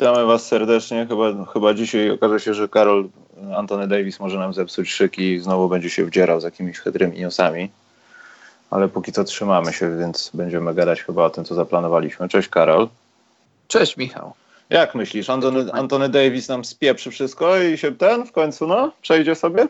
[0.00, 1.06] Witamy Was serdecznie.
[1.06, 3.08] Chyba, chyba dzisiaj okaże się, że Karol
[3.56, 7.70] Antony Davis może nam zepsuć szyki i znowu będzie się wdzierał z jakimiś chytrymi newsami.
[8.70, 12.28] Ale póki co trzymamy się, więc będziemy gadać chyba o tym, co zaplanowaliśmy.
[12.28, 12.88] Cześć Karol.
[13.68, 14.32] Cześć Michał.
[14.70, 19.34] Jak myślisz, Antony, Antony Davis nam spieprzy wszystko i się ten w końcu no, przejdzie
[19.34, 19.68] sobie?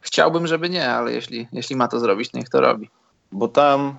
[0.00, 2.90] Chciałbym, żeby nie, ale jeśli, jeśli ma to zrobić, niech to robi.
[3.32, 3.98] Bo tam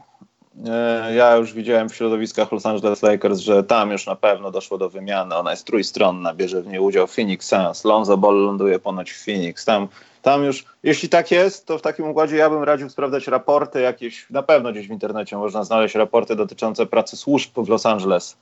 [1.16, 4.90] ja już widziałem w środowiskach Los Angeles Lakers, że tam już na pewno doszło do
[4.90, 5.35] wymiany.
[5.35, 7.85] Ona jest trójstronna, bierze w niej udział Phoenix Suns.
[7.85, 9.66] Lonzo Ball ląduje ponoć w Phoenix.
[9.66, 9.88] Tam,
[10.21, 14.30] tam już, jeśli tak jest, to w takim układzie ja bym radził sprawdzać raporty jakieś,
[14.30, 18.38] na pewno gdzieś w internecie można znaleźć raporty dotyczące pracy służb w Los Angeles,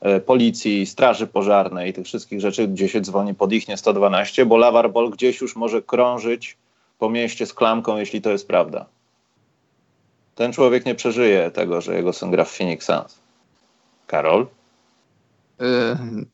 [0.00, 4.46] e, policji, straży pożarnej i tych wszystkich rzeczy, gdzie się dzwoni pod ich nie 112,
[4.46, 6.56] bo Lavar Ball gdzieś już może krążyć
[6.98, 8.86] po mieście z klamką, jeśli to jest prawda
[10.34, 13.18] ten człowiek nie przeżyje tego, że jego syn gra w Phoenix Suns.
[14.06, 14.46] Karol?
[15.60, 15.66] Yy,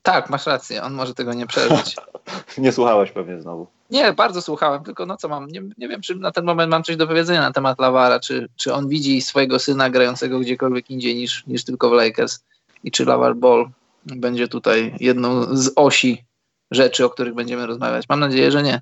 [0.02, 1.96] tak, masz rację, on może tego nie przeżyć.
[2.58, 3.66] nie słuchałeś pewnie znowu.
[3.90, 6.82] Nie, bardzo słuchałem, tylko no co mam, nie, nie wiem, czy na ten moment mam
[6.82, 11.16] coś do powiedzenia na temat Lawara, czy, czy on widzi swojego syna grającego gdziekolwiek indziej
[11.16, 12.44] niż, niż tylko w Lakers
[12.84, 13.68] i czy Lavar Ball
[14.04, 16.24] będzie tutaj jedną z osi
[16.70, 18.04] rzeczy, o których będziemy rozmawiać.
[18.08, 18.80] Mam nadzieję, że nie.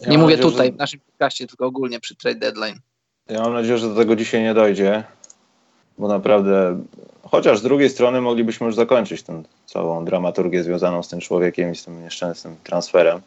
[0.00, 0.72] Nie ja mówię tutaj że...
[0.72, 2.80] w naszym podcaście, tylko ogólnie przy trade deadline.
[3.28, 5.04] Ja mam nadzieję, że do tego dzisiaj nie dojdzie,
[5.98, 6.80] bo naprawdę,
[7.22, 11.76] chociaż z drugiej strony moglibyśmy już zakończyć tę całą dramaturgię związaną z tym człowiekiem i
[11.76, 13.20] z tym nieszczęsnym transferem.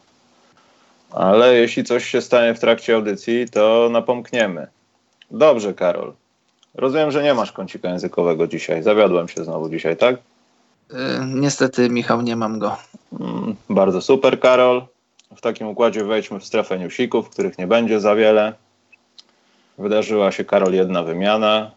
[1.10, 4.66] Ale jeśli coś się stanie w trakcie audycji, to napomkniemy.
[5.30, 6.12] Dobrze, Karol.
[6.74, 8.82] Rozumiem, że nie masz kącika językowego dzisiaj.
[8.82, 10.16] Zawiodłem się znowu dzisiaj, tak?
[10.90, 12.76] Yy, niestety, Michał, nie mam go.
[13.20, 14.82] Mm, bardzo super, Karol.
[15.36, 18.54] W takim układzie wejdźmy w strefę newsików, których nie będzie za wiele.
[19.78, 21.70] Wydarzyła się, Karol, jedna wymiana.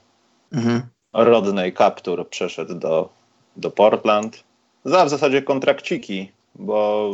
[0.53, 0.81] Mhm.
[1.13, 3.09] Rodney Captur przeszedł do,
[3.57, 4.43] do Portland.
[4.85, 7.09] Za w zasadzie kontrakciki, bo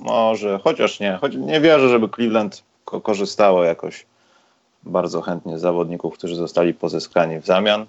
[0.00, 4.06] może, chociaż nie, choć nie wierzę, żeby Cleveland ko korzystało jakoś
[4.82, 7.86] bardzo chętnie z zawodników, którzy zostali pozyskani w zamian.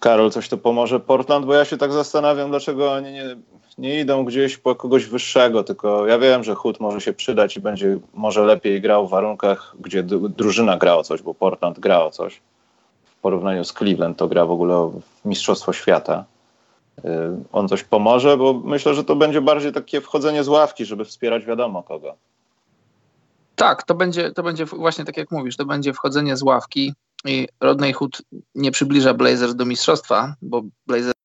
[0.00, 3.36] Karol, coś to pomoże Portland, bo ja się tak zastanawiam, dlaczego oni nie,
[3.78, 7.60] nie idą gdzieś po kogoś wyższego, tylko ja wiem, że Hood może się przydać i
[7.60, 12.10] będzie może lepiej grał w warunkach, gdzie drużyna gra o coś, bo Portland gra o
[12.10, 12.40] coś.
[13.04, 14.90] W porównaniu z Cleveland to gra w ogóle
[15.22, 16.24] w Mistrzostwo Świata.
[16.98, 17.02] Y,
[17.52, 21.44] on coś pomoże, bo myślę, że to będzie bardziej takie wchodzenie z ławki, żeby wspierać
[21.44, 22.14] wiadomo kogo.
[23.56, 26.94] Tak, to będzie, to będzie właśnie tak jak mówisz, to będzie wchodzenie z ławki
[27.24, 28.22] i Rodney Hood
[28.54, 31.17] nie przybliża Blazers do mistrzostwa, bo Blazers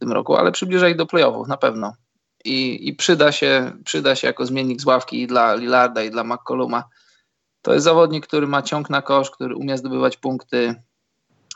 [0.00, 1.92] tym roku, ale przybliża ich do playoffów na pewno.
[2.44, 6.24] I, i przyda, się, przyda się jako zmiennik z ławki i dla Lillarda i dla
[6.24, 6.84] McColluma.
[7.62, 10.74] To jest zawodnik, który ma ciąg na kosz, który umie zdobywać punkty.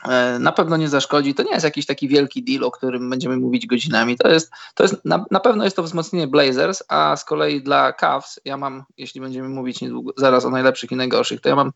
[0.07, 1.33] E, na pewno nie zaszkodzi.
[1.33, 4.17] To nie jest jakiś taki wielki deal, o którym będziemy mówić godzinami.
[4.17, 7.93] To jest, to jest na, na pewno jest to wzmocnienie Blazers, a z kolei dla
[7.93, 11.71] Cavs, ja mam, jeśli będziemy mówić niedługo, zaraz o najlepszych i najgorszych, to ja mam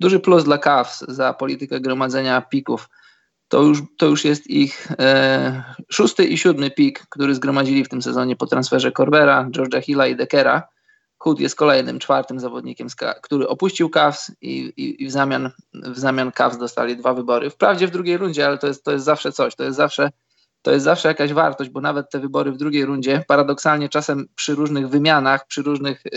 [0.00, 2.88] duży plus dla Cavs za politykę gromadzenia pików
[3.52, 8.02] to już, to już jest ich e, szósty i siódmy pik, który zgromadzili w tym
[8.02, 10.68] sezonie po transferze Corbera, George'a Hilla i Deckera.
[11.18, 12.86] Hood jest kolejnym, czwartym zawodnikiem,
[13.22, 17.50] który opuścił Cavs i, i, i, w, zamian, w zamian Cavs dostali dwa wybory.
[17.50, 20.10] Wprawdzie w drugiej rundzie, ale to jest, to jest zawsze coś, to jest zawsze,
[20.62, 24.54] to jest zawsze jakaś wartość, bo nawet te wybory w drugiej rundzie, paradoksalnie czasem przy
[24.54, 26.10] różnych wymianach, przy różnych y,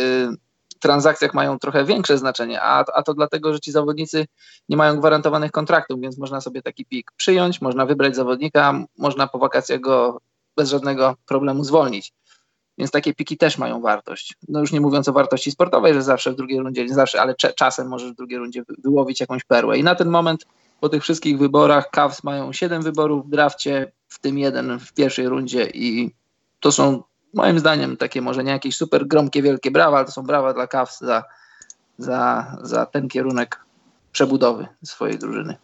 [0.80, 4.28] transakcjach mają trochę większe znaczenie, a, a to dlatego, że ci zawodnicy
[4.70, 9.40] nie mają gwarantowanych kontraktów, więc można sobie taki pik przyjąć, można wybrać zawodnika, można po
[9.40, 10.22] wakacjach go
[10.56, 12.14] bez żadnego problemu zwolnić.
[12.78, 14.36] Więc takie piki też mają wartość.
[14.48, 17.36] No już nie mówiąc o wartości sportowej, że zawsze w drugiej rundzie, nie zawsze, ale
[17.36, 19.78] czasem możesz w drugiej rundzie wyłowić jakąś perłę.
[19.78, 20.46] I na ten moment
[20.80, 25.30] po tych wszystkich wyborach Cavs mają 7 wyborów w drafcie, w tym jeden w pierwszej
[25.30, 26.12] rundzie i
[26.60, 27.04] to są
[27.36, 30.68] moim zdaniem takie może nie jakieś super gromkie, wielkie brawa, ale to są brawa dla
[30.68, 31.24] Cavs za,
[31.98, 33.60] za, za ten kierunek
[34.12, 35.56] przebudowy swojej drużyny.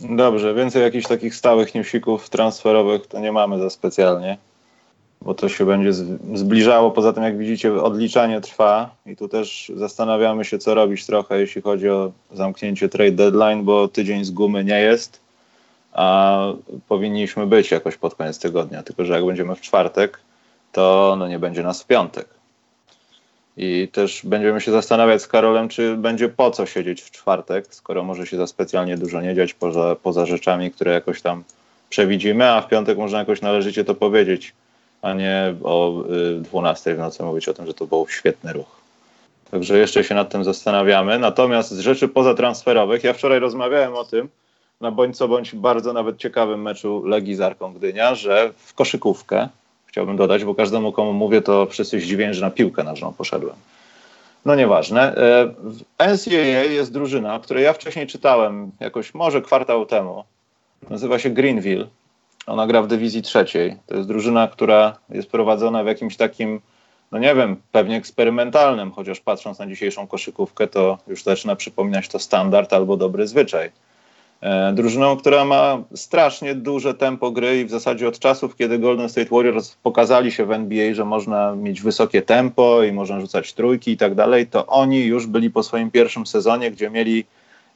[0.00, 4.38] Dobrze, więcej jakichś takich stałych newsików transferowych to nie mamy za specjalnie.
[5.22, 5.92] bo to się będzie
[6.34, 6.90] zbliżało.
[6.90, 11.62] Poza tym, jak widzicie, odliczanie trwa i tu też zastanawiamy się, co robić trochę, jeśli
[11.62, 15.20] chodzi o zamknięcie trade deadline, bo tydzień z gumy nie jest,
[15.92, 16.38] a
[16.88, 18.82] powinniśmy być jakoś pod koniec tygodnia.
[18.82, 20.20] Tylko, że jak będziemy w czwartek,
[20.72, 22.28] to no nie będzie nas w piątek.
[23.56, 28.04] I też będziemy się zastanawiać z Karolem, czy będzie po co siedzieć w czwartek, skoro
[28.04, 31.44] może się za specjalnie dużo nie dziać poza, poza rzeczami, które jakoś tam
[31.90, 34.54] przewidzimy, a w piątek można jakoś należycie to powiedzieć,
[35.02, 36.04] a nie o
[36.40, 38.82] 12 y, w nocy mówić o tym, że to był świetny ruch.
[39.50, 41.18] Także jeszcze się nad tym zastanawiamy.
[41.18, 44.28] Natomiast z rzeczy pozatransferowych, ja wczoraj rozmawiałem o tym,
[44.80, 49.48] na bądź co bądź bardzo nawet ciekawym meczu Legii z Arką Gdynia, że w koszykówkę
[49.92, 53.56] chciałbym dodać, bo każdemu, komu mówię, to wszyscy zdziwieni, że na piłkę nożną poszedłem.
[54.44, 55.16] No nieważne.
[55.98, 60.24] E, NCAA jest drużyna, której ja wcześniej czytałem jakoś może kwartał temu.
[60.90, 61.86] Nazywa się Greenville.
[62.46, 63.76] Ona gra w dywizji trzeciej.
[63.86, 66.60] To jest drużyna, która jest prowadzona w jakimś takim,
[67.10, 72.18] no nie wiem, pewnie eksperymentalnym, chociaż patrząc na dzisiejszą koszykówkę, to już zaczyna przypominać to
[72.18, 73.70] standard albo dobry zwyczaj.
[74.42, 79.08] E, drużyną, która ma strasznie duże tempo gry i w zasadzie od czasów, kiedy Golden
[79.08, 83.90] State Warriors pokazali się w NBA, że można mieć wysokie tempo i można rzucać trójki
[83.90, 87.24] i tak dalej, to oni już byli po swoim pierwszym sezonie, gdzie mieli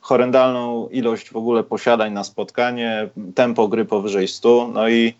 [0.00, 5.14] horrendalną ilość w ogóle posiadań na spotkanie, tempo gry powyżej 100, no i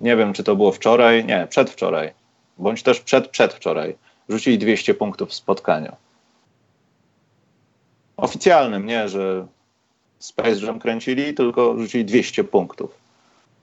[0.00, 2.12] nie wiem, czy to było wczoraj, nie, przedwczoraj,
[2.58, 3.96] bądź też przed przedwczoraj,
[4.28, 5.92] rzucili 200 punktów w spotkaniu.
[8.16, 9.46] Oficjalnym, nie, że
[10.24, 12.90] Space Jam kręcili, tylko rzucili 200 punktów.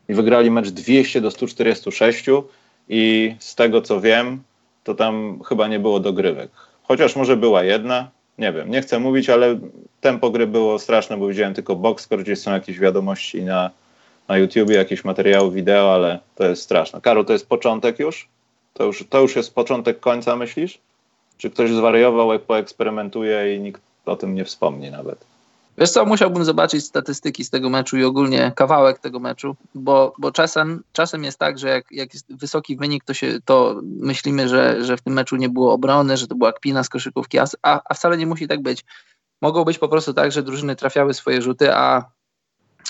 [0.10, 2.26] I wygrali mecz 200 do 146
[2.90, 4.44] i z tego co wiem,
[4.84, 6.52] to tam chyba nie było dogrywek.
[6.84, 9.60] Chociaż może była jedna, nie wiem, nie chcę mówić, ale
[10.02, 13.72] tempo gry było straszne, bo widziałem tylko boxscore, gdzie są jakieś wiadomości na,
[14.28, 17.02] na YouTubie, jakieś materiały wideo, ale to jest straszne.
[17.02, 18.28] Karol, to jest początek już?
[18.74, 20.80] To już, to już jest początek końca, myślisz?
[21.38, 25.31] Czy ktoś zwariował, jak poeksperymentuje i nikt o tym nie wspomni nawet?
[25.78, 30.32] Wiesz co, musiałbym zobaczyć statystyki z tego meczu i ogólnie kawałek tego meczu, bo, bo
[30.32, 34.84] czasem, czasem jest tak, że jak, jak jest wysoki wynik, to, się, to myślimy, że,
[34.84, 37.94] że w tym meczu nie było obrony, że to była kpina z koszykówki, a, a
[37.94, 38.86] wcale nie musi tak być.
[39.42, 42.06] Mogło być po prostu tak, że drużyny trafiały swoje rzuty, a,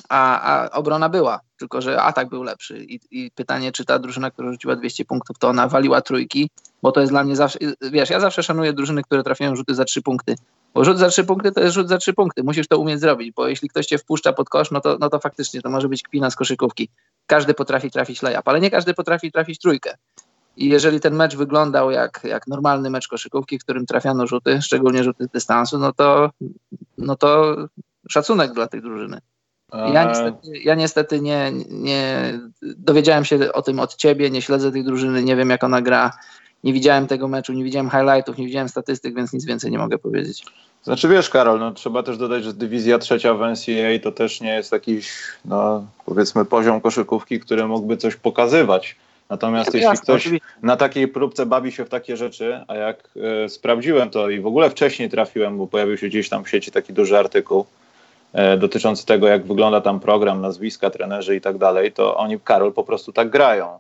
[0.10, 2.83] a, a obrona była, tylko że atak był lepszy.
[2.83, 6.50] I, I, pytanie, czy ta drużyna, która rzuciła 200 punktów, to ona waliła trójki,
[6.81, 9.86] bo to jest dla mnie zawsze, wiesz, ja zawsze szanuję drużyny, które trafiają rzuty za
[9.86, 10.36] trzy punkty,
[10.73, 12.44] bo rzut za trzy punkty to jest rzut za trzy punkty.
[12.44, 15.19] Musisz to umieć zrobić, bo jeśli ktoś cię wpuszcza pod kosz, no to, no to
[15.19, 16.89] faktycznie to może być kpina z koszykówki.
[17.25, 19.94] Każdy potrafi trafić layup, ale nie każdy potrafi trafić trójkę.
[20.57, 25.03] I jeżeli ten mecz wyglądał jak, jak normalny mecz koszykówki, w którym trafiano rzuty, szczególnie
[25.03, 26.29] rzuty z dystansu, no to,
[26.97, 27.56] no to
[28.09, 29.21] szacunek dla tej drużyny.
[29.73, 34.83] Ja niestety, ja niestety nie, nie dowiedziałem się o tym od ciebie, nie śledzę tej
[34.83, 36.12] drużyny, nie wiem jak ona gra
[36.63, 39.97] nie widziałem tego meczu, nie widziałem highlightów, nie widziałem statystyk, więc nic więcej nie mogę
[39.97, 40.45] powiedzieć.
[40.83, 44.53] Znaczy wiesz, Karol, no, trzeba też dodać, że dywizja trzecia w NCAA to też nie
[44.53, 45.11] jest jakiś,
[45.45, 48.95] no, powiedzmy, poziom koszykówki, który mógłby coś pokazywać.
[49.29, 50.29] Natomiast jeśli ktoś
[50.61, 53.09] na takiej próbce bawi się w takie rzeczy, a jak
[53.45, 56.71] e, sprawdziłem to i w ogóle wcześniej trafiłem, bo pojawił się gdzieś tam w sieci
[56.71, 57.65] taki duży artykuł
[58.33, 62.73] e, dotyczący tego, jak wygląda tam program, nazwiska, trenerzy i tak dalej, to oni, Karol,
[62.73, 63.79] po prostu tak grają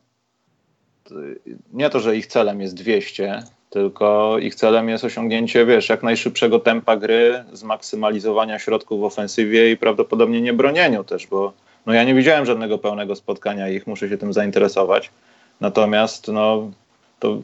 [1.73, 6.59] nie to, że ich celem jest 200, tylko ich celem jest osiągnięcie, wiesz, jak najszybszego
[6.59, 11.53] tempa gry, zmaksymalizowania środków w ofensywie i prawdopodobnie nie bronieniu też, bo
[11.85, 15.11] no ja nie widziałem żadnego pełnego spotkania ich, muszę się tym zainteresować.
[15.61, 16.71] Natomiast no,
[17.19, 17.37] to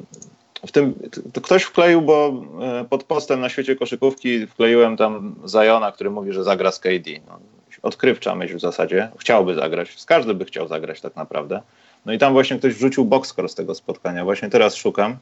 [0.67, 0.93] w tym
[1.33, 6.33] to ktoś wkleił, bo e, pod postem na świecie koszykówki wkleiłem tam Zajona, który mówi,
[6.33, 7.11] że zagra z KD.
[7.27, 7.39] No,
[7.81, 9.09] odkrywcza myśl w zasadzie.
[9.19, 10.05] Chciałby zagrać.
[10.05, 11.61] Każdy by chciał zagrać tak naprawdę.
[12.05, 14.23] No i tam właśnie ktoś wrzucił boxscore z tego spotkania.
[14.23, 15.17] Właśnie teraz szukam,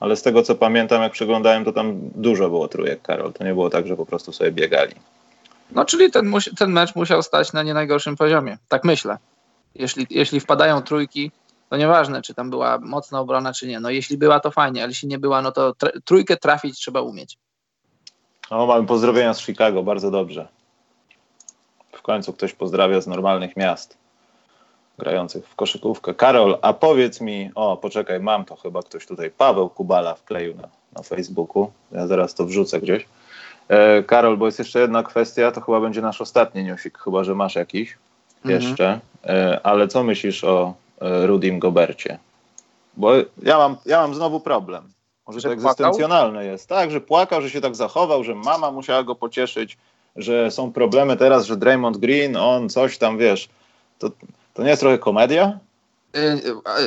[0.00, 3.32] ale z tego co pamiętam, jak przeglądałem, to tam dużo było trójek, Karol.
[3.32, 4.94] To nie było tak, że po prostu sobie biegali.
[5.70, 8.58] No czyli ten, ten mecz musiał stać na nie najgorszym poziomie.
[8.68, 9.18] Tak myślę.
[9.74, 11.30] Jeśli, jeśli wpadają trójki,
[11.70, 13.80] to nieważne, czy tam była mocna obrona, czy nie.
[13.80, 15.74] No jeśli była, to fajnie, ale jeśli nie była, no to
[16.04, 17.38] trójkę trafić trzeba umieć.
[18.50, 20.48] No, mamy pozdrowienia z Chicago, bardzo dobrze.
[21.92, 24.01] W końcu ktoś pozdrawia z normalnych miast
[24.98, 26.14] grających w koszykówkę.
[26.14, 30.68] Karol, a powiedz mi, o poczekaj, mam to chyba ktoś tutaj, Paweł Kubala wkleił na,
[30.92, 33.06] na Facebooku, ja zaraz to wrzucę gdzieś.
[33.68, 37.34] E, Karol, bo jest jeszcze jedna kwestia, to chyba będzie nasz ostatni newsik, chyba że
[37.34, 37.98] masz jakiś
[38.44, 38.62] mhm.
[38.62, 42.18] jeszcze, e, ale co myślisz o e, Rudim Gobercie?
[42.96, 44.92] Bo ja mam, ja mam znowu problem.
[45.26, 46.52] Może że to egzystencjonalne płakał?
[46.52, 46.68] jest.
[46.68, 49.78] Tak, że płakał, że się tak zachował, że mama musiała go pocieszyć,
[50.16, 53.48] że są problemy teraz, że Draymond Green, on coś tam, wiesz,
[53.98, 54.10] to
[54.54, 55.58] to nie jest trochę komedia?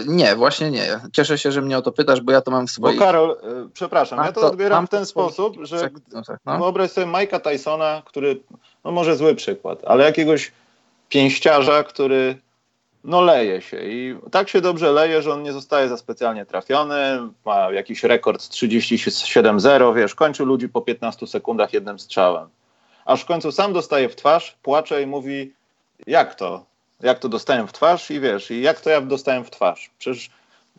[0.07, 0.99] Nie, właśnie nie.
[1.13, 2.99] Cieszę się, że mnie o to pytasz, bo ja to mam w swoich...
[2.99, 3.37] Bo Karol,
[3.73, 5.89] przepraszam, ja to, to odbieram w ten sposób, że
[6.45, 6.57] no.
[6.57, 8.39] wyobraź sobie Mike'a Tysona, który,
[8.83, 10.51] no może zły przykład, ale jakiegoś
[11.09, 12.37] pięściarza, który
[13.03, 16.95] no leje się i tak się dobrze leje, że on nie zostaje za specjalnie trafiony,
[17.45, 22.47] ma jakiś rekord 37-0, wiesz, kończy ludzi po 15 sekundach jednym strzałem.
[23.05, 25.53] Aż w końcu sam dostaje w twarz, płacze i mówi,
[26.07, 26.65] jak to?
[27.01, 28.11] Jak to dostałem w twarz?
[28.11, 29.91] I wiesz, i jak to ja dostałem w twarz?
[29.99, 30.29] Przecież,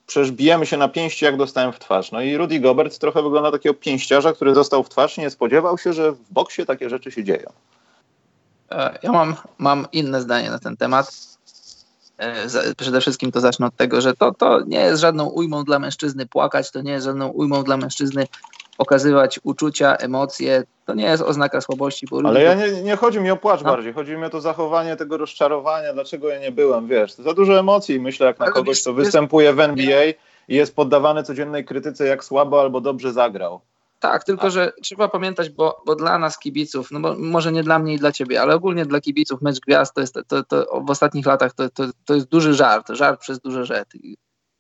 [0.07, 2.13] przecież bijemy się na pięści, jak dostałem w twarz.
[2.13, 5.79] No i Rudy Gobert trochę wygląda takiego pięściarza, który dostał w twarz i nie spodziewał
[5.79, 7.53] się, że w boksie takie rzeczy się dzieją.
[8.71, 11.37] E, ja mam, mam inne zdanie na ten temat
[12.19, 15.79] E, przede wszystkim to zacznę od tego, że to, to nie jest żadną ujmą dla
[15.79, 18.27] mężczyzny płakać, to nie jest żadną ujmą dla mężczyzny
[18.79, 20.63] okazywać uczucia, emocje.
[20.85, 22.07] To nie jest oznaka słabości.
[22.11, 23.71] Bo Ale ja nie, nie chodzi mi o płacz no.
[23.71, 27.59] bardziej, chodzi mi o to zachowanie tego rozczarowania, dlaczego ja nie byłem, wiesz, za dużo
[27.59, 30.05] emocji myślę, jak na Ale kogoś, kto występuje w NBA
[30.49, 33.61] i jest poddawany codziennej krytyce, jak słabo albo dobrze zagrał.
[34.01, 37.79] Tak, tylko że trzeba pamiętać, bo, bo dla nas kibiców, no bo może nie dla
[37.79, 40.91] mnie i dla ciebie, ale ogólnie dla kibiców mecz gwiazd to jest to, to w
[40.91, 43.99] ostatnich latach to, to, to jest duży żart, żart przez duże rzeczy.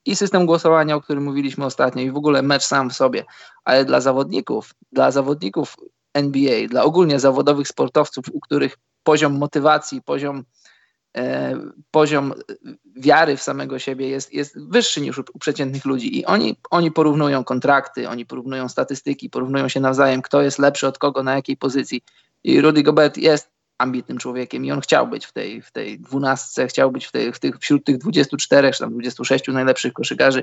[0.07, 3.25] I system głosowania, o którym mówiliśmy ostatnio, i w ogóle mecz sam w sobie,
[3.65, 5.77] ale dla zawodników, dla zawodników
[6.15, 10.45] NBA, dla ogólnie zawodowych sportowców, u których poziom motywacji, poziom
[11.17, 11.57] E,
[11.91, 12.35] poziom
[12.97, 16.19] wiary w samego siebie jest, jest wyższy niż u, u przeciętnych ludzi.
[16.19, 20.99] I oni, oni porównują kontrakty, oni porównują statystyki, porównują się nawzajem, kto jest lepszy od
[20.99, 22.03] kogo, na jakiej pozycji.
[22.45, 26.67] I Rudy Gobert jest ambitnym człowiekiem i on chciał być w tej, w tej dwunastce,
[26.67, 30.43] chciał być w tej, w tych, wśród tych 24 czy tam 26 najlepszych koszykarzy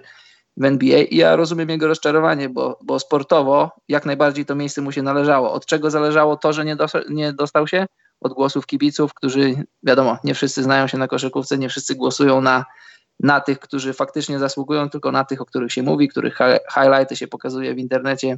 [0.57, 4.91] w NBA i ja rozumiem jego rozczarowanie, bo, bo sportowo jak najbardziej to miejsce mu
[4.91, 5.51] się należało.
[5.51, 7.85] Od czego zależało to, że nie, dos nie dostał się?
[8.23, 12.65] od głosów kibiców, którzy, wiadomo, nie wszyscy znają się na koszykówce, nie wszyscy głosują na,
[13.19, 16.37] na tych, którzy faktycznie zasługują, tylko na tych, o których się mówi, których
[16.73, 18.37] highlighty się pokazuje w internecie.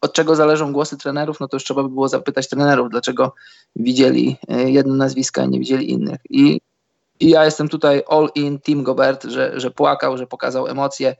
[0.00, 1.40] Od czego zależą głosy trenerów?
[1.40, 3.34] No to już trzeba by było zapytać trenerów, dlaczego
[3.76, 6.20] widzieli e, jedno nazwisko, a nie widzieli innych.
[6.30, 6.60] I,
[7.20, 11.16] i ja jestem tutaj all in Team Gobert, że, że płakał, że pokazał emocje.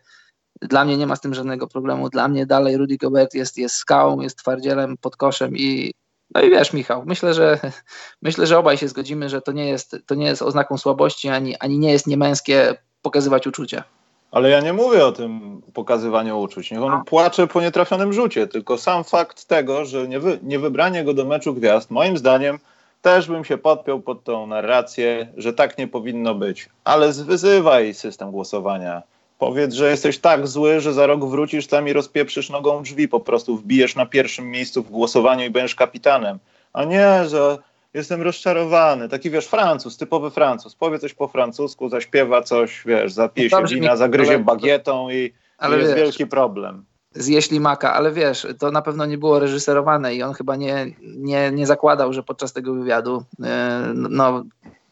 [0.62, 2.09] Dla mnie nie ma z tym żadnego problemu.
[2.09, 5.92] Dla mnie dalej Rudy Gobert jest, jest skałą, jest twardzielem pod koszem i,
[6.35, 7.59] no i wiesz, Michał, myślę, że
[8.23, 11.57] myślę, że obaj się zgodzimy, że to nie jest, to nie jest oznaką słabości, ani,
[11.57, 13.85] ani nie jest niemęskie pokazywać uczucia.
[14.33, 16.71] Ale ja nie mówię o tym pokazywaniu uczuć.
[16.71, 21.05] Niech on płacze po nietrafionym rzucie, tylko sam fakt tego, że nie, wy, nie wybranie
[21.05, 22.59] go do meczu gwiazd, moim zdaniem
[23.03, 26.69] też bym się podpiął pod tą narrację, że tak nie powinno być.
[26.85, 29.03] Ale zwyzywaj system głosowania
[29.43, 33.21] Powiedz, że jesteś tak zły, że za rok wrócisz tam i rozpieprzysz nogą drzwi, po
[33.21, 36.39] prostu wbijesz na pierwszym miejscu w głosowaniu i będziesz kapitanem.
[36.73, 37.59] A nie, że
[37.94, 39.08] jestem rozczarowany.
[39.08, 40.75] Taki wiesz, Francuz, typowy Francuz.
[40.75, 45.80] Powie coś po francusku, zaśpiewa coś, wiesz, zapije się wina, zagryzie bagietą i, ale i
[45.80, 46.84] jest wiesz, wielki problem.
[47.14, 51.50] Zje ślimaka, ale wiesz, to na pewno nie było reżyserowane i on chyba nie, nie,
[51.50, 53.46] nie zakładał, że podczas tego wywiadu yy,
[53.94, 54.44] no,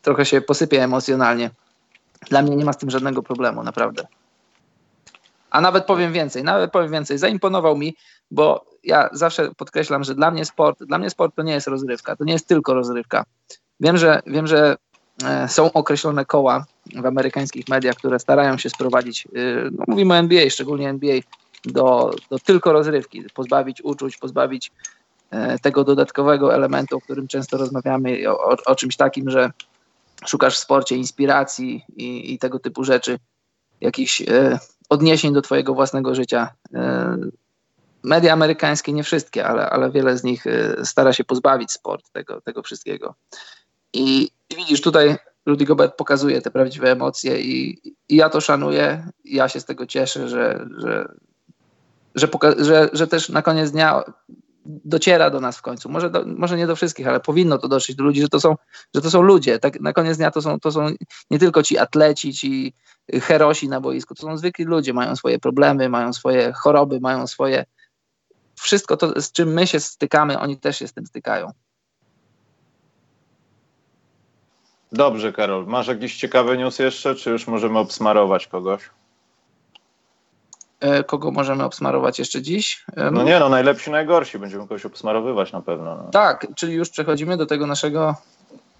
[0.03, 1.51] trochę się posypie emocjonalnie.
[2.29, 4.07] Dla mnie nie ma z tym żadnego problemu, naprawdę.
[5.51, 7.19] A nawet powiem więcej, nawet powiem więcej.
[7.19, 7.97] Zaimponował mi,
[8.31, 12.17] bo ja zawsze podkreślam, że dla mnie sport, dla mnie sport to nie jest rozrywka,
[12.17, 13.25] to nie jest tylko rozrywka.
[13.81, 14.77] Wiem, że, wiem, że
[15.25, 19.31] e, są określone koła w amerykańskich mediach, które starają się sprowadzić, e,
[19.73, 21.21] no mówimy o NBA, szczególnie NBA,
[21.65, 24.73] do, do tylko rozrywki, pozbawić uczuć, pozbawić
[25.31, 29.51] e, tego dodatkowego elementu, o którym często rozmawiamy, o, o, czymś takim, że
[30.27, 33.19] szukasz w sporcie inspiracji i, i tego typu rzeczy,
[33.81, 34.23] jakichś
[34.89, 36.49] odniesień do Twojego własnego życia.
[38.03, 42.41] Media amerykańskie, nie wszystkie, ale, ale wiele z nich e, stara się pozbawić sport tego,
[42.41, 43.15] tego wszystkiego.
[43.93, 45.17] I, I, widzisz, tutaj
[45.47, 47.79] Rudy Gobert pokazuje te prawdziwe emocje i,
[48.09, 49.07] i ja to szanuję.
[49.25, 51.15] Ja się z tego cieszę, że, że,
[52.15, 52.29] że,
[52.59, 54.03] że, że też na koniec dnia
[54.65, 55.89] dociera do nas w końcu.
[55.89, 58.57] Może, do, może nie do wszystkich, ale powinno to dotrzeć do ludzi, że to są,
[58.95, 59.59] że to są ludzie.
[59.59, 60.87] Tak, na koniec dnia to są, to są
[61.31, 62.75] nie tylko ci atleci, ci
[63.13, 67.65] herosi na boisku, to są zwykli ludzie, mają swoje problemy, mają swoje choroby, mają swoje.
[68.61, 71.53] Wszystko to, z czym my się stykamy, oni też się z tym stykają.
[74.93, 75.67] Dobrze, Karol.
[75.67, 78.91] Masz jakiś ciekawy news jeszcze, czy już możemy obsmarować kogoś?
[80.81, 82.85] E, kogo możemy obsmarować jeszcze dziś?
[83.13, 84.39] No nie, no najlepsi, najgorsi.
[84.39, 85.97] Będziemy kogoś obsmarowywać na pewno.
[85.97, 86.11] No.
[86.11, 88.15] Tak, czyli już przechodzimy do tego naszego...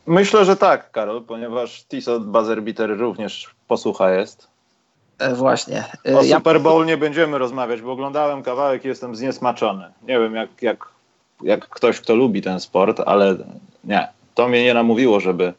[0.07, 4.50] Myślę, że tak, Karol, ponieważ Tiso Buzzerbeater również posłucha jest.
[5.21, 5.85] E, właśnie.
[6.09, 6.25] E, o.
[6.25, 9.85] Super Bowl nie będziemy rozmawiać, bo oglądałem kawałek i jestem zniesmaczony.
[10.03, 10.89] Nie wiem, jak, jak,
[11.43, 13.37] jak ktoś, kto lubi ten sport, ale
[13.85, 14.09] nie.
[14.35, 15.53] To mnie nie namówiło, żeby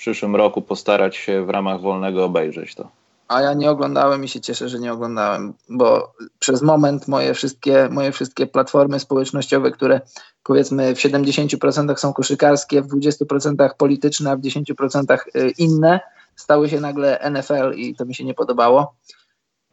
[0.00, 2.88] przyszłym roku postarać się w ramach wolnego obejrzeć to.
[3.28, 7.88] A ja nie oglądałem i się cieszę, że nie oglądałem, bo przez moment moje wszystkie,
[7.90, 10.00] moje wszystkie platformy społecznościowe, które
[10.44, 16.00] powiedzmy w 70% są koszykarskie, w 20% polityczne, a w 10% y, inne,
[16.36, 18.94] stały się nagle NFL i to mi się nie podobało.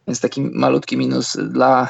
[0.08, 1.90] Więc taki malutki minus dla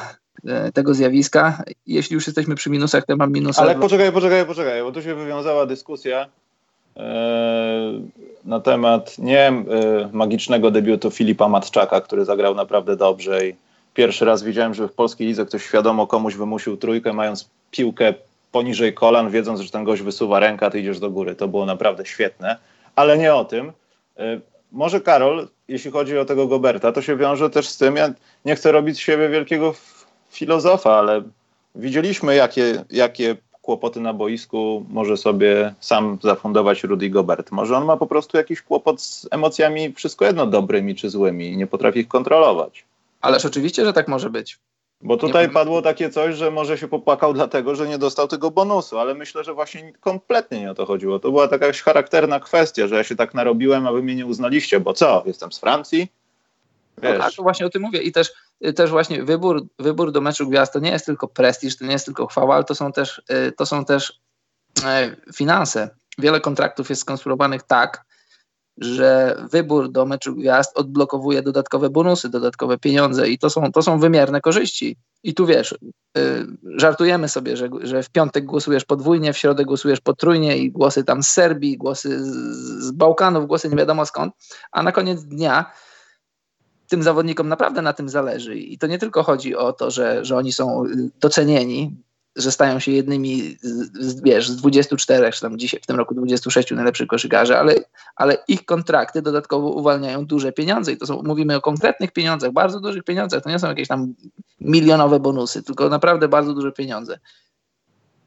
[0.68, 1.62] y, tego zjawiska.
[1.86, 3.58] Jeśli już jesteśmy przy minusach, to mam minus.
[3.58, 6.28] Ale poczekaj, poczekaj, poczekaj, bo tu się wywiązała dyskusja
[8.44, 9.62] na temat nie e,
[10.12, 13.54] magicznego debiutu Filipa Matczaka, który zagrał naprawdę dobrze i
[13.94, 18.14] pierwszy raz widziałem, że w polskiej lidze ktoś świadomo komuś wymusił trójkę, mając piłkę
[18.52, 21.34] poniżej kolan, wiedząc, że ten gość wysuwa ręka, ty idziesz do góry.
[21.34, 22.56] To było naprawdę świetne,
[22.96, 23.72] ale nie o tym.
[24.16, 24.40] E,
[24.72, 28.12] może Karol, jeśli chodzi o tego Goberta, to się wiąże też z tym, ja
[28.44, 29.74] nie chcę robić z siebie wielkiego
[30.30, 31.22] filozofa, ale
[31.74, 37.50] widzieliśmy, jakie, jakie kłopoty na boisku może sobie sam zafundować Rudy Gobert.
[37.50, 41.56] Może on ma po prostu jakiś kłopot z emocjami, wszystko jedno dobrymi czy złymi i
[41.56, 42.84] nie potrafi ich kontrolować.
[43.20, 44.58] Ależ oczywiście, że tak może być.
[45.02, 48.98] Bo tutaj padło takie coś, że może się popłakał dlatego, że nie dostał tego bonusu,
[48.98, 51.18] ale myślę, że właśnie kompletnie nie o to chodziło.
[51.18, 54.26] To była taka jakaś charakterna kwestia, że ja się tak narobiłem, a wy mnie nie
[54.26, 56.12] uznaliście, bo co, jestem z Francji?
[57.02, 57.18] Wiesz.
[57.18, 58.02] No tak, to właśnie o tym mówię.
[58.02, 58.32] I też,
[58.76, 62.04] też właśnie wybór, wybór do meczu gwiazd to nie jest tylko prestiż, to nie jest
[62.04, 64.20] tylko chwała, ale to są też, y, to są też
[64.84, 65.90] e, finanse.
[66.18, 68.04] Wiele kontraktów jest skonstruowanych tak,
[68.80, 73.98] że wybór do meczu gwiazd odblokowuje dodatkowe bonusy, dodatkowe pieniądze i to są, to są
[73.98, 74.96] wymierne korzyści.
[75.22, 80.00] I tu wiesz, y, żartujemy sobie, że, że w piątek głosujesz podwójnie, w środę głosujesz
[80.00, 82.34] potrójnie i głosy tam z Serbii, głosy z,
[82.84, 84.34] z Bałkanów, głosy nie wiadomo skąd,
[84.72, 85.72] a na koniec dnia
[86.88, 88.58] tym zawodnikom naprawdę na tym zależy.
[88.58, 90.84] I to nie tylko chodzi o to, że, że oni są
[91.20, 91.96] docenieni,
[92.36, 93.56] że stają się jednymi
[93.92, 97.74] z, wiesz, z 24, czy tam dzisiaj w tym roku 26 najlepszych koszykarzy, ale,
[98.16, 102.80] ale ich kontrakty dodatkowo uwalniają duże pieniądze i to są, mówimy o konkretnych pieniądzach, bardzo
[102.80, 104.14] dużych pieniądzach, to nie są jakieś tam
[104.60, 107.18] milionowe bonusy, tylko naprawdę bardzo duże pieniądze.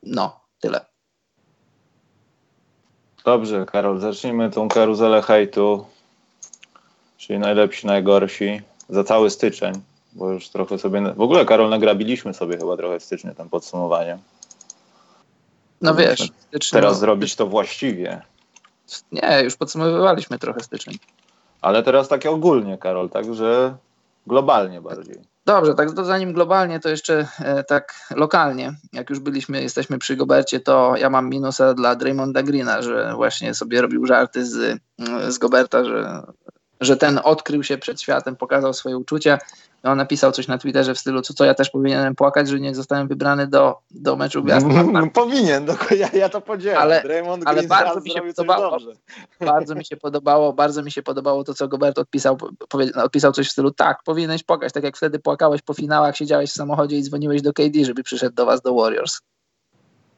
[0.04, 0.86] No, tyle.
[3.26, 5.86] Dobrze, Karol, zacznijmy tą karuzelę hejtu
[7.22, 9.74] czyli najlepsi, najgorsi za cały styczeń,
[10.14, 14.20] bo już trochę sobie, w ogóle Karol nagrabiliśmy sobie chyba trochę w styczniu tam podsumowanie.
[15.82, 18.22] No wiesz, styczniu, teraz zrobić to właściwie.
[19.12, 20.98] Nie, już podsumowywaliśmy trochę styczeń.
[21.62, 23.78] Ale teraz takie ogólnie, Karol, także
[24.28, 25.16] globalnie bardziej.
[25.46, 28.74] Dobrze, tak zanim globalnie, to jeszcze e, tak lokalnie.
[28.94, 33.54] Jak już byliśmy, jesteśmy przy Gobercie, to ja mam minusa dla Draymonda Greena, że właśnie
[33.54, 34.80] sobie robił żarty z,
[35.28, 36.24] z Goberta, że
[36.82, 39.40] że ten odkrył się przed światem, pokazał swoje uczucia.
[39.84, 42.60] I on napisał coś na Twitterze w stylu, co, co ja też powinienem płakać, że
[42.60, 44.68] nie zostałem wybrany do, do meczu gwiazd.
[45.14, 46.82] Powinien, do, ja, ja to podzielam.
[46.82, 48.78] Ale, Draymond ale bardzo mi się podobało,
[49.40, 52.38] bardzo mi się podobało, bardzo mi się podobało to, co Gobert odpisał,
[52.96, 56.54] odpisał coś w stylu, tak, powinieneś płakać, tak jak wtedy płakałeś po finałach, siedziałeś w
[56.54, 59.20] samochodzie i dzwoniłeś do KD, żeby przyszedł do was do Warriors.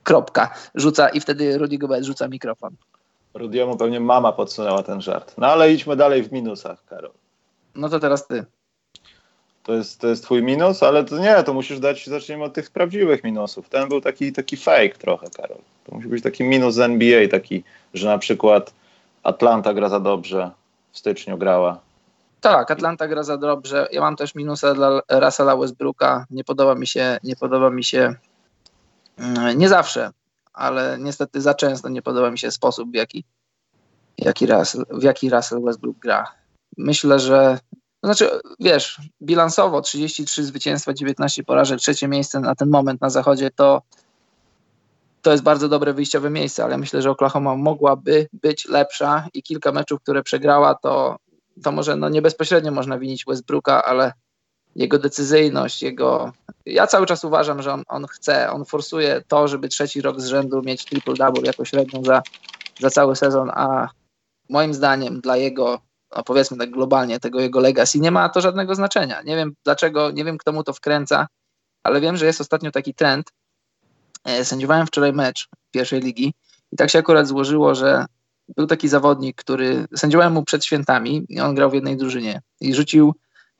[0.03, 0.53] Kropka.
[0.75, 2.75] Rzuca i wtedy Rudy Gobert rzuca mikrofon.
[3.33, 5.33] Rudiemu pewnie mama podsunęła ten żart.
[5.37, 7.11] No ale idźmy dalej w minusach, Karol.
[7.75, 8.45] No to teraz ty.
[9.63, 12.71] To jest, to jest twój minus, ale to nie, to musisz dać, zacznijmy od tych
[12.71, 13.69] prawdziwych minusów.
[13.69, 15.57] Ten był taki, taki fake trochę, Karol.
[15.85, 18.73] To musi być taki minus z NBA, taki, że na przykład
[19.23, 20.51] Atlanta gra za dobrze,
[20.91, 21.79] w styczniu grała.
[22.41, 23.87] Tak, Atlanta gra za dobrze.
[23.91, 26.25] Ja mam też minusa dla Russella Westbrooka.
[26.29, 28.15] Nie podoba mi się, nie podoba mi się,
[29.17, 30.11] mm, nie zawsze
[30.53, 33.23] ale niestety za często nie podoba mi się sposób, w jaki,
[34.17, 36.31] jaki Russell, w jaki Russell Westbrook gra.
[36.77, 37.59] Myślę, że
[38.03, 43.81] znaczy, wiesz, bilansowo 33 zwycięstwa, 19 porażek, trzecie miejsce na ten moment na zachodzie to,
[45.21, 49.71] to jest bardzo dobre wyjściowe miejsce, ale myślę, że Oklahoma mogłaby być lepsza i kilka
[49.71, 51.17] meczów, które przegrała, to,
[51.63, 54.13] to może no nie bezpośrednio można winić Westbrooka, ale
[54.75, 56.33] jego decyzyjność, jego.
[56.65, 60.25] Ja cały czas uważam, że on, on chce, on forsuje to, żeby trzeci rok z
[60.25, 62.21] rzędu mieć triple-double jako średnią za,
[62.79, 63.89] za cały sezon, a
[64.49, 65.81] moim zdaniem dla jego,
[66.15, 69.21] no powiedzmy tak globalnie, tego jego legacy nie ma to żadnego znaczenia.
[69.21, 71.27] Nie wiem dlaczego, nie wiem kto mu to wkręca,
[71.83, 73.31] ale wiem, że jest ostatnio taki trend.
[74.25, 76.33] E, sędziowałem wczoraj mecz pierwszej ligi
[76.71, 78.05] i tak się akurat złożyło, że
[78.57, 82.73] był taki zawodnik, który sędziowałem mu przed świętami i on grał w jednej drużynie i
[82.73, 83.13] rzucił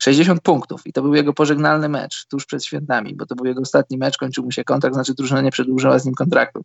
[0.04, 3.62] 60 punktów i to był jego pożegnalny mecz tuż przed świętami, bo to był jego
[3.62, 6.64] ostatni mecz, kończył mu się kontrakt, znaczy drużyna nie przedłużyła z nim kontraktu.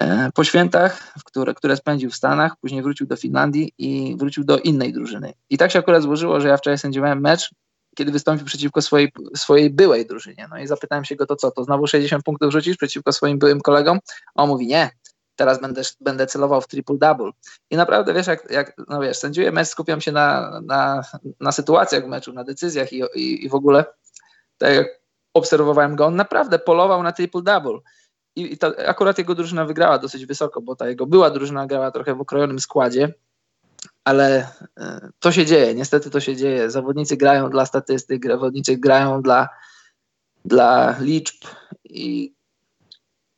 [0.00, 4.58] E, po świętach, które, które spędził w Stanach, później wrócił do Finlandii i wrócił do
[4.58, 5.32] innej drużyny.
[5.50, 7.50] I tak się akurat złożyło, że ja wczoraj sędziowałem mecz,
[7.96, 10.46] kiedy wystąpił przeciwko swojej, swojej byłej drużynie.
[10.50, 13.60] No i zapytałem się go, to co, to znowu 60 punktów rzucisz przeciwko swoim byłym
[13.60, 13.98] kolegom?
[14.34, 14.90] On mówi, nie,
[15.40, 17.30] teraz będę, będę celował w triple-double.
[17.70, 21.02] I naprawdę, wiesz, jak, jak no wiesz, sędziuję mecz, skupiam się na, na,
[21.40, 23.84] na sytuacjach w meczu, na decyzjach i, i, i w ogóle
[24.58, 24.86] tak jak
[25.34, 27.78] obserwowałem go, on naprawdę polował na triple-double.
[28.36, 31.90] I, i to, akurat jego drużyna wygrała dosyć wysoko, bo ta jego była drużyna grała
[31.90, 33.14] trochę w okrojonym składzie,
[34.04, 34.48] ale
[34.80, 36.70] e, to się dzieje, niestety to się dzieje.
[36.70, 39.48] Zawodnicy grają dla statystyk, zawodnicy grają dla,
[40.44, 41.44] dla liczb
[41.84, 42.34] i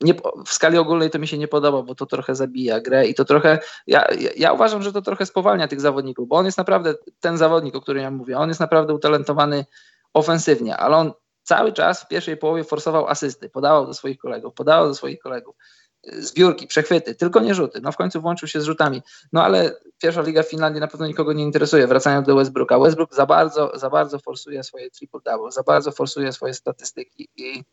[0.03, 0.13] nie,
[0.45, 3.25] w skali ogólnej to mi się nie podoba, bo to trochę zabija grę i to
[3.25, 7.37] trochę, ja, ja uważam, że to trochę spowalnia tych zawodników, bo on jest naprawdę, ten
[7.37, 9.65] zawodnik, o którym ja mówię, on jest naprawdę utalentowany
[10.13, 11.13] ofensywnie, ale on
[11.43, 15.55] cały czas w pierwszej połowie forsował asysty, podawał do swoich kolegów, podawał do swoich kolegów
[16.03, 17.81] zbiórki, przechwyty, tylko nie rzuty.
[17.81, 19.01] No w końcu włączył się z rzutami.
[19.33, 21.87] No ale pierwsza liga w Finlandii na pewno nikogo nie interesuje.
[21.87, 22.79] Wracając do Westbrooka.
[22.79, 27.63] Westbrook za bardzo, za bardzo forsuje swoje triple-double, za bardzo forsuje swoje statystyki i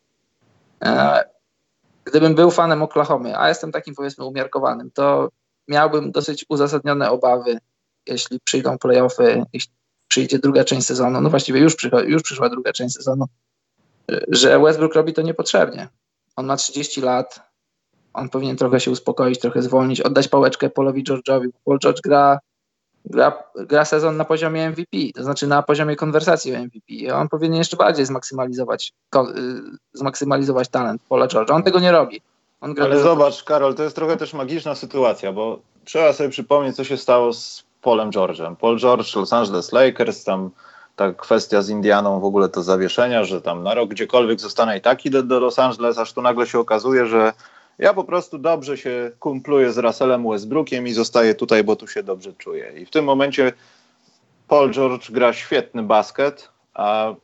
[0.83, 1.23] e,
[2.05, 5.29] gdybym był fanem Oklahomy, a jestem takim powiedzmy umiarkowanym, to
[5.67, 7.59] miałbym dosyć uzasadnione obawy,
[8.07, 9.73] jeśli przyjdą playoffy, jeśli
[10.07, 13.25] przyjdzie druga część sezonu, no właściwie już, przyszła, już przyszła druga część sezonu,
[14.27, 15.87] że Westbrook robi to niepotrzebnie.
[16.35, 17.51] On ma 30 lat,
[18.13, 21.47] on powinien trochę się uspokoić, trochę zwolnić, oddać pałeczkę Polowi George'owi.
[21.65, 22.39] Paul George gra,
[23.05, 27.15] gra, gra sezon na poziomie MVP, to znaczy na poziomie konwersacji o MVP.
[27.15, 29.19] On powinien jeszcze bardziej zmaksymalizować, y,
[29.93, 31.53] zmaksymalizować talent Paula George'a.
[31.53, 32.21] On tego nie robi.
[32.81, 36.97] Ale zobacz, Karol, to jest trochę też magiczna sytuacja, bo trzeba sobie przypomnieć, co się
[36.97, 38.55] stało z Paulem George'em.
[38.55, 40.51] Paul George, Los Angeles Lakers, tam
[40.95, 44.81] ta kwestia z Indianą, w ogóle to zawieszenia, że tam na rok gdziekolwiek zostanę i
[44.81, 47.33] tak idę do Los Angeles, aż tu nagle się okazuje, że
[47.79, 52.03] ja po prostu dobrze się kumpluję z Russellem Westbrookiem i zostaję tutaj, bo tu się
[52.03, 52.73] dobrze czuję.
[52.77, 53.53] I w tym momencie
[54.47, 57.15] Paul George gra świetny basket, a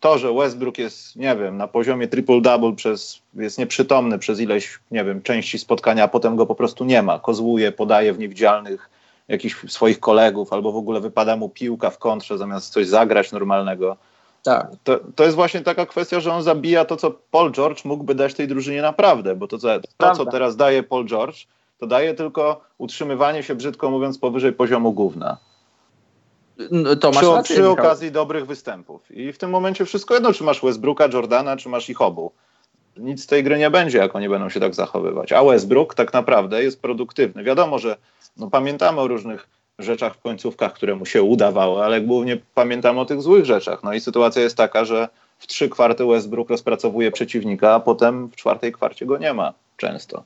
[0.00, 5.04] to, że Westbrook jest, nie wiem, na poziomie triple-double przez, jest nieprzytomny przez ileś, nie
[5.04, 7.18] wiem, części spotkania, a potem go po prostu nie ma.
[7.18, 8.90] Kozłuje, podaje w niewidzialnych
[9.28, 13.96] jakichś swoich kolegów, albo w ogóle wypada mu piłka w kontrze zamiast coś zagrać normalnego.
[14.42, 14.70] Tak.
[14.84, 18.34] To, to jest właśnie taka kwestia, że on zabija to, co Paul George mógłby dać
[18.34, 21.46] tej drużynie naprawdę, bo to, co, to, co teraz daje Paul George,
[21.78, 25.38] to daje tylko utrzymywanie się, brzydko mówiąc, powyżej poziomu gówna.
[26.70, 29.10] No, to przy, rację, przy okazji dobrych występów.
[29.10, 32.32] I w tym momencie wszystko jedno, czy masz Westbrooka, Jordana, czy masz ich obu.
[32.96, 35.32] Nic z tej gry nie będzie, jak oni będą się tak zachowywać.
[35.32, 37.42] A Westbrook tak naprawdę jest produktywny.
[37.42, 37.96] Wiadomo, że
[38.36, 43.04] no, pamiętamy o różnych rzeczach w końcówkach, które mu się udawały, ale głównie pamiętam o
[43.04, 43.82] tych złych rzeczach.
[43.82, 45.08] No i sytuacja jest taka, że
[45.38, 50.24] w trzy kwarty Westbrook rozpracowuje przeciwnika, a potem w czwartej kwarcie go nie ma często.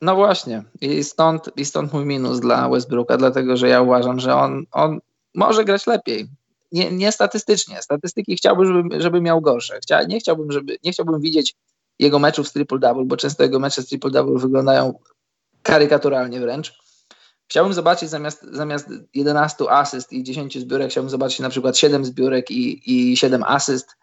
[0.00, 4.34] No właśnie i stąd, i stąd mój minus dla Westbrooka, dlatego że ja uważam, że
[4.34, 5.00] on, on
[5.34, 6.26] może grać lepiej.
[6.72, 7.82] Nie, nie statystycznie.
[7.82, 9.78] Statystyki chciałbym, żeby, żeby miał gorsze.
[9.80, 11.54] Chcia, nie, chciałbym, żeby, nie chciałbym widzieć
[11.98, 14.98] jego meczów z triple-double, bo często jego mecze z triple-double wyglądają
[15.62, 16.83] karykaturalnie wręcz.
[17.48, 22.50] Chciałbym zobaczyć zamiast, zamiast 11 asyst i 10 zbiórek, chciałbym zobaczyć na przykład 7 zbiórek
[22.50, 23.96] i, i 7 asyst,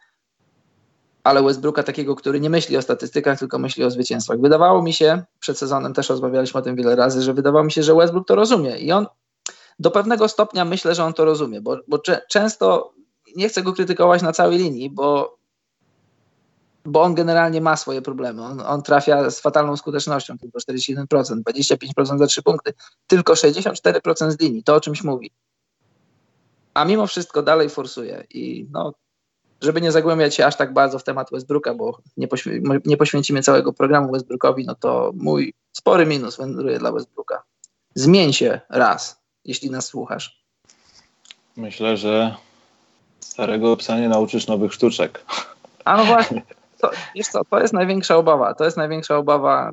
[1.24, 4.42] ale Westbrooka takiego, który nie myśli o statystykach, tylko myśli o zwycięstwach.
[4.42, 7.84] Wydawało mi się, przed sezonem też rozmawialiśmy o tym wiele razy, że wydawało mi się,
[7.84, 9.06] że Westbrook to rozumie i on
[9.80, 12.00] do pewnego stopnia myślę, że on to rozumie, bo, bo
[12.30, 12.94] często
[13.36, 15.38] nie chcę go krytykować na całej linii, bo
[16.86, 18.44] bo on generalnie ma swoje problemy.
[18.44, 22.74] On, on, trafia z fatalną skutecznością, tylko 41%, 25% za 3 punkty,
[23.08, 25.32] tylko 64% z linii, to o czymś mówi.
[26.74, 28.94] A mimo wszystko dalej forsuje i no,
[29.62, 33.44] żeby nie zagłębiać się aż tak bardzo w temat Westbrooka, bo nie, poświę nie poświęcimy
[33.44, 37.44] całego programu Westbrookowi, no to mój spory minus wędruje dla Westbrooka.
[37.96, 40.42] Zmień się raz, jeśli nas słuchasz.
[41.58, 42.36] Myślę, że
[43.20, 45.26] starego psa nie nauczysz nowych sztuczek.
[45.86, 46.42] A no właśnie
[46.82, 48.54] to, wiesz co, to jest największa obawa.
[48.54, 49.72] To jest największa obawa,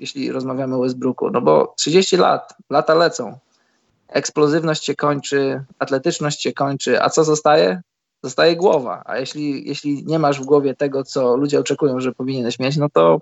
[0.00, 1.30] jeśli rozmawiamy o Westbrooku.
[1.30, 3.38] No bo 30 lat, lata lecą.
[4.08, 7.82] Eksplozywność się kończy, atletyczność się kończy, a co zostaje?
[8.22, 9.02] Zostaje głowa.
[9.04, 12.88] A jeśli, jeśli nie masz w głowie tego, co ludzie oczekują, że powinieneś mieć, no
[12.92, 13.20] to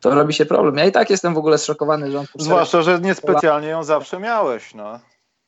[0.00, 0.76] to robi się problem.
[0.76, 2.26] Ja i tak jestem w ogóle zszokowany, że on...
[2.38, 5.00] Zwłaszcza, że niespecjalnie ją zawsze miałeś, no.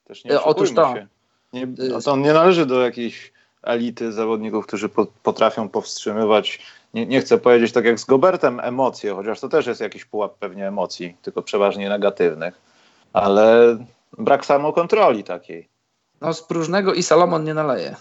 [0.05, 0.95] Też nie Otóż to.
[0.95, 1.07] Się.
[1.53, 6.59] Nie, no to on nie należy do jakiejś elity zawodników, którzy po, potrafią powstrzymywać
[6.95, 10.35] nie, nie chcę powiedzieć tak jak z Gobertem emocje, chociaż to też jest jakiś pułap
[10.39, 12.55] pewnie emocji, tylko przeważnie negatywnych,
[13.13, 13.77] ale
[14.19, 15.69] brak samokontroli takiej.
[16.21, 17.97] No z próżnego i Salomon nie naleje.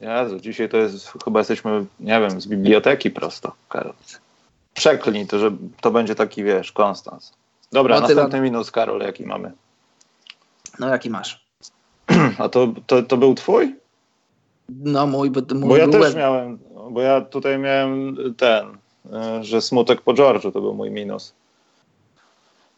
[0.00, 3.92] Jezu, dzisiaj to jest, chyba jesteśmy, nie wiem, z biblioteki prosto, Karol.
[4.74, 7.32] Przeklnij to, że to będzie taki, wiesz, konstans.
[7.72, 8.42] Dobra, no następny tyle.
[8.42, 9.52] minus, Karol, jaki mamy?
[10.78, 11.46] No jaki masz?
[12.38, 13.76] A to, to, to był twój?
[14.68, 16.58] No mój, bo, mój bo ja też miałem,
[16.90, 18.66] bo ja tutaj miałem ten,
[19.12, 21.34] e, że smutek po George'u to był mój minus.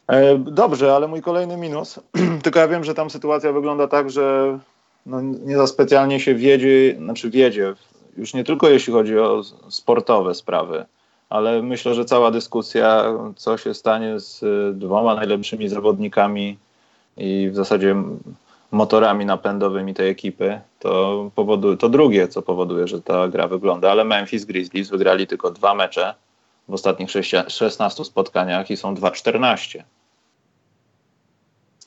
[0.06, 2.00] E, dobrze, ale mój kolejny minus,
[2.42, 4.58] tylko ja wiem, że tam sytuacja wygląda tak, że
[5.06, 7.74] no nie za specjalnie się wiedzie, znaczy wiedzie,
[8.16, 10.84] już nie tylko jeśli chodzi o sportowe sprawy,
[11.28, 13.04] ale myślę, że cała dyskusja,
[13.36, 14.40] co się stanie z
[14.78, 16.58] dwoma najlepszymi zawodnikami
[17.16, 17.96] i w zasadzie
[18.70, 23.90] motorami napędowymi tej ekipy, to, powoduje, to drugie, co powoduje, że ta gra wygląda.
[23.90, 26.14] Ale Memphis Grizzlies wygrali tylko dwa mecze
[26.68, 27.10] w ostatnich
[27.48, 29.82] 16 spotkaniach i są 2-14.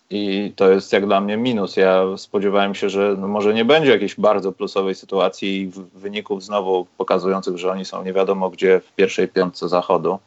[0.09, 1.77] I to jest jak dla mnie minus.
[1.77, 6.87] Ja spodziewałem się, że no może nie będzie jakiejś bardzo plusowej sytuacji i wyników znowu
[6.97, 10.19] pokazujących, że oni są nie wiadomo gdzie w pierwszej piątce zachodu.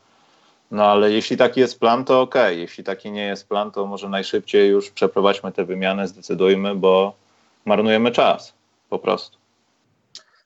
[0.71, 2.35] No ale jeśli taki jest plan, to ok.
[2.51, 7.15] Jeśli taki nie jest plan, to może najszybciej już przeprowadźmy te wymiany, zdecydujmy, bo
[7.65, 8.53] marnujemy czas
[8.91, 9.39] po prostu.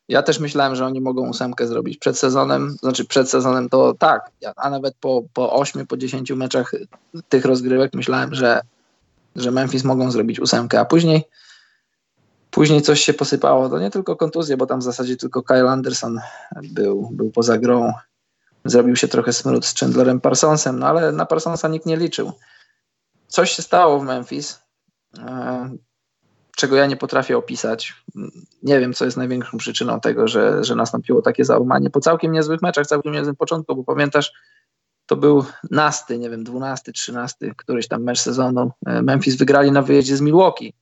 [0.08, 4.30] Ja też myślałem, że oni mogą ósemkę zrobić przed sezonem, znaczy przed sezonem to tak,
[4.56, 6.72] a nawet po, po 8, po 10 meczach
[7.28, 8.60] tych rozgrywek myślałem, że,
[9.36, 11.24] że Memphis mogą zrobić ósemkę, a później
[12.50, 13.68] później coś się posypało.
[13.68, 16.20] To nie tylko kontuzje, bo tam w zasadzie tylko Kyle Anderson
[16.62, 17.92] był, był poza grą
[18.64, 22.32] Zrobił się trochę smród z Chandlerem Parsonsem, no ale na Parsonsa nikt nie liczył.
[23.28, 24.62] Coś się stało w Memphis,
[25.18, 25.70] e,
[26.56, 27.94] czego ja nie potrafię opisać.
[28.62, 32.62] Nie wiem, co jest największą przyczyną tego, że, że nastąpiło takie załamanie po całkiem niezłych
[32.62, 34.32] meczach, całkiem niezłym początku, bo pamiętasz,
[35.06, 38.70] to był nasty, nie wiem, dwunasty, trzynasty, któryś tam mecz sezonu.
[38.86, 40.72] E, Memphis wygrali na wyjeździe z Milwaukee.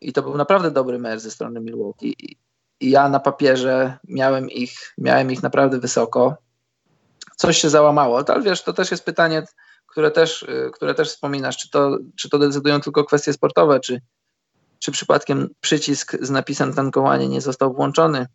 [0.00, 2.16] I to był naprawdę dobry mecz ze strony Milwaukee.
[2.80, 6.36] I ja na papierze miałem ich, miałem ich naprawdę wysoko
[7.36, 8.24] coś się załamało.
[8.28, 9.42] Ale wiesz, to też jest pytanie,
[9.86, 14.00] które też, y, które też wspominasz, czy to, czy to decydują tylko kwestie sportowe, czy,
[14.78, 18.26] czy przypadkiem przycisk z napisem tankowanie nie został włączony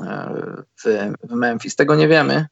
[0.00, 0.42] e,
[0.84, 1.76] w, w Memphis.
[1.76, 2.46] Tego nie wiemy.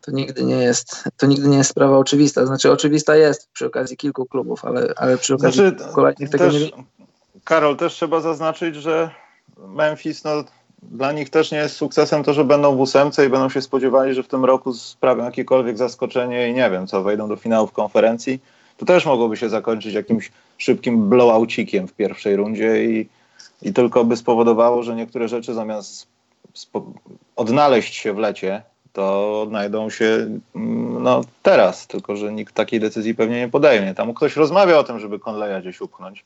[0.00, 2.46] To nigdy nie jest, to nigdy nie jest sprawa oczywista.
[2.46, 6.62] Znaczy oczywista jest przy okazji kilku klubów, ale, ale przy okazji znaczy, kolejnych tego też,
[6.62, 6.84] nie
[7.44, 9.10] Karol, też trzeba zaznaczyć, że
[9.56, 10.44] Memphis no,
[10.90, 14.14] dla nich też nie jest sukcesem to, że będą w ósemce i będą się spodziewali,
[14.14, 18.40] że w tym roku sprawią jakiekolwiek zaskoczenie i nie wiem, co wejdą do finałów konferencji.
[18.76, 23.08] To też mogłoby się zakończyć jakimś szybkim blowoucikiem w pierwszej rundzie i,
[23.62, 26.06] i tylko by spowodowało, że niektóre rzeczy zamiast
[27.36, 30.04] odnaleźć się w lecie, to odnajdą się
[30.56, 33.94] mm, no, teraz, tylko że nikt takiej decyzji pewnie nie podejmie.
[33.94, 36.24] Tam ktoś rozmawia o tym, żeby Conleya gdzieś upchnąć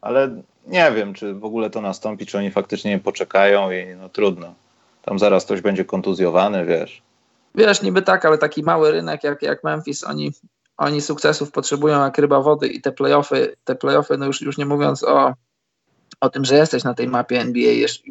[0.00, 4.08] ale nie wiem, czy w ogóle to nastąpi, czy oni faktycznie nie poczekają i no
[4.08, 4.54] trudno.
[5.02, 7.02] Tam zaraz ktoś będzie kontuzjowany, wiesz.
[7.54, 10.32] Wiesz, niby tak, ale taki mały rynek jak, jak Memphis, oni,
[10.76, 14.66] oni sukcesów potrzebują jak ryba wody i te playoffy, te playoffy no już, już nie
[14.66, 15.34] mówiąc o,
[16.20, 18.02] o tym, że jesteś na tej mapie NBA, jeszcze,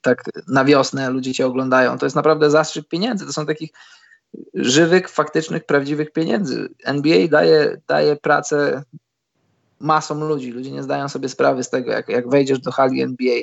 [0.00, 3.70] tak na wiosnę ludzie cię oglądają, to jest naprawdę zastrzyk pieniędzy, to są takich
[4.54, 6.68] żywych, faktycznych, prawdziwych pieniędzy.
[6.84, 8.82] NBA daje, daje pracę
[9.84, 10.50] masą ludzi.
[10.50, 13.40] Ludzie nie zdają sobie sprawy z tego, jak, jak wejdziesz do hali NBA,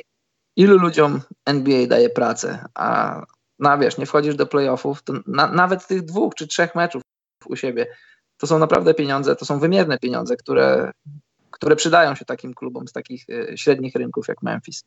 [0.56, 3.20] ilu ludziom NBA daje pracę, a
[3.58, 7.02] na wiesz, nie wchodzisz do playoffów, to na, nawet tych dwóch czy trzech meczów
[7.46, 7.86] u siebie,
[8.36, 10.92] to są naprawdę pieniądze, to są wymierne pieniądze, które,
[11.50, 14.84] które przydają się takim klubom z takich y, średnich rynków jak Memphis.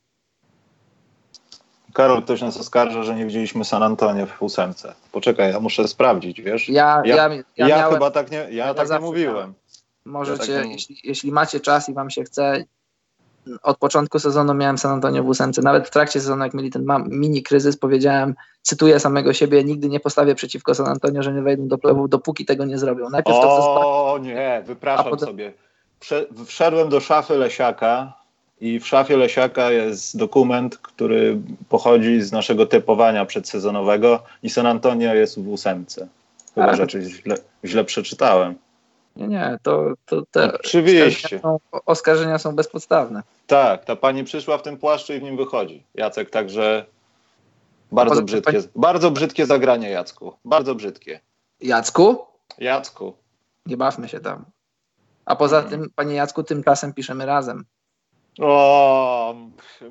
[1.94, 4.96] Karol, ktoś nas oskarża, że nie widzieliśmy San Antonio w ósemce.
[5.12, 6.70] Poczekaj, ja muszę sprawdzić, wiesz?
[6.70, 9.36] Ja, ja, ja, ja, ja miałem, chyba tak nie, ja, tak nie mówiłem.
[9.36, 9.54] Miałem.
[10.06, 12.64] Możecie, ja tak jeśli, jeśli macie czas i wam się chce,
[13.64, 15.62] od początku sezonu miałem San Antonio w ósemce.
[15.62, 20.00] Nawet w trakcie sezonu, jak mieli ten mini kryzys, powiedziałem, cytuję samego siebie, nigdy nie
[20.00, 23.10] postawię przeciwko San Antonio, że nie wejdą do playoffów, dopóki tego nie zrobią.
[23.10, 25.28] Najpierw o, to nie, wypraszam potem...
[25.28, 25.54] sobie.
[26.46, 28.14] wszedłem do szafy Lesiaka
[28.62, 31.38] i w szafie Lesiaka jest dokument, który
[31.70, 36.08] pochodzi z naszego typowania przedsezonowego i San Antonio jest w ósemce.
[36.56, 38.56] Chyba, że źle, źle przeczytałem.
[39.16, 40.58] Nie, nie, to, to te.
[40.60, 43.24] Oskarżenia są, oskarżenia są bezpodstawne.
[43.48, 45.84] Tak, ta pani przyszła w tym płaszczu i w nim wychodzi.
[45.94, 46.86] Jacek, także
[47.92, 48.68] bardzo brzydkie, pani...
[48.76, 50.34] bardzo brzydkie zagranie, Jacku.
[50.46, 51.20] Bardzo brzydkie.
[51.62, 52.26] Jacku?
[52.58, 53.14] Jacku.
[53.66, 54.46] Nie bawmy się tam.
[55.26, 55.82] A poza hmm.
[55.82, 57.66] tym, panie Jacku, tymczasem piszemy razem.
[58.42, 59.36] O,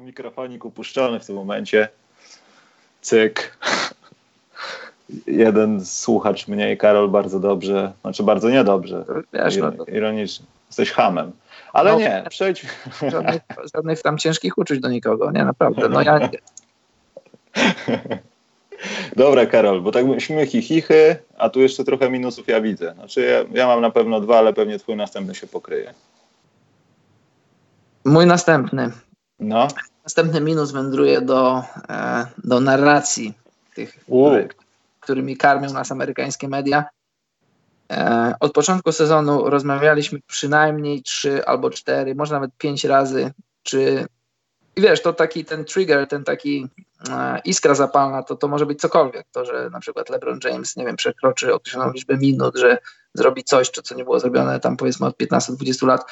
[0.00, 1.88] mikrofonik upuszczony w tym momencie.
[3.00, 3.58] Cyk
[5.26, 9.84] jeden słuchacz mniej, Karol bardzo dobrze, znaczy bardzo niedobrze, Wiesz, no to...
[9.84, 10.46] ironicznie.
[10.66, 11.32] Jesteś hamem.
[11.72, 12.66] Ale no, nie, przejdź.
[13.08, 13.42] Żadnych,
[13.74, 15.88] żadnych tam ciężkich uczuć do nikogo, nie, naprawdę.
[15.88, 16.30] No ja nie.
[19.16, 22.94] Dobra, Karol, bo tak śmiechy, chichy, a tu jeszcze trochę minusów ja widzę.
[22.94, 25.94] Znaczy ja, ja mam na pewno dwa, ale pewnie twój następny się pokryje.
[28.04, 28.90] Mój następny.
[29.40, 29.68] No.
[30.04, 33.34] Następny minus wędruje do, e, do narracji
[33.74, 34.04] tych,
[35.04, 36.84] którymi karmią nas amerykańskie media.
[37.92, 44.06] E, od początku sezonu rozmawialiśmy przynajmniej trzy albo cztery, może nawet pięć razy, czy
[44.76, 46.68] i wiesz, to taki ten trigger, ten taki
[47.10, 49.26] e, iskra zapalna, to, to może być cokolwiek.
[49.32, 52.78] To, że na przykład LeBron James, nie wiem, przekroczy określoną liczbę minut, że
[53.14, 56.04] zrobi coś, co nie było zrobione tam powiedzmy od 15-20 lat.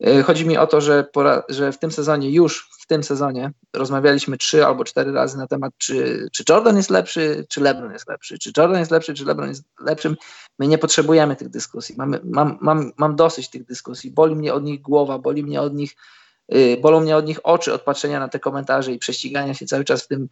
[0.00, 3.52] E, chodzi mi o to, że, pora, że w tym sezonie, już w tym sezonie
[3.72, 8.08] rozmawialiśmy trzy albo cztery razy na temat, czy, czy Jordan jest lepszy, czy LeBron jest
[8.08, 10.16] lepszy, czy Jordan jest lepszy, czy LeBron jest lepszym.
[10.58, 11.94] My nie potrzebujemy tych dyskusji.
[11.98, 12.16] Mam,
[12.60, 14.10] mam, mam dosyć tych dyskusji.
[14.10, 15.96] Boli mnie od nich głowa, boli mnie od nich
[16.54, 19.84] Y, bolą mnie od nich oczy od patrzenia na te komentarze i prześcigania się cały
[19.84, 20.28] czas w tym,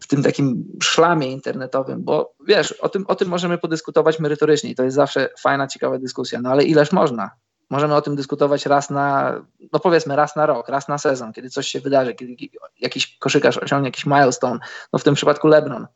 [0.00, 4.74] w tym takim szlamie internetowym, bo wiesz, o tym, o tym możemy podyskutować merytorycznie i
[4.74, 7.30] to jest zawsze fajna, ciekawa dyskusja, no ale ileż można?
[7.72, 9.34] Możemy o tym dyskutować raz na,
[9.72, 12.36] no powiedzmy raz na rok, raz na sezon, kiedy coś się wydarzy, kiedy
[12.80, 14.58] jakiś koszykarz osiągnie jakiś milestone,
[14.92, 15.86] no w tym przypadku LeBron,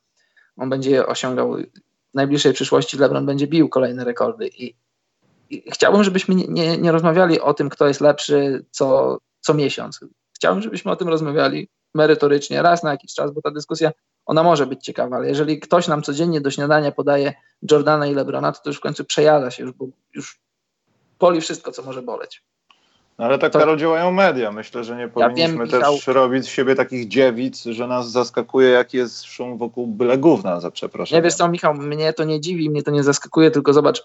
[0.57, 1.57] on będzie osiągał
[2.11, 4.75] w najbliższej przyszłości LeBron będzie bił kolejne rekordy i,
[5.51, 10.01] i chciałbym, żebyśmy nie, nie, nie rozmawiali o tym, kto jest lepszy, co, co miesiąc.
[10.37, 13.91] Chciałbym, żebyśmy o tym rozmawiali merytorycznie, raz na jakiś czas, bo ta dyskusja,
[14.27, 17.35] ona może być ciekawa, ale jeżeli ktoś nam codziennie do śniadania podaje
[17.71, 20.46] Jordana i Lebrona, to, to już w końcu przejada się, już, bo już
[21.19, 22.43] boli wszystko, co może boleć.
[23.19, 23.59] No ale tak, to...
[23.59, 24.53] Karol, działają media.
[24.53, 26.15] Myślę, że nie powinniśmy ja wiem, też Michał...
[26.15, 30.71] robić z siebie takich dziewic, że nas zaskakuje, jaki jest szum wokół byle gówna, za
[30.71, 31.19] przeproszeniem.
[31.19, 34.03] Nie wiesz co, Michał, mnie to nie dziwi, mnie to nie zaskakuje, tylko zobacz,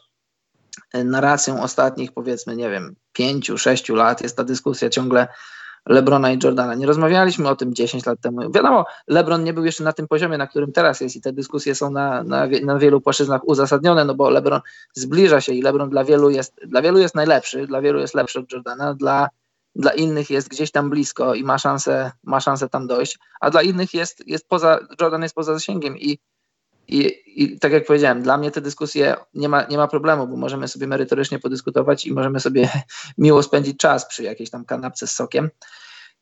[0.93, 5.28] narracją ostatnich, powiedzmy, nie wiem, pięciu, sześciu lat jest ta dyskusja ciągle
[5.89, 6.76] Lebrona i Jordana.
[6.76, 8.52] Nie rozmawialiśmy o tym 10 lat temu.
[8.52, 11.76] Wiadomo, Lebron nie był jeszcze na tym poziomie, na którym teraz jest i te dyskusje
[11.76, 14.62] są na, na, na wielu płaszczyznach uzasadnione, no bo Lebron
[14.94, 18.39] zbliża się i Lebron dla wielu jest, dla wielu jest najlepszy, dla wielu jest lepszy
[18.39, 19.30] od Jordana, dla,
[19.76, 23.62] dla innych jest gdzieś tam blisko i ma szansę, ma szansę tam dojść, a dla
[23.62, 26.20] innych jest, jest poza, Jordan jest poza zasięgiem i
[26.91, 27.12] i,
[27.43, 30.67] I, tak jak powiedziałem, dla mnie te dyskusje nie ma, nie ma problemu, bo możemy
[30.67, 32.69] sobie merytorycznie podyskutować i możemy sobie
[33.17, 35.49] miło spędzić czas przy jakiejś tam kanapce z sokiem.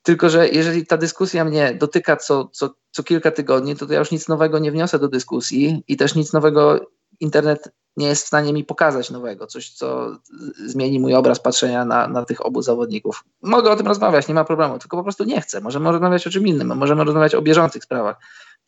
[0.04, 4.00] Tylko, że jeżeli ta dyskusja mnie dotyka co, co, co kilka tygodni, to, to ja
[4.00, 8.28] już nic nowego nie wniosę do dyskusji i też nic nowego internet nie jest w
[8.28, 10.18] stanie mi pokazać nowego, coś, co
[10.66, 13.24] zmieni mój obraz patrzenia na, na tych obu zawodników.
[13.42, 15.62] Mogę o tym rozmawiać, nie ma problemu, tylko po prostu nie chcę.
[15.62, 18.18] Możemy rozmawiać o czym innym, możemy rozmawiać o bieżących sprawach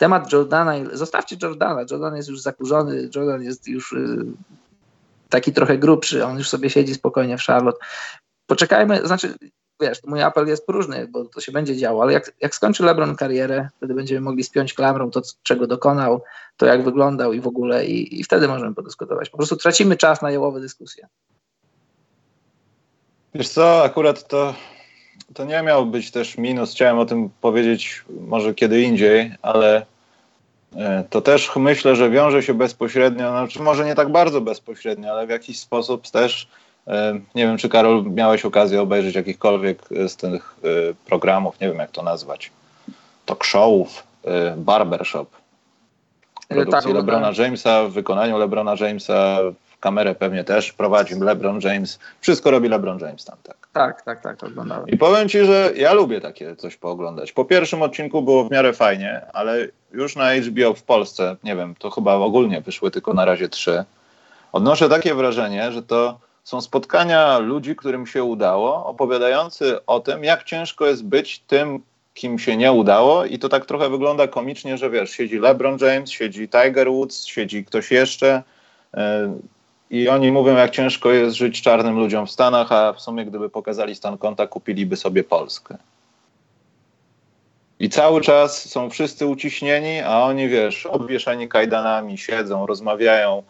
[0.01, 4.25] temat Jordana, zostawcie Jordana, Jordan jest już zakurzony, Jordan jest już y,
[5.29, 7.79] taki trochę grubszy, on już sobie siedzi spokojnie w Charlotte.
[8.45, 9.33] Poczekajmy, znaczy,
[9.81, 13.15] wiesz, mój apel jest próżny, bo to się będzie działo, ale jak, jak skończy LeBron
[13.15, 16.21] karierę, wtedy będziemy mogli spiąć klamrą to, czego dokonał,
[16.57, 19.29] to jak wyglądał i w ogóle i, i wtedy możemy podyskutować.
[19.29, 21.07] Po prostu tracimy czas na jałowe dyskusje.
[23.33, 24.53] Wiesz co, akurat to
[25.33, 26.73] to nie miał być też minus.
[26.73, 29.90] Chciałem o tym powiedzieć może kiedy indziej, ale
[31.09, 35.29] to też myślę, że wiąże się bezpośrednio, znaczy może nie tak bardzo bezpośrednio, ale w
[35.29, 36.47] jakiś sposób też.
[36.87, 40.67] E, nie wiem, czy Karol miałeś okazję obejrzeć jakichkolwiek z tych e,
[41.05, 42.51] programów, nie wiem jak to nazwać,
[43.25, 44.03] talk showów,
[44.57, 45.25] barbershop.
[46.47, 49.39] Produkcji tak, LeBrona Jamesa, w wykonaniu LeBrona Jamesa,
[49.81, 51.99] kamerę pewnie też prowadzi LeBron James.
[52.21, 53.60] Wszystko robi LeBron James tam, tak.
[53.73, 54.87] Tak, tak, tak, oglądałem.
[54.87, 57.31] I powiem Ci, że ja lubię takie coś pooglądać.
[57.31, 61.75] Po pierwszym odcinku było w miarę fajnie, ale już na HBO w Polsce, nie wiem,
[61.79, 63.83] to chyba ogólnie wyszły tylko na razie trzy.
[64.51, 70.43] Odnoszę takie wrażenie, że to są spotkania ludzi, którym się udało, opowiadający o tym, jak
[70.43, 71.79] ciężko jest być tym,
[72.13, 76.11] kim się nie udało i to tak trochę wygląda komicznie, że wiesz, siedzi LeBron James,
[76.11, 78.43] siedzi Tiger Woods, siedzi ktoś jeszcze,
[78.93, 79.33] e,
[79.91, 83.49] i oni mówią, jak ciężko jest żyć czarnym ludziom w Stanach, a w sumie gdyby
[83.49, 85.77] pokazali stan konta, kupiliby sobie Polskę.
[87.79, 93.43] I cały czas są wszyscy uciśnieni, a oni, wiesz, obwieszani kajdanami, siedzą, rozmawiają,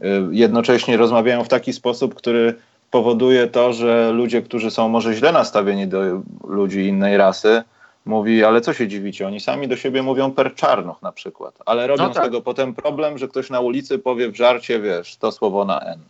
[0.00, 2.54] y, jednocześnie rozmawiają w taki sposób, który
[2.90, 6.00] powoduje to, że ludzie, którzy są może źle nastawieni do
[6.44, 7.62] ludzi innej rasy,
[8.08, 11.86] mówi, ale co się dziwicie, oni sami do siebie mówią per czarnoch na przykład, ale
[11.86, 12.22] robią no tak.
[12.22, 15.80] z tego potem problem, że ktoś na ulicy powie w żarcie, wiesz, to słowo na
[15.80, 16.00] N.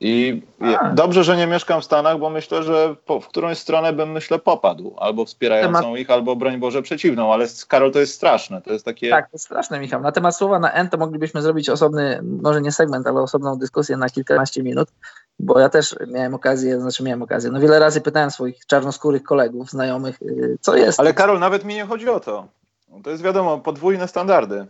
[0.00, 0.90] I A.
[0.90, 4.38] dobrze, że nie mieszkam w Stanach, bo myślę, że po, w którąś stronę bym, myślę,
[4.38, 4.94] popadł.
[4.98, 5.98] Albo wspierającą temat...
[5.98, 7.32] ich, albo broń Boże przeciwną.
[7.32, 8.62] Ale Karol, to jest straszne.
[8.62, 9.10] To jest takie...
[9.10, 10.00] Tak, to jest straszne, Michał.
[10.00, 13.96] Na temat słowa na N to moglibyśmy zrobić osobny, może nie segment, ale osobną dyskusję
[13.96, 14.88] na kilkanaście minut,
[15.38, 19.70] bo ja też miałem okazję, znaczy miałem okazję, no wiele razy pytałem swoich czarnoskórych kolegów,
[19.70, 21.00] znajomych, y, co jest.
[21.00, 22.48] Ale Karol, nawet mi nie chodzi o to.
[23.02, 24.66] To jest wiadomo, podwójne standardy.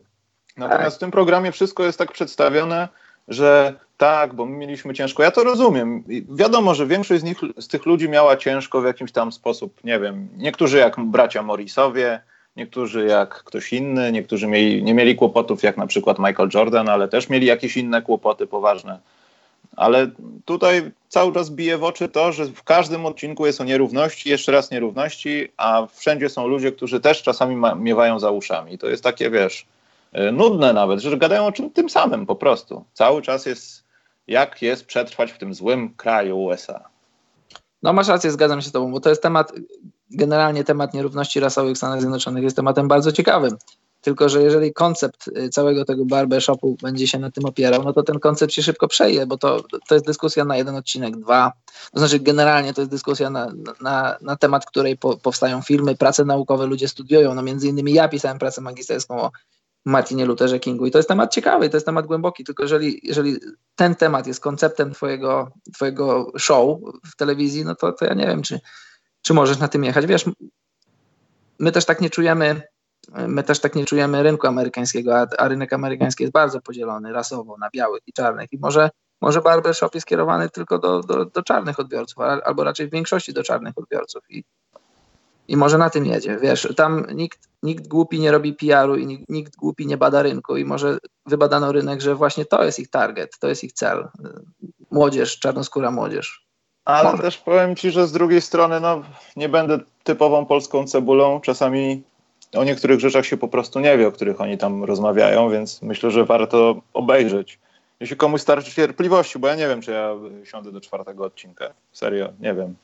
[0.56, 0.94] Natomiast tak.
[0.94, 2.88] w tym programie wszystko jest tak przedstawione,
[3.28, 5.22] że tak, bo my mieliśmy ciężko.
[5.22, 6.04] Ja to rozumiem.
[6.28, 10.00] Wiadomo, że większość z, nich, z tych ludzi miała ciężko w jakiś tam sposób, nie
[10.00, 12.20] wiem, niektórzy jak bracia Morrisowie,
[12.56, 17.08] niektórzy jak ktoś inny, niektórzy mieli, nie mieli kłopotów jak na przykład Michael Jordan, ale
[17.08, 19.00] też mieli jakieś inne kłopoty poważne.
[19.76, 20.10] Ale
[20.44, 24.52] tutaj cały czas bije w oczy to, że w każdym odcinku jest o nierówności, jeszcze
[24.52, 28.78] raz nierówności, a wszędzie są ludzie, którzy też czasami ma, miewają za uszami.
[28.78, 29.66] To jest takie, wiesz,
[30.18, 32.84] y, nudne nawet, że gadają o czym tym samym po prostu.
[32.92, 33.84] Cały czas jest,
[34.26, 36.84] jak jest przetrwać w tym złym kraju USA.
[37.82, 39.52] No masz rację, zgadzam się z tobą, bo to jest temat,
[40.10, 43.56] generalnie temat nierówności rasowych w Stanach Zjednoczonych jest tematem bardzo ciekawym.
[44.04, 48.02] Tylko, że jeżeli koncept y, całego tego barbershopu będzie się na tym opierał, no to
[48.02, 51.52] ten koncept się szybko przeje, bo to, to jest dyskusja na jeden odcinek, dwa.
[51.92, 56.24] To znaczy, generalnie to jest dyskusja na, na, na temat, której po, powstają filmy, prace
[56.24, 57.34] naukowe, ludzie studiują.
[57.34, 59.30] No między innymi ja pisałem pracę magisterską o
[59.84, 63.36] Martinie Lutherze Kingu i to jest temat ciekawy, to jest temat głęboki, tylko jeżeli, jeżeli
[63.76, 68.42] ten temat jest konceptem twojego, twojego show w telewizji, no to, to ja nie wiem,
[68.42, 68.60] czy,
[69.22, 70.06] czy możesz na tym jechać.
[70.06, 70.24] Wiesz,
[71.58, 72.73] my też tak nie czujemy
[73.28, 77.56] my też tak nie czujemy rynku amerykańskiego, a, a, rynek amerykański jest bardzo podzielony rasowo
[77.58, 78.90] na białych i czarnych i może,
[79.20, 83.42] może barbershop jest skierowany tylko do, do, do czarnych odbiorców, albo raczej w większości do
[83.42, 84.44] czarnych odbiorców i,
[85.48, 89.28] i może na tym jedzie, wiesz, tam nikt, nikt głupi nie robi PR-u i nikt,
[89.28, 93.38] nikt głupi nie bada rynku i może wybadano rynek, że właśnie to jest ich target,
[93.38, 94.08] to jest ich cel,
[94.90, 96.44] młodzież, czarnoskóra młodzież.
[96.84, 97.22] Ale może.
[97.22, 99.02] też powiem Ci, że z drugiej strony no,
[99.36, 102.02] nie będę typową polską cebulą, czasami
[102.56, 106.10] o niektórych rzeczach się po prostu nie wie, o których oni tam rozmawiają, więc myślę,
[106.10, 107.58] że warto obejrzeć.
[108.00, 111.70] Jeśli komuś starczy cierpliwości, bo ja nie wiem, czy ja siądę do czwartego odcinka.
[111.92, 112.74] Serio, nie wiem.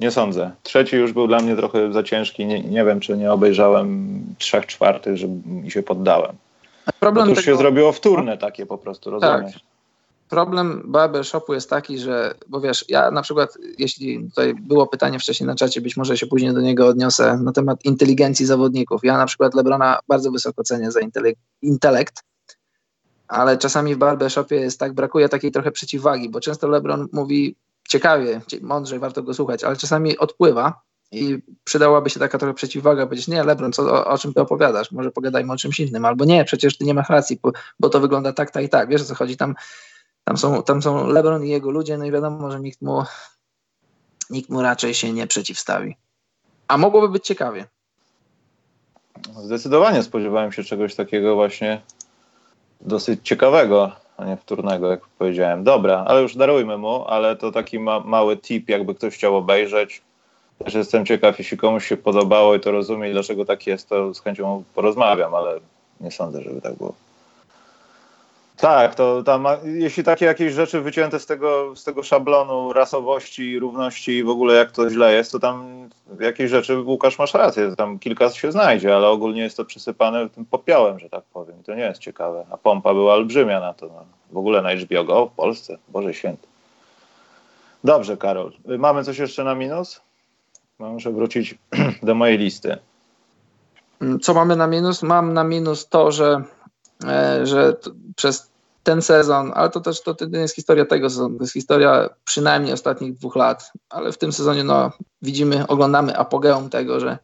[0.00, 0.50] Nie sądzę.
[0.62, 2.46] Trzeci już był dla mnie trochę za ciężki.
[2.46, 5.16] Nie, nie wiem, czy nie obejrzałem trzech czwartych,
[5.46, 6.36] mi się poddałem.
[7.00, 7.46] Problem już tego...
[7.46, 9.52] się zrobiło wtórne takie po prostu, rozumiesz?
[9.52, 9.62] Tak.
[10.28, 15.46] Problem barbershopu jest taki, że, bo wiesz, ja na przykład, jeśli tutaj było pytanie wcześniej
[15.46, 19.04] na czacie, być może się później do niego odniosę, na temat inteligencji zawodników.
[19.04, 21.00] Ja na przykład Lebrona bardzo wysoko cenię za
[21.62, 22.22] intelekt,
[23.28, 27.56] ale czasami w barbershopie jest tak, brakuje takiej trochę przeciwwagi, bo często Lebron mówi
[27.88, 33.28] ciekawie, mądrze, warto go słuchać, ale czasami odpływa i przydałaby się taka trochę przeciwwaga, powiedzieć,
[33.28, 36.44] nie Lebron, co, o, o, czym ty opowiadasz, może pogadajmy o czymś innym, albo nie,
[36.44, 39.04] przecież ty nie masz racji, bo, bo to wygląda tak, tak i tak, wiesz o
[39.04, 39.54] co chodzi, tam
[40.28, 43.02] tam są, tam są LeBron i jego ludzie, no i wiadomo, że nikt mu,
[44.30, 45.96] nikt mu raczej się nie przeciwstawi.
[46.68, 47.66] A mogłoby być ciekawie.
[49.36, 51.80] Zdecydowanie spodziewałem się czegoś takiego właśnie
[52.80, 55.64] dosyć ciekawego, a nie wtórnego, jak powiedziałem.
[55.64, 60.02] Dobra, ale już darujmy mu, ale to taki ma, mały tip, jakby ktoś chciał obejrzeć.
[60.64, 64.20] Też jestem ciekaw, jeśli komuś się podobało i to rozumie, dlaczego tak jest, to z
[64.20, 65.60] chęcią porozmawiam, ale
[66.00, 67.05] nie sądzę, żeby tak było.
[68.56, 74.12] Tak, to tam, jeśli takie jakieś rzeczy wycięte z tego, z tego szablonu rasowości, równości
[74.12, 75.88] i w ogóle jak to źle jest, to tam
[76.20, 80.44] jakieś rzeczy, Łukasz, masz rację, tam kilka się znajdzie, ale ogólnie jest to przysypane tym
[80.44, 81.60] popiołem, że tak powiem.
[81.60, 82.46] I to nie jest ciekawe.
[82.50, 83.86] A pompa była olbrzymia na to.
[83.86, 84.04] No.
[84.30, 85.78] W ogóle na HBO w Polsce.
[85.88, 86.46] Boże święty.
[87.84, 88.52] Dobrze, Karol.
[88.78, 90.00] Mamy coś jeszcze na minus?
[90.78, 91.54] Muszę wrócić
[92.02, 92.76] do mojej listy.
[94.22, 95.02] Co mamy na minus?
[95.02, 96.42] Mam na minus to, że
[97.04, 97.76] E, że
[98.16, 98.50] przez
[98.82, 102.72] ten sezon, ale to też to, nie jest historia tego sezonu, to jest historia przynajmniej
[102.72, 104.90] ostatnich dwóch lat, ale w tym sezonie no,
[105.22, 107.18] widzimy, oglądamy apogeum tego, że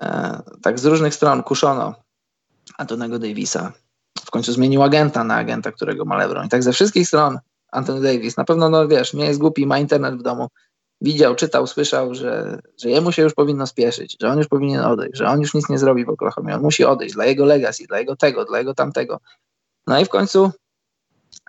[0.00, 1.94] e, tak z różnych stron kuszono
[2.78, 3.72] Antonego Davisa.
[4.26, 6.46] W końcu zmienił agenta na agenta, którego ma LeBron.
[6.46, 7.38] I tak ze wszystkich stron
[7.72, 10.48] Anthony Davis, na pewno, no wiesz, nie jest głupi, ma internet w domu,
[11.00, 15.16] widział, czytał, słyszał, że, że jemu się już powinno spieszyć, że on już powinien odejść,
[15.16, 17.98] że on już nic nie zrobi w Oklahoma, on musi odejść dla jego legacy, dla
[17.98, 19.20] jego tego, dla jego tamtego.
[19.86, 20.52] No i w końcu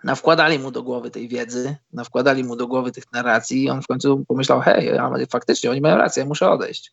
[0.04, 3.86] nawkładali mu do głowy tej wiedzy, nawkładali mu do głowy tych narracji i on w
[3.86, 4.98] końcu pomyślał, hej,
[5.30, 6.92] faktycznie oni mają rację, ja muszę odejść.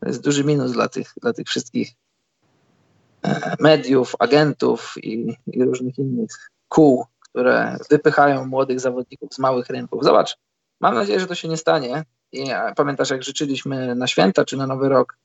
[0.00, 1.92] To jest duży minus dla tych, dla tych wszystkich
[3.22, 6.30] e, mediów, agentów i, i różnych innych
[6.68, 10.04] kół, które wypychają młodych zawodników z małych rynków.
[10.04, 10.36] Zobacz,
[10.80, 12.04] Mam nadzieję, że to się nie stanie.
[12.32, 12.44] I
[12.76, 15.18] pamiętasz, jak życzyliśmy na święta czy na Nowy Rok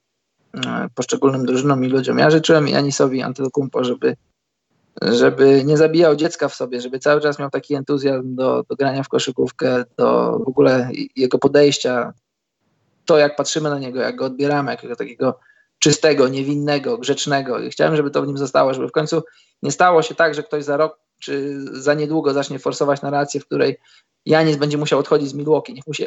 [0.53, 2.19] e, poszczególnym drużynom i ludziom.
[2.19, 4.15] Ja życzyłem Janisowi Antetokounmpo, żeby,
[5.01, 9.03] żeby nie zabijał dziecka w sobie, żeby cały czas miał taki entuzjazm do, do grania
[9.03, 12.13] w koszykówkę, do w ogóle jego podejścia,
[13.05, 15.39] to jak patrzymy na niego, jak go odbieramy, jakiego takiego
[15.79, 17.59] czystego, niewinnego, grzecznego.
[17.59, 19.23] I chciałem, żeby to w nim zostało, żeby w końcu
[19.63, 23.45] nie stało się tak, że ktoś za rok czy za niedługo zacznie forsować narrację, w
[23.45, 23.77] której
[24.25, 26.05] Janis będzie musiał odchodzić z Milwaukee, niech mu się,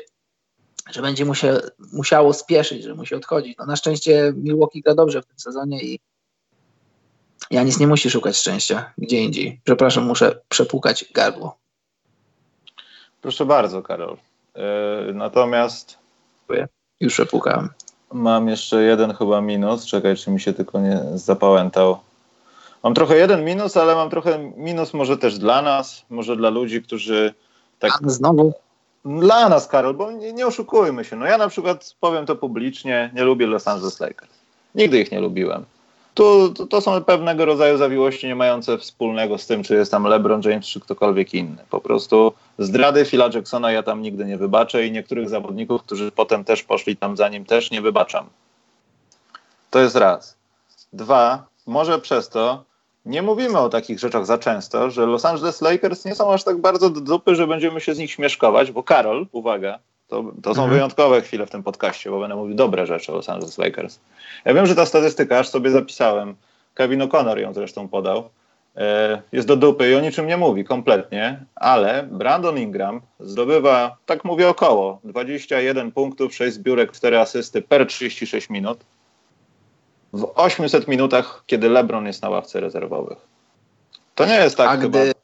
[0.91, 1.59] że będzie mu się,
[1.93, 3.59] musiało spieszyć, że musi odchodzić.
[3.59, 6.01] No na szczęście Milwaukee gra dobrze w tym sezonie i
[7.51, 9.61] Janis nie musi szukać szczęścia gdzie indziej.
[9.65, 11.57] Przepraszam, muszę przepłukać gardło.
[13.23, 14.17] Proszę bardzo, Karol.
[15.07, 15.99] Yy, natomiast.
[17.01, 17.69] Już przepłukałem.
[18.13, 19.87] Mam jeszcze jeden chyba minus.
[19.87, 21.99] Czekaj, czy mi się tylko nie zapałętał
[22.83, 26.83] mam trochę jeden minus, ale mam trochę minus może też dla nas, może dla ludzi,
[26.83, 27.35] którzy
[27.79, 27.93] tak...
[28.07, 28.53] A znowu?
[29.05, 31.17] Dla nas, Karol, bo nie, nie oszukujmy się.
[31.17, 34.33] No ja na przykład powiem to publicznie, nie lubię Los Angeles Lakers.
[34.75, 35.65] Nigdy ich nie lubiłem.
[36.19, 40.05] Tu, to, to są pewnego rodzaju zawiłości nie mające wspólnego z tym, czy jest tam
[40.05, 41.65] LeBron James, czy ktokolwiek inny.
[41.71, 46.45] Po prostu zdrady Phila Jacksona ja tam nigdy nie wybaczę i niektórych zawodników, którzy potem
[46.45, 48.27] też poszli tam za nim, też nie wybaczam.
[49.71, 50.37] To jest raz.
[50.93, 52.65] Dwa, może przez to
[53.07, 56.61] nie mówimy o takich rzeczach za często, że Los Angeles Lakers nie są aż tak
[56.61, 59.79] bardzo do dupy, że będziemy się z nich śmieszkować, bo Karol, uwaga,
[60.09, 60.71] to, to są mhm.
[60.71, 64.01] wyjątkowe chwile w tym podcaście, bo będę mówił dobre rzeczy o Los Angeles Lakers.
[64.45, 66.35] Ja wiem, że ta statystyka, aż sobie zapisałem,
[66.75, 68.31] Kevin O'Connor ją zresztą podał,
[68.77, 74.25] e, jest do dupy i o niczym nie mówi kompletnie, ale Brandon Ingram zdobywa, tak
[74.25, 78.85] mówię około, 21 punktów, 6 zbiórek, 4 asysty per 36 minut
[80.13, 83.19] w 800 minutach, kiedy LeBron jest na ławce rezerwowych.
[84.15, 84.99] To nie jest tak a chyba.
[84.99, 85.15] Gdy...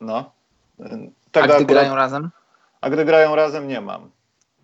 [0.00, 0.32] No.
[1.32, 1.66] Tak a gdy akurat...
[1.66, 2.30] grają razem?
[2.80, 4.00] A gdy grają razem nie mam.
[4.00, 4.10] Ale,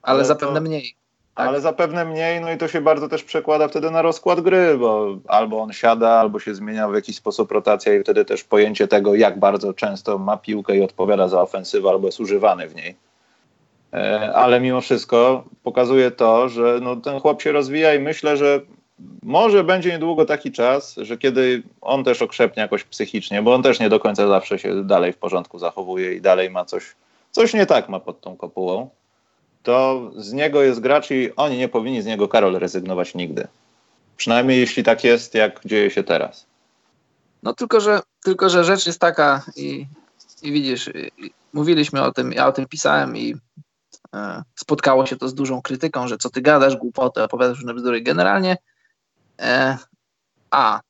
[0.02, 0.60] ale zapewne to...
[0.60, 0.96] mniej.
[1.34, 1.48] Tak.
[1.48, 5.16] Ale zapewne mniej, no i to się bardzo też przekłada wtedy na rozkład gry, bo
[5.28, 9.14] albo on siada, albo się zmienia w jakiś sposób rotacja i wtedy też pojęcie tego,
[9.14, 12.96] jak bardzo często ma piłkę i odpowiada za ofensywę, albo jest używany w niej.
[13.92, 18.60] E, ale mimo wszystko pokazuje to, że no, ten chłop się rozwija i myślę, że
[19.22, 23.80] może będzie niedługo taki czas, że kiedy on też okrzepnie jakoś psychicznie, bo on też
[23.80, 26.94] nie do końca zawsze się dalej w porządku zachowuje i dalej ma coś,
[27.37, 28.91] coś nie tak ma pod tą kopułą,
[29.62, 33.49] to z niego jest gracz i oni nie powinni z niego Karol rezygnować nigdy.
[34.16, 36.47] Przynajmniej jeśli tak jest, jak dzieje się teraz.
[37.43, 39.87] No tylko, że, tylko, że rzecz jest taka i,
[40.43, 43.34] i widzisz, i mówiliśmy o tym, ja o tym pisałem i
[44.14, 48.01] e, spotkało się to z dużą krytyką, że co ty gadasz, głupoty, opowiadasz różne bzdury.
[48.01, 48.57] Generalnie
[49.41, 49.78] E,
[50.51, 50.80] A,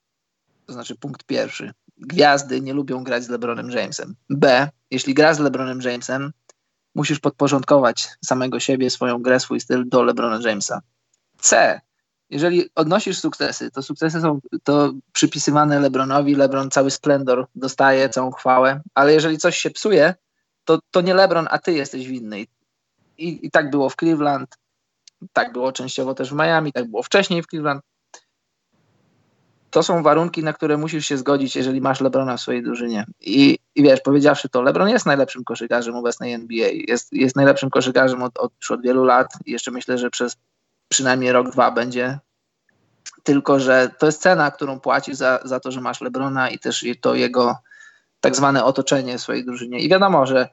[0.66, 1.72] to znaczy punkt pierwszy.
[1.98, 4.14] Gwiazdy nie lubią grać z LeBronem Jamesem.
[4.30, 6.32] B, jeśli grasz z LeBronem Jamesem,
[6.94, 10.80] musisz podporządkować samego siebie, swoją grę, swój styl do LeBrona Jamesa.
[11.38, 11.80] C,
[12.30, 18.80] jeżeli odnosisz sukcesy, to sukcesy są to przypisywane LeBronowi, LeBron cały splendor dostaje, całą chwałę,
[18.94, 20.14] ale jeżeli coś się psuje,
[20.64, 22.46] to, to nie LeBron, a ty jesteś winny.
[23.18, 24.56] I, I tak było w Cleveland,
[25.32, 27.82] tak było częściowo też w Miami, tak było wcześniej w Cleveland
[29.76, 33.06] to są warunki, na które musisz się zgodzić, jeżeli masz Lebrona w swojej drużynie.
[33.20, 36.68] I, i wiesz, powiedziawszy to, Lebron jest najlepszym koszykarzem obecnej NBA.
[36.88, 40.36] Jest, jest najlepszym koszykarzem od, od, już od wielu lat i jeszcze myślę, że przez
[40.88, 42.18] przynajmniej rok, dwa będzie.
[43.22, 46.84] Tylko, że to jest cena, którą płacisz za, za to, że masz Lebrona i też
[47.00, 47.56] to jego
[48.20, 49.80] tak zwane otoczenie w swojej drużynie.
[49.80, 50.48] I wiadomo, że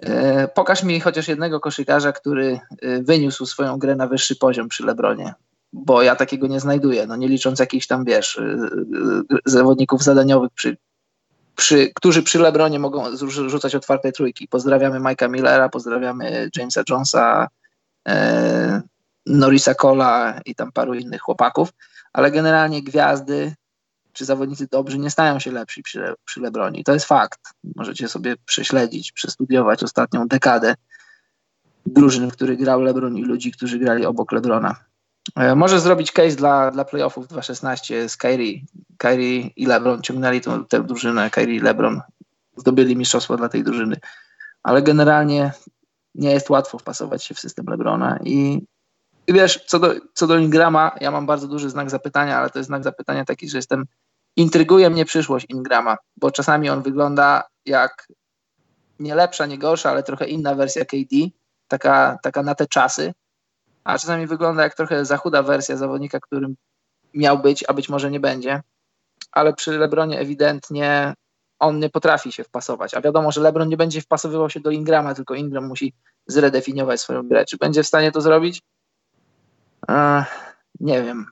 [0.00, 4.86] e, pokaż mi chociaż jednego koszykarza, który e, wyniósł swoją grę na wyższy poziom przy
[4.86, 5.34] Lebronie
[5.74, 8.42] bo ja takiego nie znajduję, no nie licząc jakichś tam, wiesz, y,
[9.32, 10.76] y, zawodników zadaniowych, przy,
[11.56, 14.48] przy, którzy przy Lebronie mogą rzucać otwarte trójki.
[14.48, 17.48] Pozdrawiamy Mike'a Millera, pozdrawiamy Jamesa Jonesa,
[18.08, 18.82] e,
[19.26, 21.68] Norisa Cola i tam paru innych chłopaków,
[22.12, 23.54] ale generalnie gwiazdy
[24.12, 26.84] czy zawodnicy dobrzy nie stają się lepsi przy, przy Lebronie.
[26.84, 27.40] To jest fakt.
[27.76, 30.74] Możecie sobie prześledzić, przestudiować ostatnią dekadę
[31.86, 34.76] drużyn, w których grał Lebron i ludzi, którzy grali obok Lebrona.
[35.36, 38.60] E, może zrobić case dla, dla playoffów 2.16 z Kyrie.
[38.98, 41.30] Kyrie i LeBron ciągnęli tą, tę drużynę.
[41.30, 42.00] Kyrie i LeBron
[42.56, 43.96] zdobyli mistrzostwo dla tej drużyny.
[44.62, 45.52] Ale generalnie
[46.14, 48.66] nie jest łatwo wpasować się w system LeBrona i,
[49.26, 52.58] i wiesz, co do, co do Ingrama, ja mam bardzo duży znak zapytania, ale to
[52.58, 53.84] jest znak zapytania taki, że jestem
[54.36, 58.08] intryguje mnie przyszłość Ingrama, bo czasami on wygląda jak
[59.00, 61.16] nie lepsza, nie gorsza, ale trochę inna wersja KD,
[61.68, 63.14] taka, taka na te czasy
[63.84, 66.56] a czasami wygląda jak trochę za chuda wersja zawodnika, którym
[67.14, 68.62] miał być, a być może nie będzie.
[69.32, 71.14] Ale przy Lebronie ewidentnie
[71.58, 72.94] on nie potrafi się wpasować.
[72.94, 75.92] A wiadomo, że Lebron nie będzie wpasowywał się do Ingrama, tylko Ingram musi
[76.26, 77.44] zredefiniować swoją grę.
[77.44, 78.62] Czy będzie w stanie to zrobić?
[79.88, 80.24] Eee,
[80.80, 81.26] nie wiem.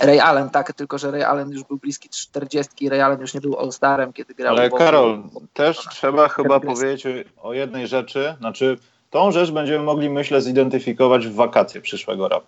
[0.00, 3.40] Ray Allen, tak, tylko że Ray Allen już był bliski 40, Ray Allen już nie
[3.40, 4.56] był All-Starem, kiedy grał.
[4.56, 8.78] Ale Karol, też trzeba chyba powiedzieć o jednej rzeczy, znaczy
[9.10, 12.46] Tą rzecz będziemy mogli, myślę, zidentyfikować w wakacje przyszłego roku.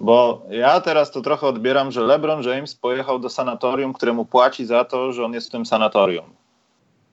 [0.00, 4.84] Bo ja teraz to trochę odbieram, że LeBron James pojechał do sanatorium, któremu płaci za
[4.84, 6.24] to, że on jest w tym sanatorium.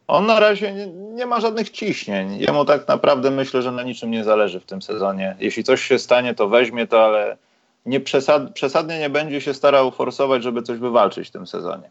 [0.07, 2.38] On na razie nie, nie, ma żadnych ciśnień.
[2.39, 5.36] Jemu tak naprawdę myślę, że na niczym nie zależy w tym sezonie.
[5.39, 7.38] Jeśli coś się stanie, to weźmie to, ale
[7.86, 11.89] nie przesad, przesadnie nie będzie się starał forsować, żeby coś wywalczyć w tym sezonie.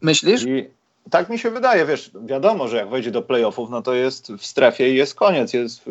[0.00, 0.44] Myślisz?
[0.44, 0.70] I
[1.10, 4.46] tak mi się wydaje, wiesz, wiadomo, że jak wejdzie do playoffów, no to jest w
[4.46, 5.52] strefie i jest koniec.
[5.52, 5.84] Jest,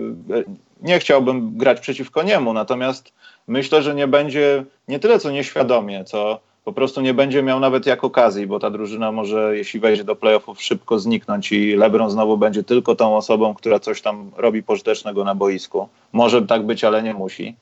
[0.81, 3.13] nie chciałbym grać przeciwko niemu, natomiast
[3.47, 7.85] myślę, że nie będzie nie tyle co nieświadomie, co po prostu nie będzie miał nawet
[7.85, 12.37] jak okazji, bo ta drużyna może, jeśli wejdzie do playoffów, szybko zniknąć i LeBron znowu
[12.37, 15.89] będzie tylko tą osobą, która coś tam robi pożytecznego na boisku.
[16.13, 17.55] Może tak być, ale nie musi.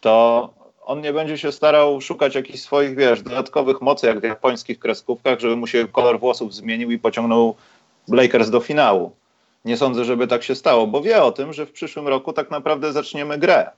[0.00, 0.48] To
[0.86, 5.40] on nie będzie się starał szukać jakichś swoich, wiesz, dodatkowych mocy, jak w japońskich kreskówkach,
[5.40, 7.54] żeby mu się kolor włosów zmienił i pociągnął
[8.08, 9.12] Lakers do finału.
[9.64, 12.50] Nie sądzę, żeby tak się stało, bo wie o tym, że w przyszłym roku tak
[12.50, 13.70] naprawdę zaczniemy grę.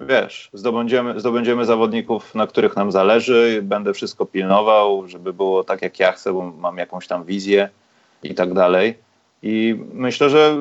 [0.00, 5.98] Wiesz, zdobędziemy, zdobędziemy zawodników, na których nam zależy, będę wszystko pilnował, żeby było tak, jak
[5.98, 7.68] ja chcę, bo mam jakąś tam wizję
[8.22, 8.98] i tak dalej.
[9.42, 10.60] I myślę, że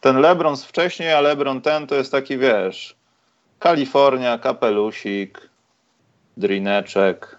[0.00, 2.97] ten LeBron z wcześniej, a LeBron ten to jest taki, wiesz,
[3.58, 5.50] Kalifornia, kapelusik,
[6.36, 7.38] drineczek.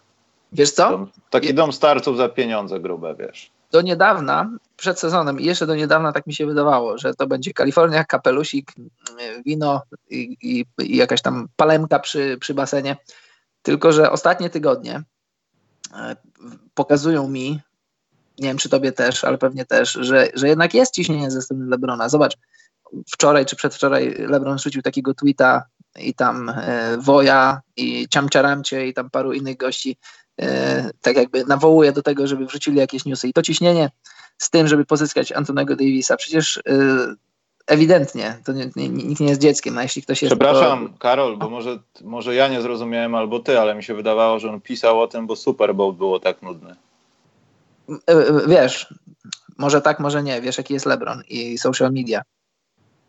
[0.51, 0.89] Wiesz co?
[0.89, 3.51] Dom, taki dom starców za pieniądze grube, wiesz.
[3.71, 7.53] Do niedawna, przed sezonem i jeszcze do niedawna tak mi się wydawało, że to będzie
[7.53, 8.71] Kalifornia, kapelusik,
[9.45, 12.97] wino i, i, i jakaś tam palemka przy, przy basenie.
[13.61, 15.03] Tylko, że ostatnie tygodnie
[15.93, 16.15] e,
[16.73, 17.59] pokazują mi,
[18.39, 21.65] nie wiem czy tobie też, ale pewnie też, że, że jednak jest ciśnienie ze strony
[21.65, 22.09] Lebrona.
[22.09, 22.37] Zobacz,
[23.11, 25.63] wczoraj czy przedwczoraj Lebron rzucił takiego tweeta
[25.95, 29.97] i tam e, Woja i Ciamciaramcie i tam paru innych gości
[30.41, 33.27] e, tak jakby nawołuje do tego, żeby wrzucili jakieś newsy.
[33.27, 33.89] I to ciśnienie
[34.37, 36.61] z tym, żeby pozyskać Antonego Davisa, przecież e,
[37.67, 40.31] ewidentnie, to nie, nie, nikt nie jest dzieckiem, a jeśli ktoś jest...
[40.31, 40.99] Przepraszam, to...
[40.99, 44.61] Karol, bo może, może ja nie zrozumiałem albo ty, ale mi się wydawało, że on
[44.61, 46.75] pisał o tym, bo Super Bowl było tak nudne.
[48.47, 48.93] Wiesz,
[49.57, 50.41] może tak, może nie.
[50.41, 52.21] Wiesz, jaki jest LeBron i social media.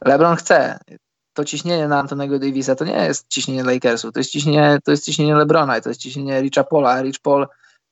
[0.05, 0.79] LeBron chce
[1.41, 5.05] to ciśnienie na Antonego Davisa to nie jest ciśnienie Lakersu, to jest ciśnienie, to jest
[5.05, 7.03] ciśnienie LeBrona, to jest ciśnienie Richa Paula.
[7.03, 7.47] Rich Paul,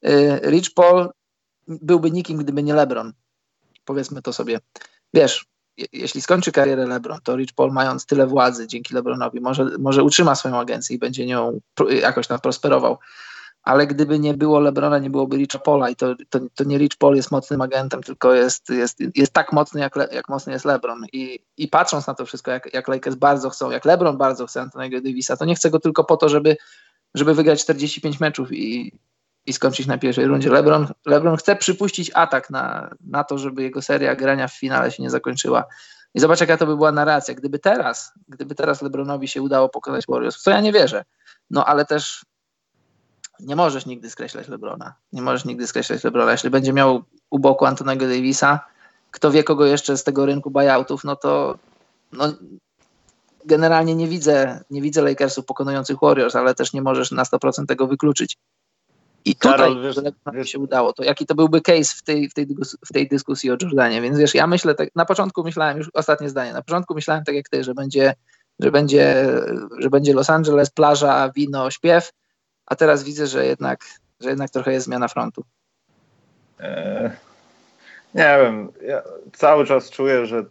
[0.07, 1.11] y, Rich Paul
[1.69, 3.13] byłby nikim, gdyby nie LeBron.
[3.85, 4.61] Powiedzmy to sobie.
[5.15, 5.47] Wiesz,
[5.93, 10.35] jeśli skończy karierę LeBron, to Rich Paul mając tyle władzy dzięki LeBronowi może, może utrzyma
[10.35, 12.99] swoją agencję i będzie nią jakoś tam prosperował
[13.69, 16.97] ale gdyby nie było Lebrona, nie byłoby Richa Paula i to, to, to, nie Rich
[16.99, 21.05] Paul jest mocnym agentem, tylko jest, jest, jest tak mocny, jak, jak mocny jest Lebron.
[21.13, 24.61] I, I patrząc na to wszystko, jak, jak Lakers bardzo chcą, jak Lebron bardzo chce
[24.61, 26.57] Antonego Davisa, to nie chce go tylko po to, żeby,
[27.15, 28.93] żeby wygrać 45 meczów i,
[29.47, 30.51] i skończyć na pierwszej rundzie.
[30.51, 35.03] LeBron, LeBron chce przypuścić atak na, na to, żeby jego seria grania w finale się
[35.03, 35.65] nie zakończyła.
[36.15, 37.35] I zobacz, jaka to by była narracja.
[37.35, 41.05] Gdyby teraz, gdyby teraz LeBronowi się udało pokonać Warriors, w co ja nie wierzę,
[41.51, 42.25] no ale też
[43.41, 44.95] nie możesz nigdy skreślać Lebrona.
[45.13, 46.33] Nie możesz nigdy skreślać Lebrona.
[46.33, 48.61] Jeśli będzie miał u boku Antonego Davisa,
[49.11, 51.59] kto wie kogo jeszcze z tego rynku buyoutów, no to
[52.13, 52.33] no,
[53.45, 57.87] generalnie nie widzę, nie widzę Lakersów pokonujących Warriors, ale też nie możesz na 100% tego
[57.87, 58.37] wykluczyć.
[59.25, 59.97] I tutaj Karol, wiesz,
[60.33, 62.47] wiesz, się udało, to jaki to byłby case w tej, w tej,
[62.87, 64.01] w tej dyskusji o Jordanie.
[64.01, 67.35] Więc wiesz, ja myślę, tak, na początku myślałem, już ostatnie zdanie, na początku myślałem tak
[67.35, 68.15] jak ty, że będzie,
[68.61, 69.27] że będzie,
[69.79, 72.11] że będzie Los Angeles, plaża, wino, śpiew,
[72.71, 73.85] a teraz widzę, że jednak,
[74.21, 75.45] że jednak trochę jest zmiana frontu.
[76.61, 77.11] Eee,
[78.15, 79.03] nie wiem, ja
[79.33, 80.45] cały czas czuję, że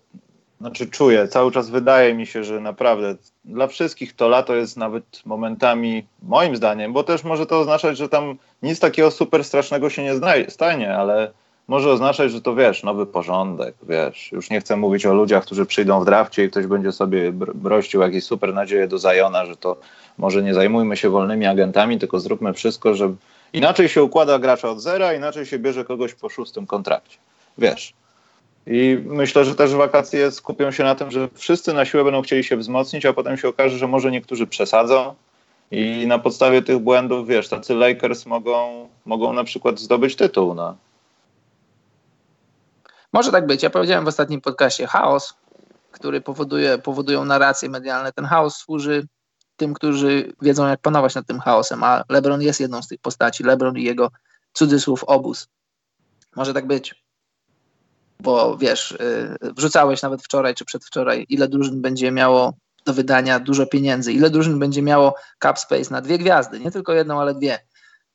[0.61, 3.15] znaczy czuję, cały czas wydaje mi się, że naprawdę
[3.45, 8.09] dla wszystkich to lato jest nawet momentami, moim zdaniem, bo też może to oznaczać, że
[8.09, 11.32] tam nic takiego super strasznego się nie stanie, ale
[11.68, 14.32] może oznaczać, że to wiesz, nowy porządek, wiesz.
[14.32, 18.01] Już nie chcę mówić o ludziach, którzy przyjdą w drafcie i ktoś będzie sobie brościł
[18.01, 19.78] jakieś super nadzieje do Zajona, że to
[20.18, 23.15] może nie zajmujmy się wolnymi agentami, tylko zróbmy wszystko, żeby
[23.53, 27.18] inaczej się układa gracza od zera, inaczej się bierze kogoś po szóstym kontrakcie.
[27.57, 27.93] Wiesz.
[28.68, 32.43] I myślę, że też wakacje skupią się na tym, że wszyscy na siłę będą chcieli
[32.43, 35.13] się wzmocnić, a potem się okaże, że może niektórzy przesadzą
[35.72, 40.53] i na podstawie tych błędów, wiesz, tacy Lakers mogą, mogą na przykład zdobyć tytuł.
[40.53, 40.76] No.
[43.18, 43.63] Może tak być.
[43.63, 45.34] Ja powiedziałem w ostatnim podcaście chaos,
[45.91, 48.11] który powoduje, powodują narracje medialne.
[48.11, 49.07] Ten chaos służy
[49.55, 53.43] tym, którzy wiedzą, jak panować nad tym chaosem, a LeBron jest jedną z tych postaci.
[53.43, 54.11] LeBron i jego
[54.53, 55.47] cudzysłów obóz.
[56.36, 57.03] Może tak być.
[58.20, 58.97] Bo wiesz,
[59.41, 62.53] yy, wrzucałeś nawet wczoraj czy przedwczoraj, ile drużyn będzie miało
[62.86, 66.93] do wydania dużo pieniędzy, ile drużyn będzie miało cap space na dwie gwiazdy, nie tylko
[66.93, 67.59] jedną, ale dwie.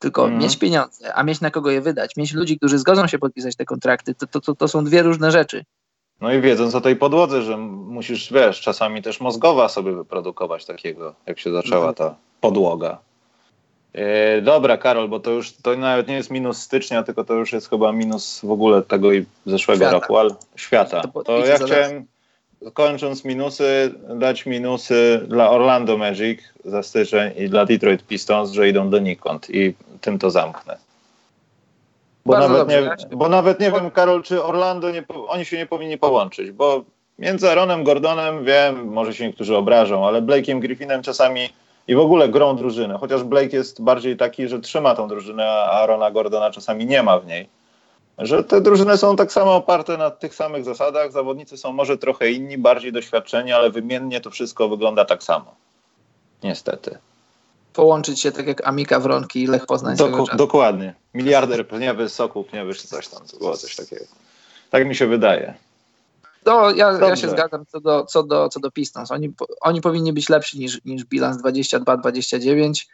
[0.03, 0.39] Tylko mm.
[0.39, 3.65] mieć pieniądze, a mieć na kogo je wydać, mieć ludzi, którzy zgodzą się podpisać te
[3.65, 5.65] kontrakty, to, to, to, to są dwie różne rzeczy.
[6.21, 11.15] No i wiedząc o tej podłodze, że musisz, wiesz, czasami też mózgowa sobie wyprodukować takiego,
[11.25, 11.95] jak się zaczęła mhm.
[11.95, 12.97] ta podłoga.
[13.93, 17.53] E, dobra, Karol, bo to już to nawet nie jest minus stycznia, tylko to już
[17.53, 19.99] jest chyba minus w ogóle tego i zeszłego świata.
[19.99, 21.01] roku, ale świata.
[21.01, 22.05] To, to ja chciałem,
[22.73, 28.89] kończąc minusy, dać minusy dla Orlando Magic za styczeń i dla Detroit Pistons, że idą
[28.89, 30.77] donikąd i tym to zamknę.
[32.25, 35.65] Bo nawet, dobrze, nie, bo nawet nie wiem, Karol, czy Orlando, nie, oni się nie
[35.65, 36.83] powinni połączyć, bo
[37.19, 41.49] między Aaronem Gordonem, wiem, może się niektórzy obrażą, ale Blake'iem Griffinem czasami
[41.87, 42.93] i w ogóle grą drużyny.
[42.97, 47.19] Chociaż Blake jest bardziej taki, że trzyma tą drużynę, a Arona Gordona czasami nie ma
[47.19, 47.49] w niej.
[48.17, 51.11] Że te drużyny są tak samo oparte na tych samych zasadach.
[51.11, 55.55] Zawodnicy są może trochę inni, bardziej doświadczeni, ale wymiennie to wszystko wygląda tak samo.
[56.43, 56.97] Niestety.
[57.73, 59.97] Połączyć się tak jak Amika Wronki i Lech Poznań.
[59.97, 60.93] Doku, dokładnie.
[61.13, 63.21] Miliarder Pniewy, Sokół Pniewy czy coś tam.
[63.31, 64.05] To było coś takiego.
[64.69, 65.53] Tak mi się wydaje.
[66.45, 69.11] No, ja, ja się zgadzam co do, co do, co do Pistons.
[69.11, 72.85] Oni, oni powinni być lepsi niż, niż bilans 22-29.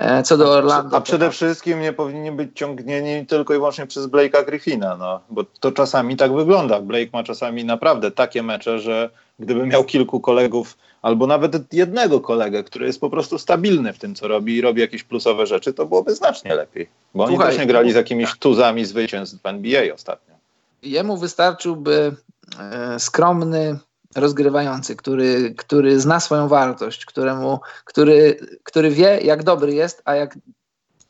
[0.00, 0.96] E, co do Orlando.
[0.96, 5.44] A przede wszystkim nie powinni być ciągnieni tylko i wyłącznie przez Blake'a Griffina, no, bo
[5.60, 6.80] to czasami tak wygląda.
[6.80, 12.64] Blake ma czasami naprawdę takie mecze, że gdyby miał kilku kolegów, albo nawet jednego kolegę,
[12.64, 15.86] który jest po prostu stabilny w tym, co robi i robi jakieś plusowe rzeczy, to
[15.86, 16.88] byłoby znacznie lepiej.
[17.14, 20.34] Bo oni też nie grali z jakimiś tuzami zwycięstw w NBA ostatnio.
[20.82, 22.16] Jemu wystarczyłby
[22.58, 23.78] E, skromny
[24.14, 30.38] rozgrywający, który, który zna swoją wartość, któremu, który, który wie, jak dobry jest, a jak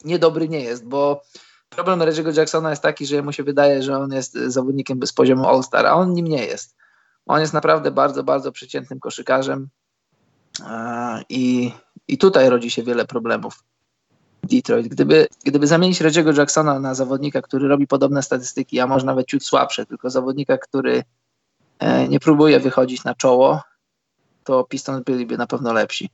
[0.04, 1.22] niedobry nie jest, bo
[1.68, 5.48] problem Reggie'ego Jacksona jest taki, że mu się wydaje, że on jest zawodnikiem z poziomu
[5.48, 6.76] All-Star, a on nim nie jest.
[7.26, 9.68] On jest naprawdę bardzo, bardzo przeciętnym koszykarzem
[10.66, 11.72] e, i,
[12.08, 13.64] i tutaj rodzi się wiele problemów.
[14.42, 14.88] Detroit.
[14.88, 19.44] Gdyby, gdyby zamienić Reggie'ego Jacksona na zawodnika, który robi podobne statystyki, a może nawet ciut
[19.44, 21.02] słabsze, tylko zawodnika, który
[22.08, 23.62] nie próbuje wychodzić na czoło,
[24.44, 26.10] to Pistons byliby na pewno lepsi.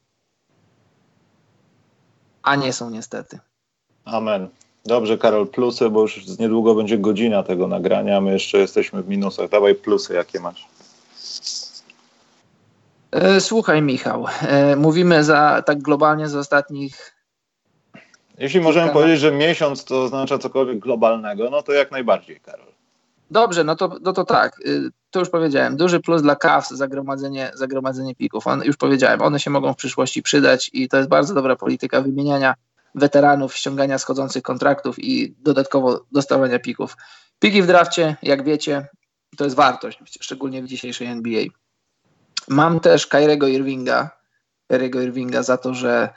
[2.43, 3.39] A nie są niestety.
[4.05, 4.49] Amen.
[4.85, 9.51] Dobrze, Karol, plusy, bo już niedługo będzie godzina tego nagrania, my jeszcze jesteśmy w minusach.
[9.51, 10.69] Dawaj plusy, jakie masz?
[13.11, 17.13] E, słuchaj, Michał, e, mówimy za tak globalnie z ostatnich.
[18.39, 22.76] Jeśli możemy powiedzieć, że miesiąc to oznacza cokolwiek globalnego, no to jak najbardziej, Karol.
[23.31, 24.61] Dobrze, no to, no to tak.
[24.67, 25.77] Y, to już powiedziałem.
[25.77, 28.47] Duży plus dla Cavs zagromadzenie, zagromadzenie pików.
[28.47, 32.01] On, już powiedziałem, one się mogą w przyszłości przydać i to jest bardzo dobra polityka
[32.01, 32.55] wymieniania
[32.95, 36.97] weteranów, ściągania schodzących kontraktów i dodatkowo dostawania pików.
[37.39, 38.89] Piki w drafcie, jak wiecie,
[39.37, 41.45] to jest wartość, szczególnie w dzisiejszej NBA.
[42.49, 44.11] Mam też Kairego Irvinga,
[44.69, 46.09] Kairego Irvinga za to, że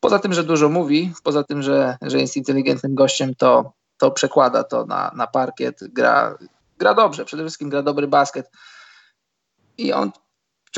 [0.00, 4.64] poza tym, że dużo mówi, poza tym, że, że jest inteligentnym gościem, to to przekłada
[4.64, 6.38] to na, na parkiet, gra,
[6.78, 8.50] gra dobrze, przede wszystkim gra dobry basket.
[9.78, 10.10] I on,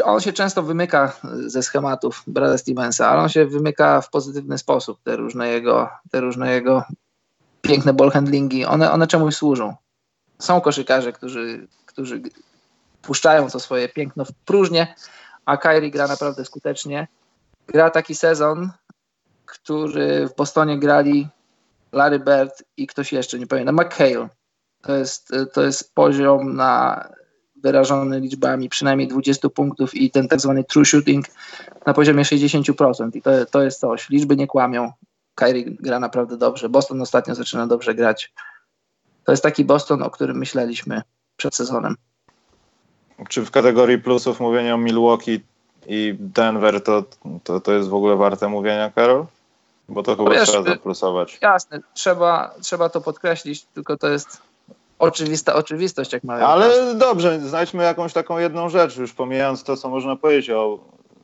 [0.04, 1.12] on się często wymyka
[1.46, 4.98] ze schematów Brada Stevensa, ale on się wymyka w pozytywny sposób.
[5.02, 6.84] Te różne jego, te różne jego
[7.62, 9.74] piękne ball handlingi, one, one czemuś służą.
[10.38, 12.22] Są koszykarze, którzy, którzy
[13.02, 14.94] puszczają to swoje piękno w próżnię,
[15.44, 17.08] a Kyrie gra naprawdę skutecznie.
[17.66, 18.70] Gra taki sezon,
[19.46, 21.28] który w Bostonie grali
[21.92, 24.28] Larry Bird i ktoś jeszcze, nie pamiętam, McHale.
[24.82, 27.04] To jest, to jest poziom na
[27.62, 31.26] wyrażony liczbami przynajmniej 20 punktów i ten tak zwany true shooting
[31.86, 33.16] na poziomie 60%.
[33.16, 34.08] I to, to jest coś.
[34.10, 34.92] Liczby nie kłamią.
[35.34, 36.68] Kyrie gra naprawdę dobrze.
[36.68, 38.32] Boston ostatnio zaczyna dobrze grać.
[39.24, 41.02] To jest taki Boston, o którym myśleliśmy
[41.36, 41.96] przed sezonem.
[43.28, 45.40] Czy w kategorii plusów mówienia o Milwaukee
[45.86, 47.04] i Denver to,
[47.44, 49.26] to, to jest w ogóle warte mówienia, Karol?
[49.90, 51.38] Bo to chyba wiesz, trzeba zaplusować.
[51.42, 54.42] Jasne, trzeba, trzeba to podkreślić, tylko to jest
[54.98, 56.46] oczywista oczywistość, jak mają.
[56.46, 60.78] Ale dobrze, znajdźmy jakąś taką jedną rzecz, już pomijając to, co można powiedzieć o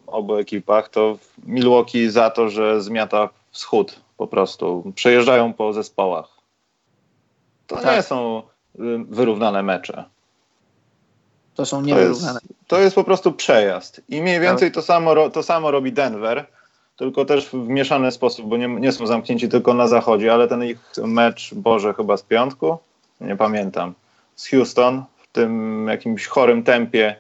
[0.07, 4.93] obu ekipach, to Milwaukee za to, że zmiata wschód po prostu.
[4.95, 6.29] Przejeżdżają po zespołach.
[7.67, 7.97] To tak.
[7.97, 10.05] nie są y, wyrównane mecze.
[11.55, 12.41] To są niewyrównane.
[12.41, 14.01] To jest, to jest po prostu przejazd.
[14.09, 14.75] I mniej więcej tak.
[14.75, 16.47] to, samo, to samo robi Denver
[16.97, 20.65] tylko też w mieszany sposób, bo nie, nie są zamknięci tylko na zachodzie, ale ten
[20.65, 22.79] ich mecz, Boże, chyba z piątku,
[23.21, 23.95] nie pamiętam,
[24.37, 27.17] z Houston w tym jakimś chorym tempie,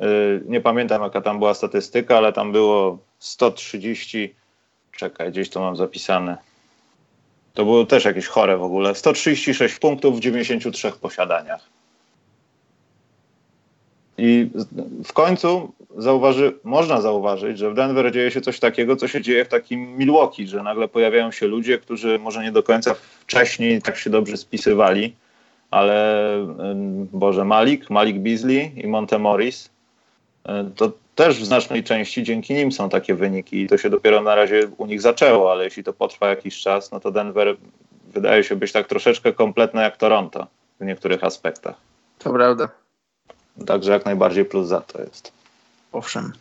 [0.00, 4.34] yy, nie pamiętam jaka tam była statystyka, ale tam było 130,
[4.96, 6.36] czekaj, gdzieś to mam zapisane.
[7.54, 8.94] To było też jakieś chore w ogóle.
[8.94, 11.68] 136 punktów w 93 posiadaniach.
[14.18, 14.50] I
[15.04, 19.44] w końcu zauważy, można zauważyć, że w Denver dzieje się coś takiego, co się dzieje
[19.44, 23.96] w takim Milwaukee, że nagle pojawiają się ludzie, którzy może nie do końca wcześniej tak
[23.96, 25.14] się dobrze spisywali,
[25.70, 26.26] ale
[27.12, 29.70] Boże, Malik, Malik Beasley i Monte Morris,
[30.76, 34.34] to też w znacznej części dzięki nim są takie wyniki i to się dopiero na
[34.34, 37.56] razie u nich zaczęło, ale jeśli to potrwa jakiś czas, no to Denver
[38.06, 40.46] wydaje się być tak troszeczkę kompletne jak Toronto
[40.80, 41.74] w niektórych aspektach.
[42.18, 42.81] To prawda.
[43.66, 45.32] Także jak najbardziej plus za to jest.
[45.92, 46.32] Owszem.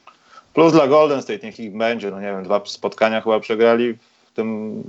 [0.53, 2.11] Plus dla Golden State, niech ich będzie.
[2.11, 4.83] No nie wiem, dwa spotkania chyba przegrali w tym,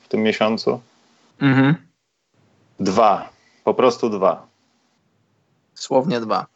[0.00, 0.80] w tym miesiącu.
[1.40, 1.74] Mhm.
[2.80, 3.28] Dwa.
[3.64, 4.46] Po prostu dwa.
[5.74, 6.46] Słownie dwa.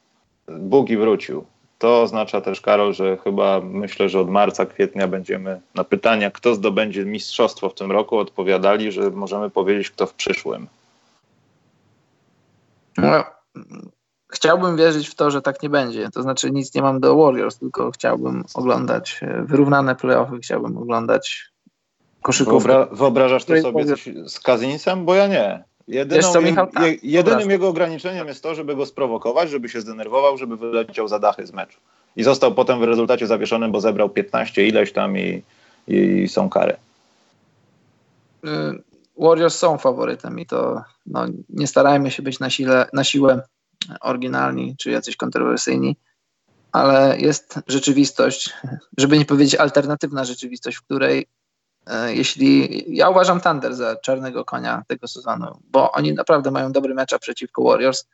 [0.48, 1.44] Bugi wrócił.
[1.78, 6.54] to oznacza też, Karol, że chyba myślę, że od marca, kwietnia będziemy na pytania, kto
[6.54, 10.66] zdobędzie mistrzostwo w tym roku, odpowiadali, że możemy powiedzieć, kto w przyszłym.
[12.96, 13.24] No,
[14.30, 16.10] chciałbym wierzyć w to, że tak nie będzie.
[16.10, 21.50] To znaczy nic nie mam do Warriors, tylko chciałbym oglądać e, wyrównane playoffy, chciałbym oglądać
[22.22, 22.68] koszykówkę.
[22.68, 25.04] Wyobra wyobrażasz to sobie coś z Kazinsem?
[25.04, 25.64] Bo ja nie.
[25.88, 29.80] Jedyną, co, Michał, tak, je, jedynym jego ograniczeniem jest to, żeby go sprowokować, żeby się
[29.80, 31.78] zdenerwował, żeby wyleciał za dachy z meczu.
[32.16, 35.42] I został potem w rezultacie zawieszony, bo zebrał 15 ileś tam i,
[35.88, 36.76] i są kary.
[38.44, 38.48] Y,
[39.18, 43.42] Warriors są faworytem i to no, nie starajmy się być na, sile, na siłę
[44.00, 45.96] oryginalni czy jacyś kontrowersyjni,
[46.72, 48.54] ale jest rzeczywistość,
[48.98, 51.26] żeby nie powiedzieć alternatywna rzeczywistość, w której
[51.86, 56.94] e, jeśli ja uważam Thunder za czarnego konia tego sezonu, bo oni naprawdę mają dobry
[56.94, 58.04] mecz przeciwko Warriors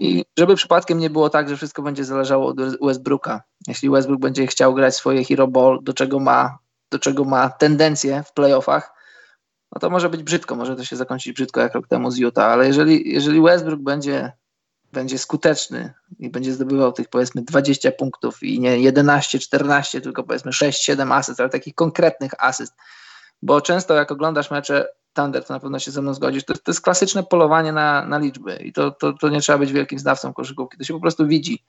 [0.00, 3.42] i żeby przypadkiem nie było tak, że wszystko będzie zależało od Westbrooka.
[3.66, 6.58] Jeśli Westbrook będzie chciał grać swoje hero ball, do czego ma,
[6.90, 8.92] do czego ma tendencję w playoffach,
[9.72, 12.52] no to może być brzydko, może to się zakończyć brzydko jak rok temu z Utah,
[12.52, 14.32] ale jeżeli, jeżeli Westbrook będzie
[14.92, 20.52] będzie skuteczny i będzie zdobywał tych powiedzmy 20 punktów i nie 11, 14, tylko powiedzmy
[20.52, 22.74] 6, 7 asyst, ale takich konkretnych asyst.
[23.42, 26.70] Bo często jak oglądasz mecze Thunder, to na pewno się ze mną zgodzisz, to, to
[26.70, 30.32] jest klasyczne polowanie na, na liczby i to, to, to nie trzeba być wielkim znawcą
[30.32, 31.64] koszykówki, to się po prostu widzi.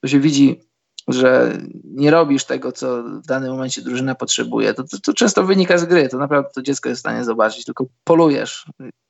[0.00, 0.60] To się widzi,
[1.08, 4.74] że nie robisz tego, co w danym momencie drużyna potrzebuje.
[4.74, 7.64] To, to, to często wynika z gry, to naprawdę to dziecko jest w stanie zobaczyć,
[7.64, 8.66] tylko polujesz,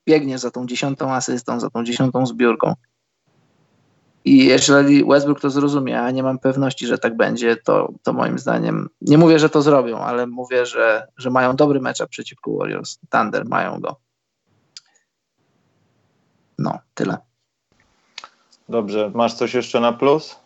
[0.08, 2.74] biegniesz za tą dziesiątą asystą, za tą dziesiątą zbiórką
[4.28, 8.38] i jeżeli Westbrook to zrozumie, a nie mam pewności, że tak będzie, to, to moim
[8.38, 12.98] zdaniem, nie mówię, że to zrobią, ale mówię, że, że mają dobry mecz przeciwko Warriors.
[13.10, 13.96] Thunder mają go.
[16.58, 17.16] No, tyle.
[18.68, 20.36] Dobrze, masz coś jeszcze na plus?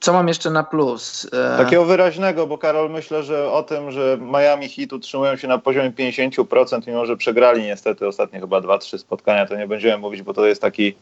[0.00, 1.28] Co mam jeszcze na plus?
[1.32, 5.58] E, Takiego wyraźnego, bo Karol, myślę, że o tym, że Miami Heat utrzymują się na
[5.58, 10.34] poziomie 50%, mimo że przegrali niestety ostatnie chyba 2-3 spotkania, to nie będziemy mówić, bo
[10.34, 10.94] to jest taki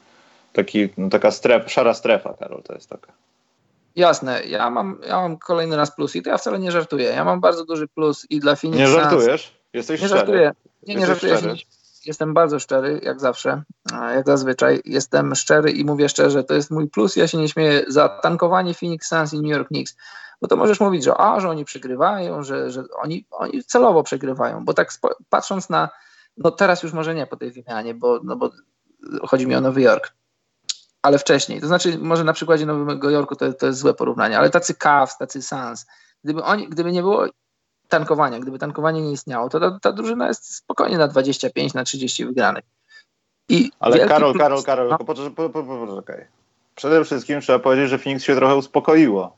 [0.54, 3.12] taki, no, taka stref, szara strefa, Karol, to jest taka.
[3.96, 7.04] Jasne, ja mam, ja mam kolejny raz plus i to ja wcale nie żartuję.
[7.04, 9.60] Ja mam bardzo duży plus i dla Phoenix Nie żartujesz?
[9.72, 10.20] Jesteś nie szczery?
[10.20, 10.52] Żartuję.
[10.86, 11.38] Nie, nie żartuję.
[11.38, 11.54] Szczery?
[12.06, 13.62] Jestem bardzo szczery, jak zawsze,
[14.14, 14.80] jak zazwyczaj.
[14.84, 17.16] Jestem szczery i mówię szczerze, to jest mój plus.
[17.16, 19.96] Ja się nie śmieję za tankowanie Phoenix Suns i New York Knicks.
[20.40, 24.64] Bo to możesz mówić, że, a, że oni przegrywają, że, że oni, oni celowo przegrywają.
[24.64, 24.92] Bo tak
[25.30, 25.88] patrząc na,
[26.36, 28.50] no teraz już może nie po tej wymianie, bo, no bo
[29.22, 30.12] chodzi mi o Nowy Jork
[31.04, 31.60] ale wcześniej.
[31.60, 35.18] To znaczy, może na przykładzie Nowego Jorku to, to jest złe porównanie, ale tacy Cavs,
[35.18, 35.86] tacy Suns,
[36.24, 37.26] gdyby, oni, gdyby nie było
[37.88, 42.26] tankowania, gdyby tankowanie nie istniało, to ta, ta drużyna jest spokojnie na 25, na 30
[42.26, 42.64] wygranych.
[43.48, 44.98] I ale Karol, Karol, Karol, no.
[44.98, 45.30] poczekaj.
[45.30, 46.02] Po, po, po,
[46.74, 49.36] Przede wszystkim trzeba powiedzieć, że Phoenix się trochę uspokoiło,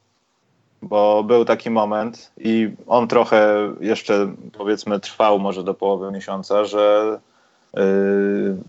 [0.82, 7.18] bo był taki moment i on trochę jeszcze powiedzmy trwał może do połowy miesiąca, że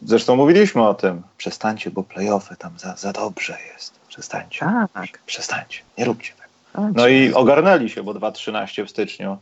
[0.06, 1.22] zresztą mówiliśmy o tym.
[1.38, 4.00] Przestańcie, bo playoffy tam za, za dobrze jest.
[4.08, 4.60] Przestańcie.
[4.94, 5.20] Tak.
[5.26, 5.82] Przestańcie.
[5.98, 6.48] Nie róbcie tak.
[6.94, 9.38] No i ogarnęli się, bo 2-13 w styczniu.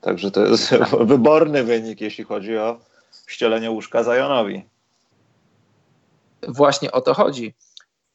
[0.00, 2.80] Także to jest wyborny wynik, jeśli chodzi o
[3.26, 4.64] ścielenie łóżka Zajonowi.
[6.48, 7.54] Właśnie o to chodzi.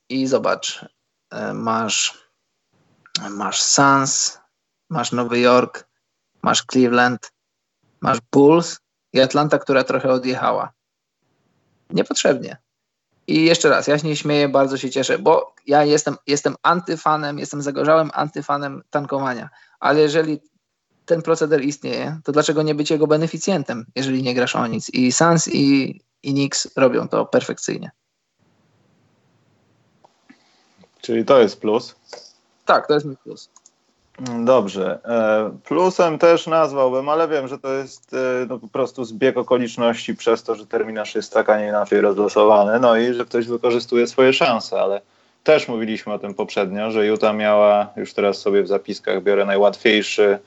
[0.09, 0.85] I zobacz,
[1.31, 2.27] e, masz,
[3.29, 4.39] masz Suns,
[4.89, 5.87] masz Nowy Jork,
[6.41, 7.31] masz Cleveland,
[8.01, 8.79] masz Bulls
[9.13, 10.71] i Atlanta, która trochę odjechała.
[11.93, 12.57] Niepotrzebnie.
[13.27, 17.39] I jeszcze raz, ja się nie śmieję, bardzo się cieszę, bo ja jestem, jestem antyfanem,
[17.39, 20.39] jestem zagorzałym antyfanem tankowania, ale jeżeli
[21.05, 24.89] ten proceder istnieje, to dlaczego nie być jego beneficjentem, jeżeli nie grasz o nic?
[24.89, 27.91] I Sans i, i Nix robią to perfekcyjnie.
[31.01, 31.95] Czyli to jest plus?
[32.65, 33.49] Tak, to jest mój plus.
[34.19, 34.99] Dobrze.
[35.05, 40.15] E, plusem też nazwałbym, ale wiem, że to jest e, no, po prostu zbieg okoliczności
[40.15, 44.07] przez to, że terminarz jest tak, a nie inaczej rozlosowany, no i że ktoś wykorzystuje
[44.07, 45.01] swoje szanse, ale
[45.43, 50.39] też mówiliśmy o tym poprzednio, że Utah miała, już teraz sobie w zapiskach biorę najłatwiejszy,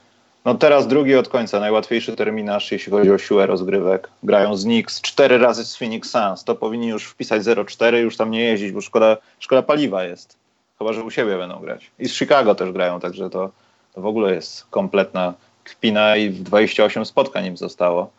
[0.45, 4.09] no teraz drugi od końca, najłatwiejszy terminarz, jeśli chodzi o siłę rozgrywek.
[4.23, 8.31] Grają z Knicks cztery razy z Phoenix Suns, to powinni już wpisać 0-4, już tam
[8.31, 10.46] nie jeździć, bo szkoda, szkoda paliwa jest.
[10.79, 11.91] Chyba, że u siebie będą grać.
[11.99, 13.51] I z Chicago też grają, także to,
[13.95, 18.11] to w ogóle jest kompletna kpina i 28 spotkań im zostało.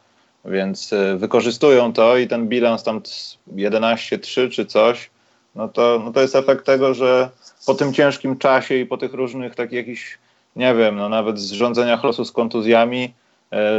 [0.46, 3.02] Więc y, wykorzystują to i ten bilans tam
[3.56, 5.10] 11-3 czy coś,
[5.56, 7.30] no to, no to jest efekt tego, że
[7.66, 10.18] po tym ciężkim czasie i po tych różnych takich jakichś,
[10.56, 13.14] nie wiem, no nawet zrządzeniach losu z kontuzjami,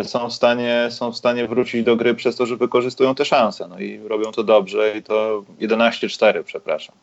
[0.00, 3.24] y, są w, stanie, są w stanie wrócić do gry przez to, że wykorzystują te
[3.24, 3.68] szanse.
[3.68, 6.96] No i robią to dobrze i to 11-4, przepraszam.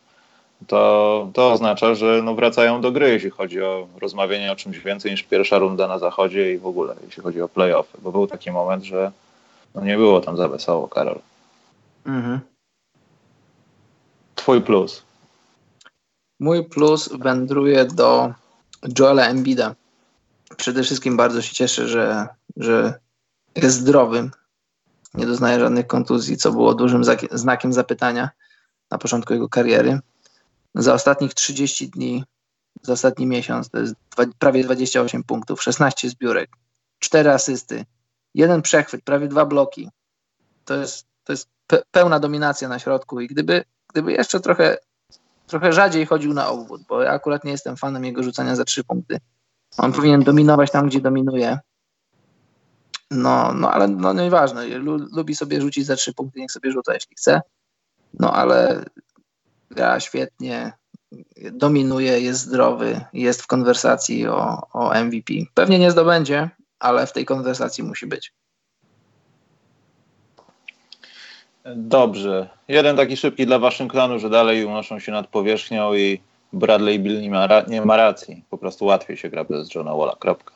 [0.67, 5.11] To, to oznacza, że no wracają do gry, jeśli chodzi o rozmawianie o czymś więcej
[5.11, 7.97] niż pierwsza runda na zachodzie i w ogóle, jeśli chodzi o playoffy.
[8.01, 9.11] Bo był taki moment, że
[9.75, 11.19] no nie było tam za wesoło, Karol.
[12.05, 12.39] Mhm.
[14.35, 15.03] Twój plus.
[16.39, 18.33] Mój plus wędruje do
[18.99, 19.75] Joela Embida.
[20.57, 22.27] Przede wszystkim bardzo się cieszę, że,
[22.57, 22.99] że
[23.55, 24.31] jest zdrowym.
[25.13, 28.29] Nie doznaje żadnych kontuzji, co było dużym znakiem zapytania
[28.91, 29.99] na początku jego kariery.
[30.75, 32.23] Za ostatnich 30 dni,
[32.81, 33.95] za ostatni miesiąc, to jest
[34.39, 36.49] prawie 28 punktów, 16 zbiórek,
[36.99, 37.85] 4 asysty,
[38.33, 39.89] jeden przechwyt, prawie dwa bloki.
[40.65, 41.49] To jest, to jest
[41.91, 44.77] pełna dominacja na środku i gdyby, gdyby jeszcze trochę,
[45.47, 48.83] trochę rzadziej chodził na obwód, bo ja akurat nie jestem fanem jego rzucania za trzy
[48.83, 49.19] punkty.
[49.77, 51.59] On powinien dominować tam, gdzie dominuje.
[53.11, 54.67] No, no ale no nieważne,
[55.11, 57.41] lubi sobie rzucić za trzy punkty, niech sobie rzuca, jeśli chce.
[58.19, 58.85] No ale
[59.71, 60.73] gra świetnie,
[61.51, 65.33] dominuje, jest zdrowy, jest w konwersacji o, o MVP.
[65.53, 66.49] Pewnie nie zdobędzie,
[66.79, 68.33] ale w tej konwersacji musi być.
[71.75, 72.49] Dobrze.
[72.67, 76.21] Jeden taki szybki dla Waszyngtonu, że dalej unoszą się nad powierzchnią i
[76.53, 78.43] Bradley Bill nie ma, nie ma racji.
[78.49, 80.15] Po prostu łatwiej się gra bez Johna Walla.
[80.19, 80.54] Kropka.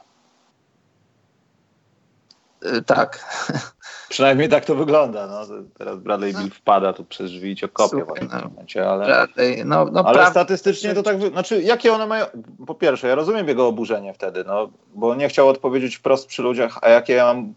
[2.61, 3.25] Yy, tak.
[4.09, 5.27] Przynajmniej tak to wygląda.
[5.27, 5.41] No.
[5.77, 8.49] Teraz Bradley Bill wpada tu przez drzwi i cię kopie w tym no.
[8.49, 12.25] momencie, ale, Bradley, no, no, ale statystycznie to tak, znaczy jakie one mają,
[12.67, 16.79] po pierwsze ja rozumiem jego oburzenie wtedy, no, bo nie chciał odpowiedzieć wprost przy ludziach,
[16.81, 17.53] a jakie ja mam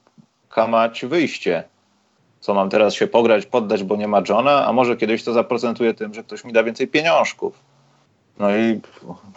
[0.49, 1.65] kamać wyjście,
[2.41, 5.95] co mam teraz się pograć, poddać, bo nie ma Johna, a może kiedyś to zaprocentuje
[5.95, 7.59] tym, że ktoś mi da więcej pieniążków.
[8.39, 8.81] No i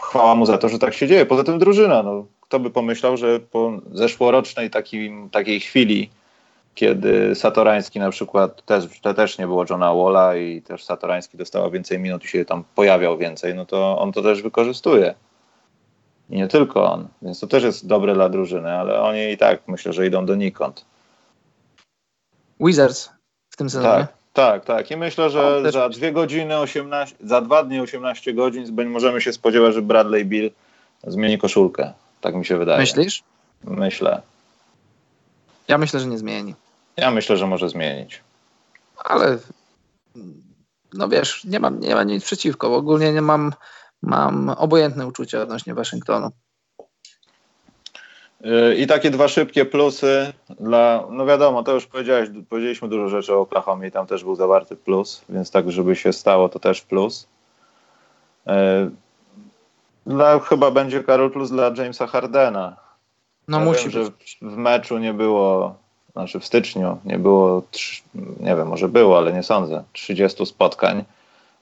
[0.02, 1.26] chwała mu za to, że tak się dzieje.
[1.26, 6.10] Poza tym drużyna, no, kto by pomyślał, że po zeszłorocznej takim, takiej chwili
[6.76, 11.70] kiedy Satorański na przykład też, to też nie było Johna Walla i też Satorański dostała
[11.70, 15.16] więcej minut i się tam pojawiał więcej, no to on to też wykorzystuje.
[16.30, 19.68] I nie tylko on, więc to też jest dobre dla drużyny, ale oni i tak
[19.68, 20.86] myślę, że idą donikąd.
[22.60, 23.12] Wizards
[23.50, 23.94] w tym sezonie.
[23.94, 24.92] Tak, tak, tak.
[24.92, 29.74] I myślę, że za dwie godziny 18, za dwa dni 18 godzin możemy się spodziewać,
[29.74, 30.52] że Bradley Bill
[31.08, 31.94] zmieni koszulkę.
[32.26, 32.80] Tak mi się wydaje.
[32.80, 33.24] Myślisz?
[33.64, 34.22] Myślę.
[35.68, 36.56] Ja myślę, że nie zmieni.
[36.98, 38.22] Ja myślę, że może zmienić.
[38.98, 39.38] Ale
[40.94, 42.76] no wiesz, nie mam, nie mam nic przeciwko.
[42.76, 43.54] Ogólnie nie mam,
[44.02, 46.32] mam obojętne uczucia odnośnie Waszyngtonu.
[48.46, 53.34] Y, I takie dwa szybkie plusy dla, no wiadomo, to już powiedziałeś, powiedzieliśmy dużo rzeczy
[53.34, 56.82] o Oklahomie i tam też był zawarty plus, więc tak, żeby się stało, to też
[56.82, 57.28] plus.
[60.06, 62.78] Dla, chyba będzie Karol plus dla Jamesa Hardena.
[63.48, 65.76] No ja musi wiem, że w meczu nie było
[66.16, 67.64] znaczy w styczniu nie było,
[68.40, 71.04] nie wiem, może było, ale nie sądzę, 30 spotkań,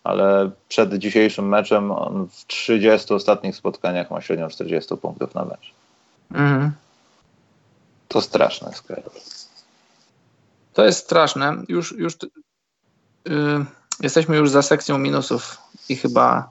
[0.04, 5.74] ale przed dzisiejszym meczem on w 30 ostatnich spotkaniach ma średnią 40 punktów na mecz.
[6.32, 6.72] Mhm.
[8.08, 9.02] To straszne, skoro.
[10.74, 11.58] To jest straszne.
[11.70, 12.14] Już, już
[13.26, 13.66] yy,
[14.00, 15.58] jesteśmy już za sekcją minusów
[15.90, 16.50] i chyba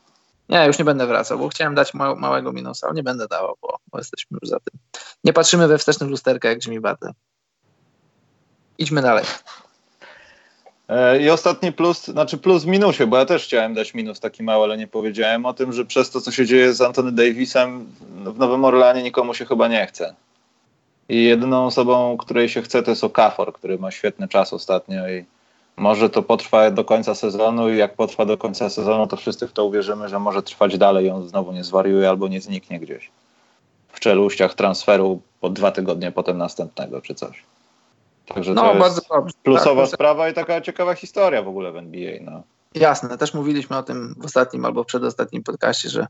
[0.53, 3.57] nie, już nie będę wracał, bo chciałem dać ma małego minusa, ale nie będę dawał,
[3.63, 4.81] bo, bo, jesteśmy już za tym.
[5.25, 7.13] Nie patrzymy we wstecznym lusterkę jak Jimmy Butler.
[8.79, 9.25] Idźmy dalej.
[10.89, 14.43] E, I ostatni plus, znaczy plus w minusie, bo ja też chciałem dać minus taki
[14.43, 17.87] mały, ale nie powiedziałem o tym, że przez to, co się dzieje z Antony Davisem
[18.25, 20.15] w Nowym Orleanie nikomu się chyba nie chce.
[21.09, 25.25] I jedyną osobą, której się chce, to jest Okafor, który ma świetny czas ostatnio i
[25.77, 29.53] może to potrwa do końca sezonu i jak potrwa do końca sezonu, to wszyscy w
[29.53, 33.11] to uwierzymy, że może trwać dalej i on znowu nie zwariuje albo nie zniknie gdzieś
[33.93, 37.43] w czeluściach transferu po dwa tygodnie potem następnego czy coś.
[38.27, 39.35] Także no, to bardzo dobrze.
[39.43, 42.13] plusowa tak, sprawa i taka ciekawa historia w ogóle w NBA.
[42.21, 42.43] No.
[42.75, 46.07] Jasne, też mówiliśmy o tym w ostatnim albo przedostatnim podcaście, że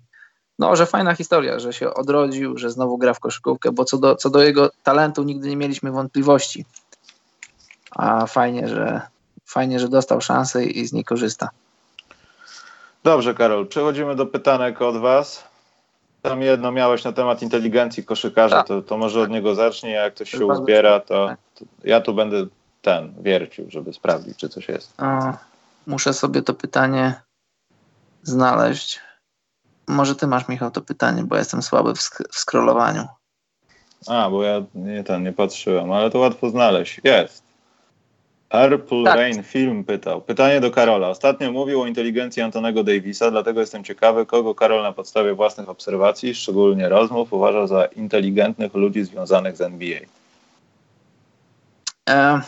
[0.58, 4.16] no, że fajna historia, że się odrodził, że znowu gra w koszykówkę, bo co do,
[4.16, 6.64] co do jego talentu nigdy nie mieliśmy wątpliwości.
[7.90, 9.00] A fajnie, że
[9.52, 11.50] fajnie, że dostał szansę i z niej korzysta.
[13.04, 15.44] Dobrze, Karol, przechodzimy do pytanek od Was.
[16.22, 18.66] Tam jedno miałeś na temat inteligencji koszykarza, tak.
[18.66, 22.14] to, to może od niego zacznij, a jak ktoś się uzbiera, to, to, ja tu
[22.14, 22.46] będę
[22.82, 24.94] ten wiercił, żeby sprawdzić, czy coś jest.
[25.86, 27.14] Muszę sobie to pytanie
[28.22, 29.00] znaleźć.
[29.88, 33.06] Może ty masz, Michał, to pytanie, bo jestem słaby w, sk w scrollowaniu.
[34.06, 37.00] A, bo ja nie, ten, nie patrzyłem, ale to łatwo znaleźć.
[37.04, 37.51] Jest.
[38.52, 39.16] Purple tak.
[39.16, 40.22] Rain Film pytał.
[40.22, 41.08] Pytanie do Karola.
[41.08, 46.34] Ostatnio mówił o inteligencji Antonego Davisa, dlatego jestem ciekawy, kogo Karol na podstawie własnych obserwacji,
[46.34, 50.00] szczególnie rozmów, uważa za inteligentnych ludzi związanych z NBA.
[52.08, 52.40] E,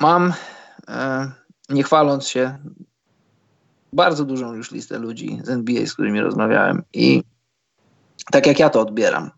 [0.00, 0.32] mam,
[0.88, 1.30] e,
[1.68, 2.58] nie chwaląc się,
[3.92, 7.22] bardzo dużą już listę ludzi z NBA, z którymi rozmawiałem i
[8.30, 9.30] tak jak ja to odbieram.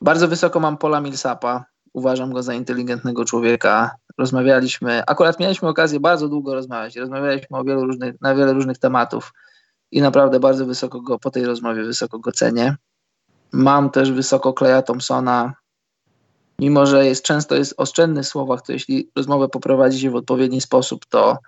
[0.00, 1.75] Bardzo wysoko mam Pola Millsapa.
[1.96, 3.96] Uważam go za inteligentnego człowieka.
[4.18, 6.96] Rozmawialiśmy, akurat mieliśmy okazję bardzo długo rozmawiać.
[6.96, 9.32] Rozmawialiśmy o wielu różnych, na wiele różnych tematów
[9.90, 12.76] i naprawdę bardzo wysoko go po tej rozmowie wysoko go cenię.
[13.52, 15.54] Mam też wysoko Kleja Thompsona,
[16.58, 20.60] mimo że jest często jest oszczędny w słowach, to jeśli rozmowę poprowadzi się w odpowiedni
[20.60, 21.38] sposób, to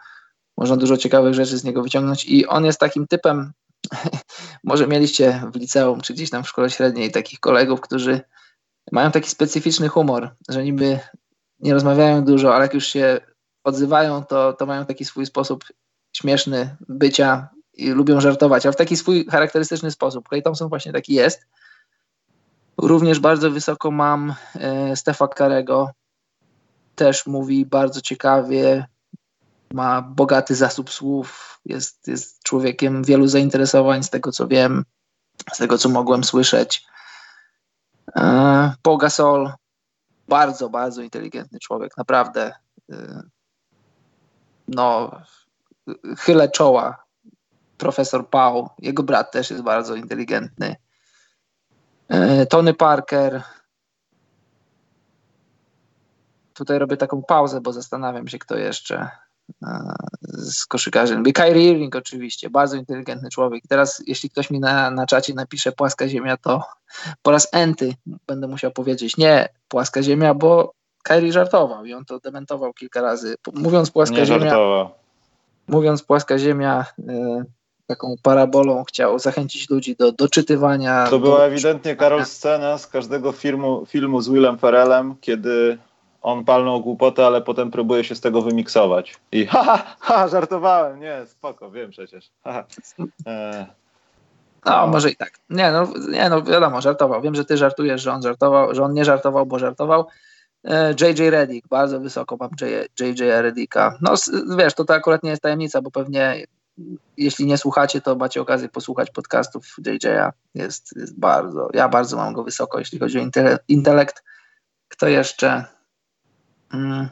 [0.57, 3.53] można dużo ciekawych rzeczy z niego wyciągnąć i on jest takim typem,
[4.65, 8.21] może mieliście w liceum czy gdzieś tam w szkole średniej takich kolegów, którzy
[8.93, 10.99] mają taki specyficzny humor, że niby
[11.61, 13.21] nie rozmawiają dużo, ale jak już się
[13.65, 15.65] odzywają, to, to mają taki swój sposób
[16.13, 20.29] śmieszny bycia i lubią żartować, ale w taki swój charakterystyczny sposób.
[20.29, 21.47] Clay Thompson właśnie taki jest.
[22.77, 25.91] Również bardzo wysoko mam e, Stefa Karego.
[26.95, 28.87] Też mówi bardzo ciekawie,
[29.73, 34.85] ma bogaty zasób słów, jest, jest człowiekiem wielu zainteresowań, z tego co wiem,
[35.53, 36.87] z tego co mogłem słyszeć.
[38.17, 39.53] E, Paul Gasol,
[40.29, 42.55] bardzo, bardzo inteligentny człowiek, naprawdę.
[42.93, 43.23] E,
[44.69, 45.11] no,
[46.19, 47.05] chylę czoła.
[47.79, 50.77] Profesor Paul, jego brat też jest bardzo inteligentny.
[52.09, 53.43] E, Tony Parker.
[56.55, 59.11] Tutaj robię taką pauzę, bo zastanawiam się, kto jeszcze
[60.23, 61.25] z koszykarzem.
[61.25, 63.65] Kyrie Irving oczywiście, bardzo inteligentny człowiek.
[63.69, 66.63] Teraz jeśli ktoś mi na, na czacie napisze płaska ziemia, to
[67.23, 67.95] po raz enty
[68.27, 70.73] będę musiał powiedzieć nie płaska ziemia, bo
[71.03, 73.35] Kyrie żartował i on to dementował kilka razy.
[73.55, 74.91] Mówiąc płaska nie ziemia, żartował.
[75.69, 77.45] mówiąc płaska ziemia, y,
[77.87, 81.07] taką parabolą chciał zachęcić ludzi do doczytywania.
[81.11, 85.79] To była ewidentnie, Karol, scena z każdego filmu, filmu z Willem Ferrellem, kiedy
[86.23, 89.17] on palnął głupotę, ale potem próbuje się z tego wymiksować.
[89.33, 92.31] I ha, ha, ha żartowałem, nie, spoko, wiem przecież.
[92.45, 92.65] Ha,
[93.27, 93.67] e,
[94.65, 95.31] no, no, może i tak.
[95.51, 97.23] Nie no, nie, no wiadomo, żartował.
[97.23, 100.07] Wiem, że ty żartujesz, że on żartował, że on nie żartował, bo żartował.
[101.01, 102.51] JJ e, Reddick, bardzo wysoko mam
[103.01, 103.99] JJ Reddicka.
[104.01, 104.15] No
[104.59, 106.47] wiesz, to, to akurat nie jest tajemnica, bo pewnie
[107.17, 110.31] jeśli nie słuchacie, to macie okazję posłuchać podcastów JJ'a.
[110.55, 113.23] Jest, jest bardzo, ja bardzo mam go wysoko, jeśli chodzi o
[113.69, 114.25] intelekt.
[114.89, 115.65] Kto jeszcze?
[116.75, 117.09] Mm.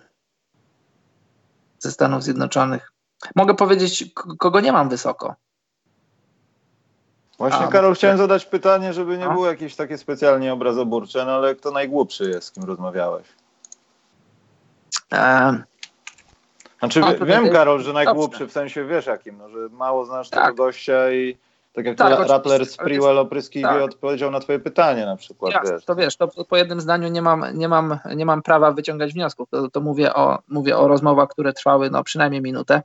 [1.79, 2.93] ze Stanów Zjednoczonych.
[3.37, 4.05] Mogę powiedzieć,
[4.39, 5.35] kogo nie mam wysoko.
[7.39, 11.55] Właśnie, A, Karol, chciałem zadać pytanie, żeby nie było jakieś takie specjalnie obrazoburcze, no ale
[11.55, 13.27] kto najgłupszy jest, z kim rozmawiałeś?
[15.13, 15.65] Um,
[16.79, 20.45] znaczy, wiem, Karol, że najgłupszy, w sensie wiesz jakim, no, że mało znasz tak.
[20.45, 21.39] tego gościa i
[21.77, 23.83] tak jak tak, Rattler Sprewell opryskliwie tak.
[23.83, 25.53] odpowiedział na twoje pytanie na przykład.
[25.53, 25.85] Jasne, wiesz.
[25.85, 29.49] To wiesz, to po jednym zdaniu nie mam, nie mam, nie mam prawa wyciągać wniosków.
[29.51, 32.83] To, to mówię, o, mówię o rozmowach, które trwały no, przynajmniej minutę,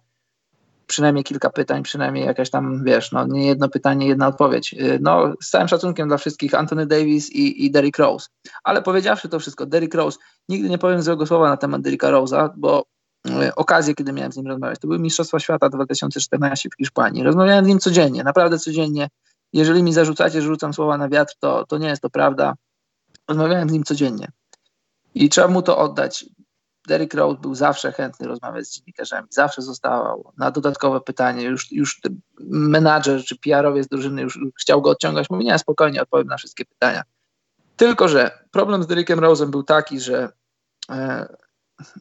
[0.88, 4.74] przynajmniej kilka pytań, przynajmniej jakaś tam, wiesz, no, nie jedno pytanie, jedna odpowiedź.
[4.74, 8.28] Y, no, z całym szacunkiem dla wszystkich Anthony Davis i, i Derrick Rose.
[8.64, 10.20] Ale powiedziawszy to wszystko, Derrick Rose,
[10.50, 12.84] nigdy nie powiem złego słowa na temat Derricka Rose'a, bo
[13.30, 14.80] E, okazję, kiedy miałem z nim rozmawiać.
[14.80, 17.24] To były Mistrzostwa Świata 2014 w Hiszpanii.
[17.24, 19.10] Rozmawiałem z nim codziennie, naprawdę codziennie.
[19.54, 22.54] Jeżeli mi zarzucacie, że rzucam słowa na wiatr, to, to nie jest to prawda.
[23.28, 24.28] Rozmawiałem z nim codziennie.
[25.16, 26.26] I trzeba mu to oddać.
[26.88, 31.44] Derek Rose był zawsze chętny rozmawiać z dziennikarzami, zawsze zostawał na dodatkowe pytanie.
[31.44, 32.02] Już, już
[32.50, 35.30] menadżer czy PR-owiec drużyny już chciał go odciągać.
[35.30, 37.04] Mówi, nie, spokojnie, odpowiem na wszystkie pytania.
[37.76, 40.30] Tylko, że problem z Derekiem Rose'em był taki, że
[40.90, 41.28] e,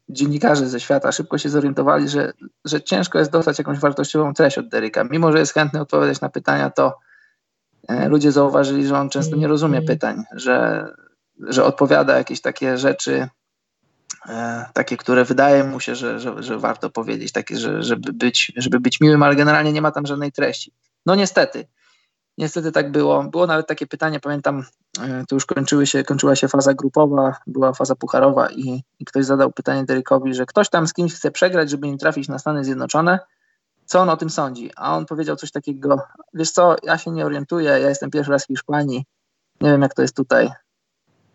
[0.08, 2.32] dziennikarze ze świata szybko się zorientowali, że,
[2.64, 5.04] że ciężko jest dostać jakąś wartościową treść od Deryka.
[5.04, 6.98] Mimo, że jest chętny odpowiadać na pytania, to
[7.88, 10.88] e, ludzie zauważyli, że on często nie rozumie pytań, że,
[11.38, 13.28] że odpowiada jakieś takie rzeczy,
[14.28, 18.52] e, takie, które wydaje mu się, że, że, że warto powiedzieć, takie, że, żeby, być,
[18.56, 20.72] żeby być miłym, ale generalnie nie ma tam żadnej treści.
[21.06, 21.66] No niestety.
[22.38, 23.24] Niestety tak było.
[23.24, 24.64] Było nawet takie pytanie, pamiętam,
[25.28, 29.52] to już kończyły się, kończyła się faza grupowa, była faza pucharowa i, i ktoś zadał
[29.52, 33.18] pytanie Derekowi, że ktoś tam z kimś chce przegrać, żeby nie trafić na Stany Zjednoczone.
[33.86, 34.70] Co on o tym sądzi?
[34.76, 36.02] A on powiedział coś takiego,
[36.34, 39.04] wiesz co, ja się nie orientuję, ja jestem pierwszy raz w Hiszpanii,
[39.60, 40.50] nie wiem jak to jest tutaj.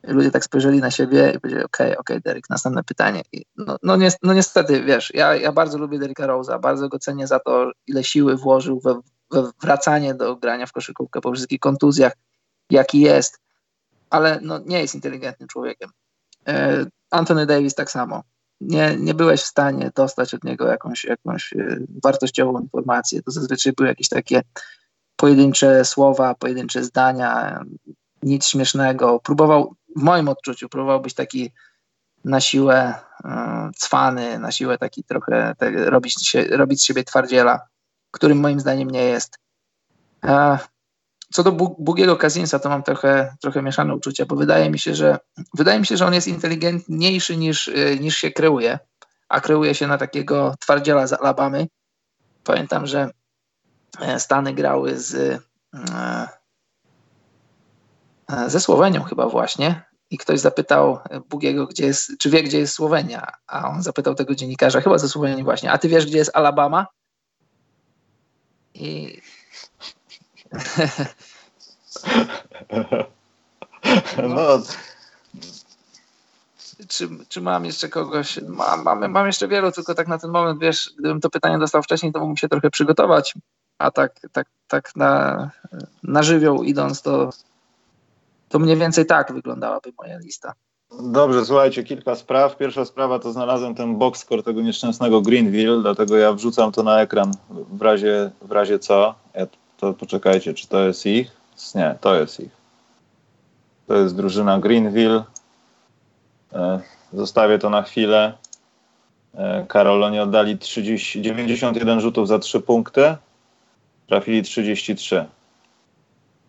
[0.07, 3.21] I ludzie tak spojrzeli na siebie i powiedzieli, okej, okay, okej, okay, Derek, następne pytanie.
[3.57, 7.27] No, no, ni no, niestety, wiesz, ja, ja bardzo lubię Dereka Rose'a, bardzo go cenię
[7.27, 9.01] za to, ile siły włożył we
[9.61, 12.13] wracanie do grania w koszykówkę po wszystkich kontuzjach,
[12.69, 13.39] jaki jest,
[14.09, 15.89] ale no, nie jest inteligentnym człowiekiem.
[16.47, 18.23] E, Anthony Davis tak samo.
[18.61, 23.21] Nie, nie byłeś w stanie dostać od niego jakąś, jakąś e, wartościową informację.
[23.21, 24.41] To zazwyczaj były jakieś takie
[25.15, 27.63] pojedyncze słowa, pojedyncze zdania,
[28.23, 29.19] nic śmiesznego.
[29.19, 31.51] Próbował, w moim odczuciu, próbował być taki
[32.25, 35.53] na siłę e, cwany, na siłę taki trochę
[35.85, 37.67] robić, się, robić z siebie twardziela
[38.15, 39.39] którym moim zdaniem nie jest.
[41.33, 45.17] Co do Bugiego Kazinsa, to mam trochę, trochę mieszane uczucia, bo wydaje mi się, że
[45.53, 48.79] wydaje mi się, że on jest inteligentniejszy niż, y, niż się kreuje,
[49.29, 51.67] a kreuje się na takiego twardziela z Alabamy.
[52.43, 53.09] Pamiętam, że
[54.01, 56.27] e, Stany grały z e,
[58.31, 60.99] e, ze Słowenią chyba właśnie i ktoś zapytał
[61.29, 65.09] Bugiego, gdzie jest, czy wie, gdzie jest Słowenia, a on zapytał tego dziennikarza, chyba ze
[65.09, 66.87] Słowenii właśnie, a ty wiesz, gdzie jest Alabama?
[68.73, 69.21] I
[74.29, 74.59] no.
[76.87, 78.39] Czy, czy mam jeszcze kogoś?
[78.47, 81.83] Mam, mam, mam jeszcze wielu, tylko tak na ten moment, wiesz, gdybym to pytanie dostał
[81.83, 83.33] wcześniej, to mógłbym się trochę przygotować,
[83.77, 85.49] a tak, tak, tak na,
[86.03, 87.29] na żywioł idąc, to,
[88.49, 90.53] to mniej więcej tak wyglądałaby moja lista.
[90.99, 92.57] Dobrze, słuchajcie, kilka spraw.
[92.57, 97.01] Pierwsza sprawa to znalazłem ten box score tego nieszczęsnego Greenville, dlatego ja wrzucam to na
[97.01, 99.15] ekran w razie, w razie co.
[99.33, 99.47] Ja
[99.77, 101.31] to poczekajcie, czy to jest ich?
[101.75, 102.51] Nie, to jest ich.
[103.87, 105.23] To jest drużyna Greenville.
[106.53, 106.79] E,
[107.13, 108.33] zostawię to na chwilę.
[109.35, 113.15] E, Karol, oni oddali 30, 91 rzutów za 3 punkty.
[114.07, 115.25] Trafili 33.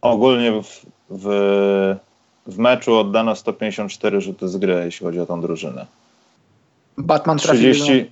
[0.00, 1.26] Ogólnie w, w,
[2.46, 5.86] w meczu oddano 154 rzuty z gry, jeśli chodzi o tą drużynę.
[6.98, 8.10] Batman 30,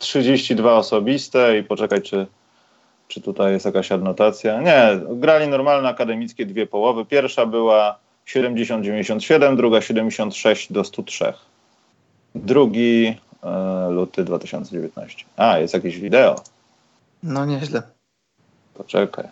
[0.00, 2.26] 32 osobiste i poczekaj, czy
[3.08, 4.60] czy tutaj jest jakaś adnotacja?
[4.60, 7.04] Nie, grali normalne akademickie dwie połowy.
[7.04, 11.32] Pierwsza była 70-97, druga 76 do 103.
[12.34, 15.24] Drugi e, luty 2019.
[15.36, 16.36] A, jest jakieś wideo.
[17.22, 17.82] No nieźle.
[18.74, 19.28] Poczekaj.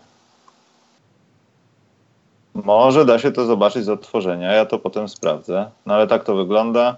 [2.54, 4.52] Może da się to zobaczyć z odtworzenia.
[4.52, 5.70] Ja to potem sprawdzę.
[5.86, 6.96] No ale tak to wygląda.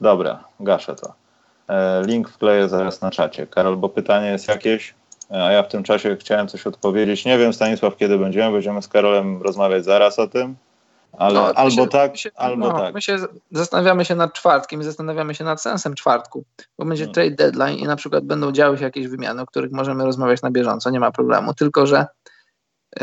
[0.00, 1.12] Dobra, gaszę to.
[1.68, 3.46] E, link wkleję zaraz na czacie.
[3.46, 4.94] Karol, bo pytanie jest jakieś?
[5.30, 7.24] A ja w tym czasie chciałem coś odpowiedzieć.
[7.24, 8.52] Nie wiem, Stanisław, kiedy będziemy.
[8.52, 10.56] Będziemy z Karolem rozmawiać zaraz o tym.
[11.18, 12.94] Ale no, albo się, tak, się, albo no, tak.
[12.94, 13.18] My się
[13.50, 16.44] zastanawiamy się nad czwartkiem i zastanawiamy się nad sensem czwartku,
[16.78, 17.14] bo będzie hmm.
[17.14, 20.50] trade deadline i na przykład będą działy się jakieś wymiany, o których możemy rozmawiać na
[20.50, 21.54] bieżąco, nie ma problemu.
[21.54, 22.06] Tylko, że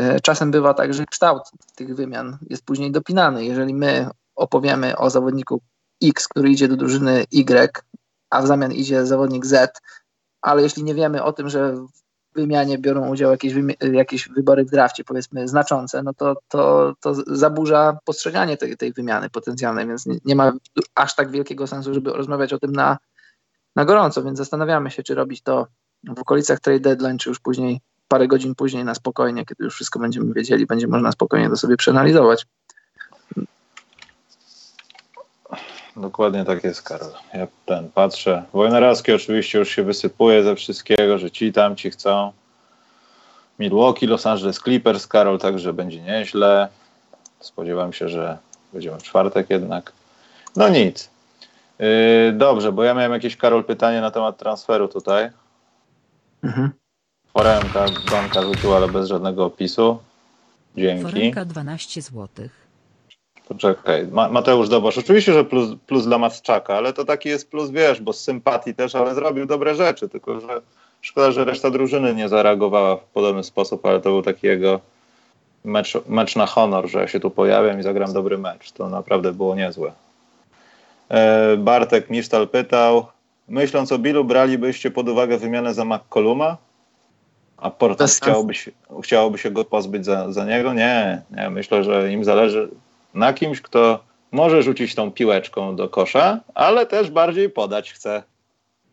[0.00, 1.42] y, czasem bywa tak, że kształt
[1.74, 3.44] tych wymian jest później dopinany.
[3.44, 5.60] Jeżeli my opowiemy o zawodniku
[6.02, 7.82] X, który idzie do drużyny Y,
[8.30, 9.80] a w zamian idzie zawodnik Z,
[10.42, 11.74] ale jeśli nie wiemy o tym, że
[12.34, 13.52] wymianie biorą udział jakieś,
[13.92, 19.30] jakieś wybory w drafcie, powiedzmy, znaczące, no to, to, to zaburza postrzeganie tej, tej wymiany
[19.30, 20.52] potencjalnej, więc nie, nie, ma
[20.94, 22.98] aż tak wielkiego sensu, żeby rozmawiać o tym na,
[23.76, 25.66] na gorąco, więc zastanawiamy się, czy robić to
[26.16, 29.98] w okolicach trade deadline, czy już później, parę godzin później na spokojnie, kiedy już wszystko
[29.98, 32.46] będziemy wiedzieli, będzie można spokojnie to sobie przeanalizować.
[35.96, 37.10] Dokładnie tak jest, Karol.
[37.34, 38.44] Ja ten patrzę.
[38.52, 42.32] Wojnarowski oczywiście już się wysypuje ze wszystkiego, że ci tam ci chcą.
[43.58, 46.68] Milwaukee, Los Angeles Clippers, Karol, także będzie nieźle.
[47.40, 48.38] Spodziewam się, że
[48.72, 49.92] będziemy w czwartek jednak.
[50.56, 51.10] No nic.
[51.78, 55.30] Yy, dobrze, bo ja miałem jakieś, Karol, pytanie na temat transferu tutaj.
[56.42, 56.70] Mhm.
[57.32, 59.98] Foremka, Donka rzuciła, ale bez żadnego opisu.
[60.76, 61.02] Dzięki.
[61.02, 62.61] Foremka 12 złotych.
[63.52, 67.70] Poczekaj, Ma Mateusz Dobosz, oczywiście, że plus, plus dla Matczaka, ale to taki jest plus,
[67.70, 70.60] wiesz, bo z sympatii też, ale zrobił dobre rzeczy, tylko że
[71.00, 74.80] szkoda, że reszta drużyny nie zareagowała w podobny sposób, ale to był taki jego
[75.64, 78.72] mecz, mecz na honor, że ja się tu pojawiam i zagram dobry mecz.
[78.72, 79.92] To naprawdę było niezłe.
[81.08, 83.06] E, Bartek Misztal pytał,
[83.48, 86.56] myśląc o Billu, bralibyście pod uwagę wymianę za McColluma?
[87.56, 88.70] A Portland chciałoby się,
[89.02, 90.72] chciałoby się go pozbyć za, za niego?
[90.72, 92.68] Nie, nie, myślę, że im zależy
[93.14, 98.22] na kimś, kto może rzucić tą piłeczką do kosza, ale też bardziej podać chce.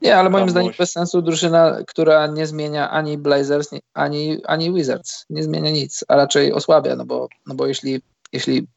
[0.01, 5.25] Nie, ale moim zdaniem bez sensu drużyna, która nie zmienia ani Blazers, ani, ani Wizards.
[5.29, 8.01] Nie zmienia nic, a raczej osłabia, no bo, no bo jeśli,
[8.33, 8.67] jeśli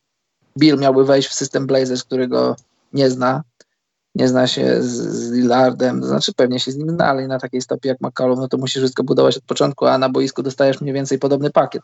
[0.58, 2.56] Bill miałby wejść w system Blazers, którego
[2.92, 3.42] nie zna,
[4.14, 7.38] nie zna się z, z Lillardem, to znaczy pewnie się z nim zna, ale na
[7.38, 10.80] takiej stopie jak McCollum, no to musisz wszystko budować od początku, a na boisku dostajesz
[10.80, 11.82] mniej więcej podobny pakiet.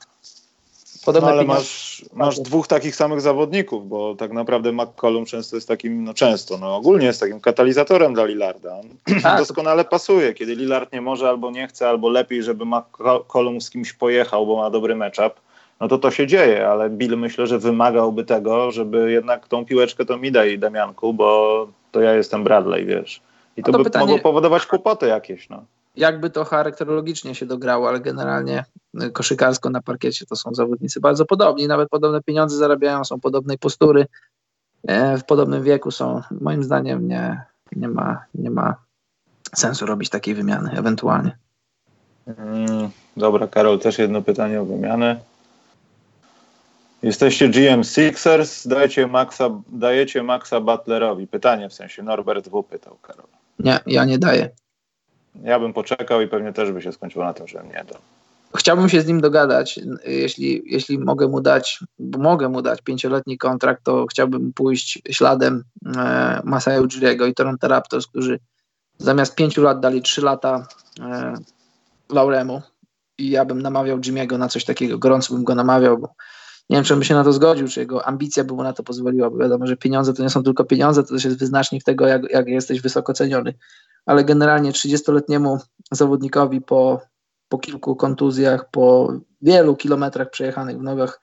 [1.05, 5.69] Podobne no, ale masz, masz dwóch takich samych zawodników, bo tak naprawdę McCollum często jest
[5.69, 8.75] takim, no często, no ogólnie jest takim katalizatorem dla Lillarda.
[8.75, 8.87] On
[9.23, 9.39] tak.
[9.39, 13.93] doskonale pasuje, kiedy Lillard nie może albo nie chce, albo lepiej, żeby McCollum z kimś
[13.93, 15.33] pojechał, bo ma dobry matchup,
[15.81, 20.05] no to to się dzieje, ale Bill myślę, że wymagałby tego, żeby jednak tą piłeczkę
[20.05, 23.21] to mi daj Damianku, bo to ja jestem Bradley, wiesz.
[23.57, 24.07] I to, to by pytanie...
[24.07, 25.65] mogło powodować kłopoty jakieś, no
[25.99, 28.65] jakby to charakterologicznie się dograło, ale generalnie
[29.03, 33.59] y, koszykarsko na parkiecie to są zawodnicy bardzo podobni, nawet podobne pieniądze zarabiają, są podobnej
[33.59, 34.07] postury,
[34.89, 36.23] e, w podobnym wieku są.
[36.41, 37.43] Moim zdaniem nie,
[37.77, 38.75] nie, ma, nie ma
[39.57, 41.39] sensu robić takiej wymiany, ewentualnie.
[42.27, 45.21] Mm, dobra, Karol, też jedno pytanie o wymianę.
[47.03, 51.27] Jesteście GM Sixers, dajecie Maxa, dajecie Maxa Butlerowi.
[51.27, 52.63] Pytanie w sensie, Norbert W.
[52.63, 53.27] pytał Karol.
[53.59, 54.51] Nie, ja nie daję.
[55.43, 58.01] Ja bym poczekał i pewnie też by się skończyło na tym, że nie dam.
[58.57, 59.81] Chciałbym się z nim dogadać.
[60.05, 65.65] Jeśli, jeśli mogę mu dać, bo mogę mu dać pięcioletni kontrakt, to chciałbym pójść śladem
[65.97, 68.39] e, Masaya Ujiriego i Toronto Raptors, którzy
[68.99, 70.67] zamiast pięciu lat dali trzy lata
[71.01, 71.35] e,
[72.11, 72.63] Lauremu
[73.19, 76.09] i ja bym namawiał Jimmy'ego na coś takiego, gorąco bym go namawiał, bo
[76.71, 78.73] nie wiem, czy on by się na to zgodził, czy jego ambicja by mu na
[78.73, 81.85] to pozwoliła, bo wiadomo, że pieniądze to nie są tylko pieniądze, to też jest wyznacznik
[81.85, 83.55] tego, jak, jak jesteś wysoko ceniony.
[84.07, 85.59] Ale generalnie 30-letniemu
[85.91, 87.01] zawodnikowi po,
[87.49, 89.13] po kilku kontuzjach, po
[89.43, 91.21] wielu kilometrach przejechanych w nogach,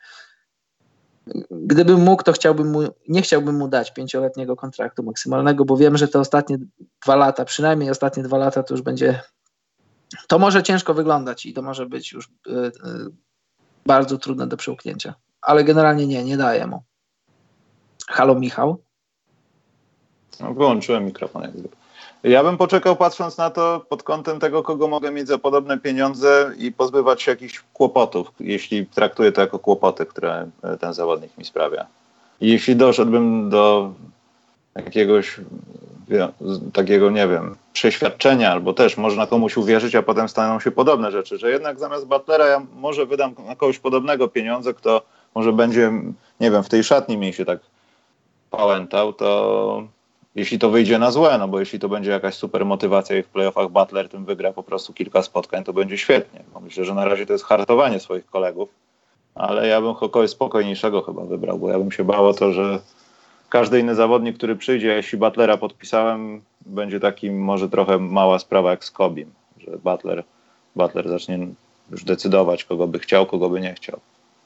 [1.51, 6.07] gdybym mógł, to chciałbym mu, nie chciałbym mu dać pięcioletniego kontraktu maksymalnego, bo wiem, że
[6.07, 6.57] te ostatnie
[7.03, 9.21] dwa lata, przynajmniej ostatnie dwa lata, to już będzie.
[10.27, 12.71] To może ciężko wyglądać i to może być już y, y,
[13.85, 15.13] bardzo trudne do przełknięcia
[15.45, 16.83] ale generalnie nie, nie daję mu.
[18.07, 18.83] Halo Michał?
[20.39, 21.41] No, wyłączyłem mikrofon.
[21.41, 21.69] Jakby.
[22.25, 26.51] Ja bym poczekał patrząc na to pod kątem tego, kogo mogę mieć za podobne pieniądze
[26.57, 31.45] i pozbywać się jakichś kłopotów, jeśli traktuję to jako kłopoty, które e, ten zawodnik mi
[31.45, 31.85] sprawia.
[32.41, 33.93] I jeśli doszedłbym do
[34.75, 35.39] jakiegoś
[36.73, 41.37] takiego, nie wiem, przeświadczenia, albo też można komuś uwierzyć, a potem staną się podobne rzeczy,
[41.37, 45.01] że jednak zamiast Butlera ja może wydam na kogoś podobnego pieniądze, kto
[45.35, 45.91] może będzie,
[46.39, 47.59] nie wiem, w tej szatni mi się tak
[48.51, 49.87] pałętał, to
[50.35, 53.27] jeśli to wyjdzie na złe, no bo jeśli to będzie jakaś super motywacja i w
[53.27, 56.43] playoffach Butler tym wygra po prostu kilka spotkań, to będzie świetnie.
[56.53, 58.69] Bo myślę, że na razie to jest hartowanie swoich kolegów,
[59.35, 62.79] ale ja bym kogoś spokojniejszego chyba wybrał, bo ja bym się bał o to, że
[63.49, 68.85] każdy inny zawodnik, który przyjdzie, jeśli Butlera podpisałem, będzie takim może trochę mała sprawa jak
[68.85, 70.23] z Kobim, że Butler,
[70.75, 71.47] Butler zacznie
[71.91, 73.99] już decydować, kogo by chciał, kogo by nie chciał.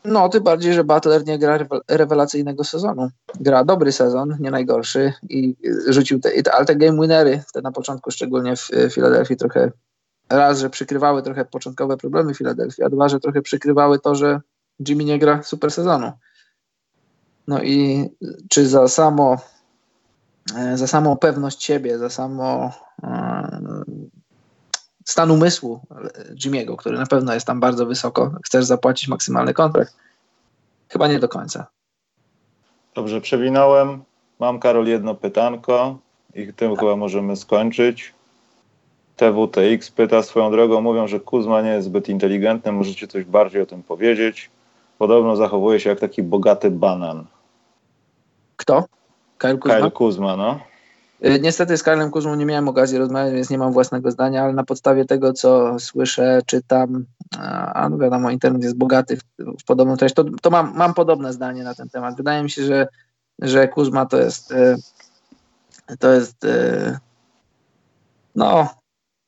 [0.05, 3.09] No, tym bardziej, że Butler nie gra rewelacyjnego sezonu.
[3.39, 5.55] Gra dobry sezon, nie najgorszy i
[5.87, 9.71] rzucił te, ale te game winery, te na początku, szczególnie w Filadelfii trochę
[10.29, 14.41] raz, że przykrywały trochę początkowe problemy Filadelfii, a dwa, że trochę przykrywały to, że
[14.87, 16.11] Jimmy nie gra super sezonu.
[17.47, 18.09] No i
[18.49, 19.37] czy za samo
[20.75, 22.71] za samą pewność siebie, za samo
[23.03, 23.59] e,
[25.09, 25.79] stan umysłu
[26.33, 29.95] Jimmy'ego, który na pewno jest tam bardzo wysoko, chcesz zapłacić maksymalny kontrakt?
[30.89, 31.67] Chyba nie do końca.
[32.95, 34.03] Dobrze, przewinąłem.
[34.39, 35.97] Mam, Karol, jedno pytanko
[36.35, 38.13] i tym chyba możemy skończyć.
[39.15, 43.65] TWTX pyta swoją drogą, mówią, że Kuzma nie jest zbyt inteligentny, możecie coś bardziej o
[43.65, 44.49] tym powiedzieć.
[44.97, 47.25] Podobno zachowuje się jak taki bogaty banan.
[48.55, 48.85] Kto?
[49.37, 49.77] Kyle Kuzma?
[49.77, 50.59] Kyle Kuzma, no.
[51.25, 54.53] Y, niestety z Karlem Kuzmą nie miałem okazji rozmawiać, więc nie mam własnego zdania, ale
[54.53, 57.05] na podstawie tego, co słyszę, czytam,
[57.73, 59.23] a no wiadomo, internet jest bogaty w,
[59.61, 62.15] w podobną treść, to, to mam, mam podobne zdanie na ten temat.
[62.17, 62.87] Wydaje mi się, że,
[63.39, 64.75] że Kuzma to jest y,
[65.99, 66.97] to jest y,
[68.35, 68.69] no,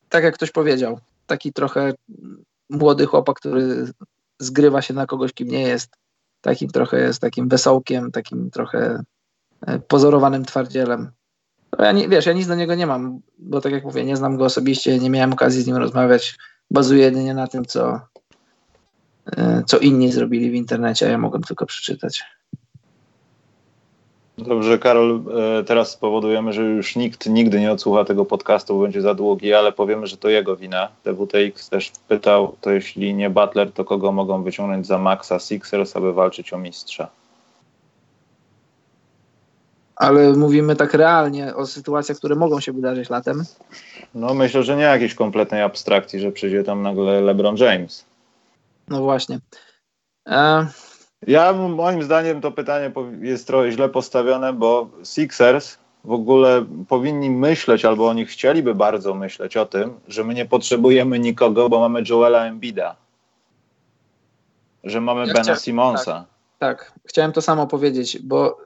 [0.10, 1.94] tak jak ktoś powiedział, taki trochę
[2.70, 3.86] młody chłopak, który
[4.40, 5.90] zgrywa się na kogoś, kim nie jest,
[6.42, 9.04] takim trochę jest takim wesołkiem, takim trochę
[9.88, 11.12] pozorowanym twardzielem
[11.80, 14.38] ja nie, wiesz, ja nic do niego nie mam, bo tak jak mówię, nie znam
[14.38, 16.38] go osobiście, nie miałem okazji z nim rozmawiać.
[16.72, 18.00] Bazuję jedynie na tym, co,
[19.38, 22.24] e, co inni zrobili w internecie, a ja mogłem tylko przeczytać.
[24.38, 25.24] Dobrze, Karol,
[25.60, 29.54] e, teraz spowodujemy, że już nikt nigdy nie odsłucha tego podcastu, bo będzie za długi,
[29.54, 30.88] ale powiemy, że to jego wina.
[31.04, 36.14] TWTX też pytał, to jeśli nie Butler, to kogo mogą wyciągnąć za Maxa Sixers, aby
[36.14, 37.21] walczyć o mistrza?
[40.02, 43.44] Ale mówimy tak realnie o sytuacjach, które mogą się wydarzyć latem.
[44.16, 48.06] No myślę, że nie jakiejś kompletnej abstrakcji, że przyjdzie tam nagle LeBron James.
[48.88, 49.40] No właśnie.
[50.28, 50.68] E...
[51.28, 52.92] Ja moim zdaniem to pytanie
[53.22, 59.58] jest trochę źle postawione, bo Sixers w ogóle powinni myśleć, albo oni chcieliby bardzo myśleć
[59.58, 62.96] o tym, że my nie potrzebujemy nikogo, bo mamy Joela Embida.
[64.84, 66.14] Że mamy ja Bena Simonsa.
[66.14, 66.31] Tak.
[66.62, 68.58] Tak, chciałem to samo powiedzieć, bo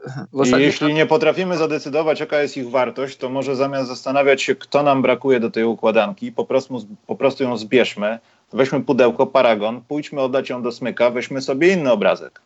[0.58, 5.02] jeśli nie potrafimy zadecydować, jaka jest ich wartość, to może zamiast zastanawiać się, kto nam
[5.02, 8.20] brakuje do tej układanki, po prostu, po prostu ją zbierzmy,
[8.54, 12.42] weźmy pudełko, paragon, pójdźmy oddać ją do smyka, weźmy sobie inny obrazek.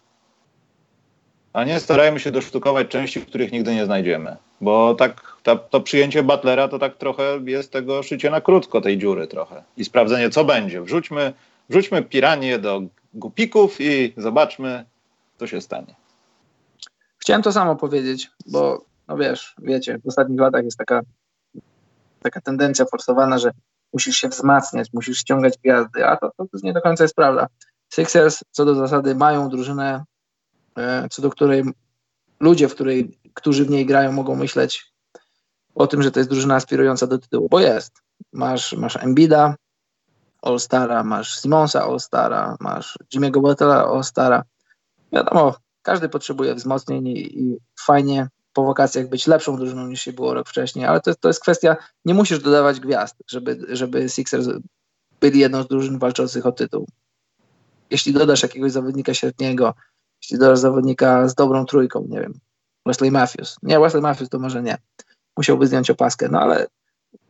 [1.54, 4.36] A nie starajmy się dosztukować części, których nigdy nie znajdziemy.
[4.62, 8.98] Bo tak ta, to przyjęcie Butlera to tak trochę jest tego szycie na krótko tej
[8.98, 9.64] dziury trochę.
[9.78, 10.82] I sprawdzenie, co będzie.
[10.82, 11.34] Wrzućmy,
[11.70, 12.82] wrzućmy piranie do
[13.14, 14.86] gupików i zobaczmy,
[15.40, 15.96] co się stanie.
[17.18, 21.02] Chciałem to samo powiedzieć, bo no wiesz, wiecie, w ostatnich latach jest taka,
[22.22, 23.52] taka tendencja forsowana, że
[23.94, 27.48] musisz się wzmacniać, musisz ściągać gwiazdy, a to, to, to nie do końca jest prawda.
[27.94, 30.04] Sixers co do zasady mają drużynę,
[30.78, 31.64] e, co do której
[32.40, 34.94] ludzie, w której, którzy w niej grają, mogą myśleć
[35.76, 37.94] o tym, że to jest drużyna aspirująca do tytułu, bo jest.
[38.34, 39.56] Masz, masz Embida,
[40.42, 44.44] All-Stara, masz Simonsa All-Stara, masz Jimmy'ego Butlera All-Stara.
[45.14, 50.34] Wiadomo, każdy potrzebuje wzmocnień i, i, fajnie po wakacjach być lepszą drużyną niż się było
[50.34, 54.48] rok wcześniej, ale to, to jest kwestia, nie musisz dodawać gwiazd, żeby, żeby Sixers
[55.22, 56.88] byli jedną z drużyn walczących o tytuł.
[57.90, 59.74] Jeśli dodasz jakiegoś zawodnika średniego,
[60.22, 62.34] jeśli dodasz zawodnika z dobrą trójką, nie wiem,
[62.86, 63.58] Wesley Matthews.
[63.64, 64.78] Nie, Wesley Matthews to może nie.
[65.38, 66.68] Musiałby zdjąć opaskę, no ale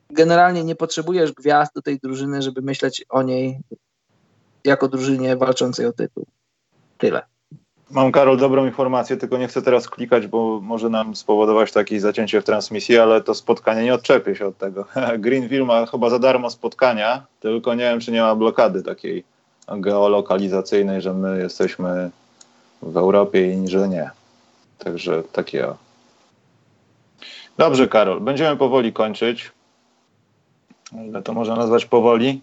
[0.09, 3.59] generalnie nie potrzebujesz gwiazd do tej drużyny, żeby myśleć o niej
[4.63, 6.25] jako drużynie walczącej o tytuł.
[6.97, 7.21] Tyle.
[7.91, 12.41] Mam, Karol, dobrą informację, tylko nie chcę teraz klikać, bo może nam spowodować takie zacięcie
[12.41, 14.85] w transmisji, ale to spotkanie nie odczepię się od tego.
[15.17, 19.23] Greenville ma chyba za darmo spotkania, tylko nie wiem, czy nie ma blokady takiej
[19.67, 22.09] geolokalizacyjnej, że my jesteśmy
[22.81, 24.09] w Europie i że nie.
[24.77, 25.67] Także takie.
[27.57, 29.51] Dobrze, Karol, będziemy powoli kończyć.
[31.07, 32.41] Ile to można nazwać powoli?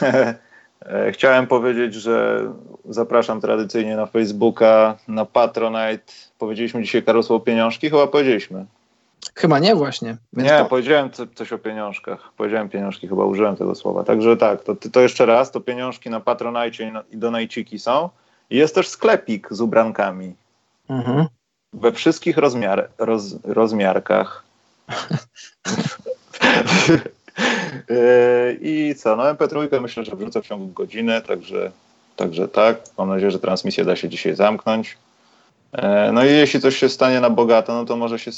[0.81, 2.47] E, chciałem powiedzieć, że
[2.89, 6.13] zapraszam tradycyjnie na Facebooka, na Patronite.
[6.37, 7.89] Powiedzieliśmy dzisiaj, Karol, o pieniążki?
[7.89, 8.65] Chyba powiedzieliśmy.
[9.35, 10.17] Chyba nie właśnie.
[10.33, 10.65] nie, to...
[10.65, 12.31] powiedziałem coś o pieniążkach.
[12.37, 14.03] Powiedziałem pieniążki, chyba użyłem tego słowa.
[14.03, 18.09] Także tak, to, to jeszcze raz, to pieniążki na Patronite i donajciki są.
[18.49, 20.35] Jest też sklepik z ubrankami.
[20.89, 21.25] Mhm.
[21.73, 24.43] We wszystkich rozmiar, roz, rozmiarkach.
[28.61, 31.71] I co, no MP3 myślę, że wrzucę w ciągu godziny, także,
[32.15, 32.77] także tak.
[32.97, 34.97] Mam nadzieję, że transmisję da się dzisiaj zamknąć.
[35.77, 38.31] E, no i jeśli coś się stanie na bogato, no to może się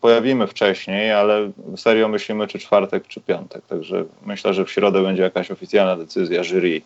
[0.00, 3.62] pojawimy wcześniej, ale serio myślimy, czy czwartek, czy piątek.
[3.66, 6.82] Także myślę, że w środę będzie jakaś oficjalna decyzja jury.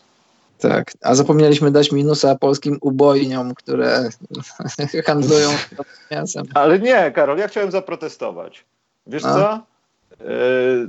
[0.59, 4.09] Tak, a zapomnieliśmy dać minusa polskim ubojniom, które
[5.07, 5.51] handlują
[6.11, 6.45] mięsem.
[6.55, 8.65] Ale nie, Karol, ja chciałem zaprotestować.
[9.07, 9.35] Wiesz a?
[9.35, 9.61] co?
[10.25, 10.89] Yy,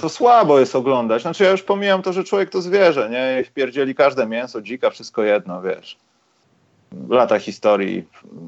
[0.00, 1.22] to słabo jest oglądać.
[1.22, 3.44] Znaczy ja już pomijam to, że człowiek to zwierzę, nie?
[3.44, 5.96] Wpierdzieli każde mięso, dzika, wszystko jedno, wiesz.
[7.08, 8.04] Lata historii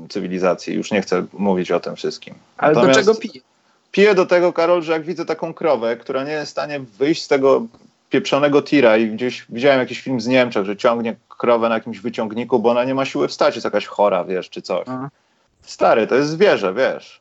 [0.08, 2.34] cywilizacji, już nie chcę mówić o tym wszystkim.
[2.56, 3.44] Ale Natomiast do czego pije?
[3.92, 7.22] Piję do tego, Karol, że jak widzę taką krowę, która nie jest w stanie wyjść
[7.22, 7.66] z tego
[8.10, 12.58] pieprzonego tira i gdzieś widziałem jakiś film z Niemczech, że ciągnie krowę na jakimś wyciągniku,
[12.58, 14.84] bo ona nie ma siły wstać, jest jakaś chora, wiesz, czy coś.
[14.86, 15.10] Aha.
[15.62, 17.20] Stary, to jest zwierzę, wiesz.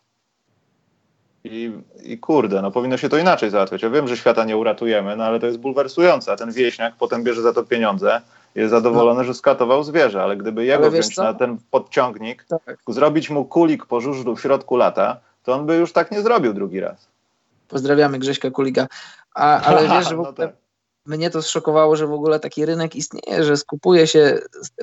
[1.44, 1.72] I,
[2.04, 3.82] I kurde, no powinno się to inaczej załatwiać.
[3.82, 6.32] Ja wiem, że świata nie uratujemy, no ale to jest bulwersujące.
[6.32, 8.22] A ten wieśniak potem bierze za to pieniądze,
[8.56, 9.24] jest zadowolony, no.
[9.24, 12.80] że skatował zwierzę, ale gdyby jego ale wziąć na ten podciągnik, tak.
[12.88, 16.54] zrobić mu kulik po żużlu w środku lata, to on by już tak nie zrobił
[16.54, 17.08] drugi raz.
[17.68, 18.88] Pozdrawiamy Grześka Kulika.
[19.36, 20.69] A, ale wiesz, że w no ogóle, no tak
[21.10, 24.40] mnie to zszokowało, że w ogóle taki rynek istnieje, że skupuje się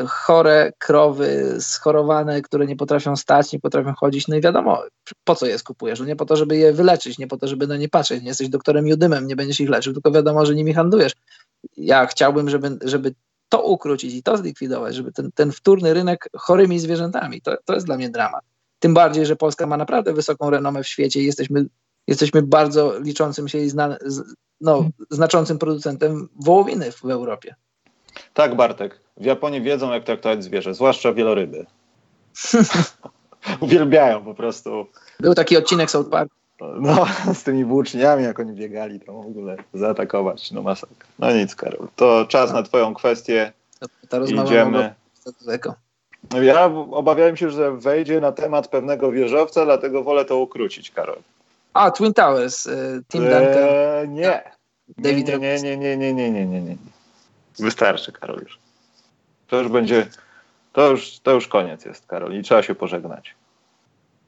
[0.09, 4.29] chore krowy, schorowane, które nie potrafią stać, nie potrafią chodzić.
[4.29, 4.83] No i wiadomo,
[5.25, 6.01] po co je skupujesz?
[6.01, 8.23] No nie po to, żeby je wyleczyć, nie po to, żeby na nie patrzeć.
[8.23, 11.13] Nie jesteś doktorem Judymem, nie będziesz ich leczył, tylko wiadomo, że nimi handlujesz.
[11.77, 13.15] Ja chciałbym, żeby, żeby
[13.49, 17.87] to ukrócić i to zlikwidować, żeby ten, ten wtórny rynek chorymi zwierzętami, to, to jest
[17.87, 18.45] dla mnie dramat.
[18.79, 21.67] Tym bardziej, że Polska ma naprawdę wysoką renomę w świecie i jesteśmy,
[22.07, 23.97] jesteśmy bardzo liczącym się i zna,
[24.61, 27.55] no, znaczącym producentem wołowiny w Europie.
[28.35, 29.01] Tak, Bartek.
[29.17, 31.67] W Japonii wiedzą, jak traktować zwierzę, zwłaszcza wieloryby.
[33.61, 34.87] Uwielbiają po prostu.
[35.21, 36.33] Był taki odcinek South Park.
[36.61, 40.51] No, z tymi włóczniami, jak oni biegali, to w ogóle zaatakować.
[40.51, 41.07] No masakra.
[41.19, 41.89] No nic, Karol.
[41.97, 43.53] To czas na twoją kwestię.
[44.09, 44.95] Ta rozmowa Idziemy.
[46.43, 51.19] Ja obawiałem się, że wejdzie na temat pewnego wieżowca, dlatego wolę to ukrócić, Karol.
[51.77, 53.43] A, Twin Towers, y, Tim Duncan.
[53.43, 54.43] Eee, nie.
[54.99, 56.77] David nie, nie, nie, nie, nie, nie, nie, nie, nie.
[57.59, 58.59] Wystarczy, Karol już.
[59.49, 60.07] To już będzie,
[60.73, 63.35] to już, to już koniec jest, Karol, i trzeba się pożegnać.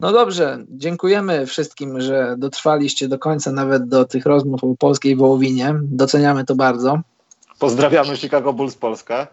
[0.01, 5.75] No dobrze, dziękujemy wszystkim, że dotrwaliście do końca, nawet do tych rozmów o polskiej wołowinie.
[5.83, 7.01] Doceniamy to bardzo.
[7.59, 9.27] Pozdrawiamy Chicago Bulls Polska.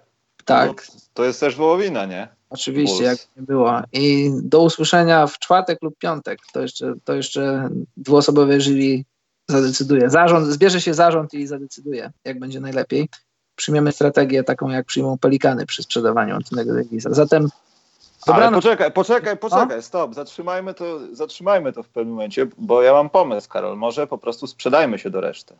[0.45, 0.67] Tak.
[0.67, 2.27] No, to jest też wołowina, nie?
[2.49, 3.81] Oczywiście, jak nie było.
[3.93, 6.39] I do usłyszenia w czwartek lub piątek.
[6.53, 9.03] To jeszcze, to jeszcze dwuosobowe jury
[9.47, 10.09] zadecyduje.
[10.09, 13.09] Zarząd, zbierze się zarząd i zadecyduje, jak będzie najlepiej.
[13.55, 17.13] Przyjmiemy strategię taką, jak przyjmą pelikany przy sprzedawaniu Antonego Davisa.
[17.13, 17.49] Zatem
[18.25, 23.09] Ale poczekaj, poczekaj, poczekaj, stop, zatrzymajmy to, zatrzymajmy to w pewnym momencie, bo ja mam
[23.09, 25.55] pomysł, Karol, może po prostu sprzedajmy się do reszty.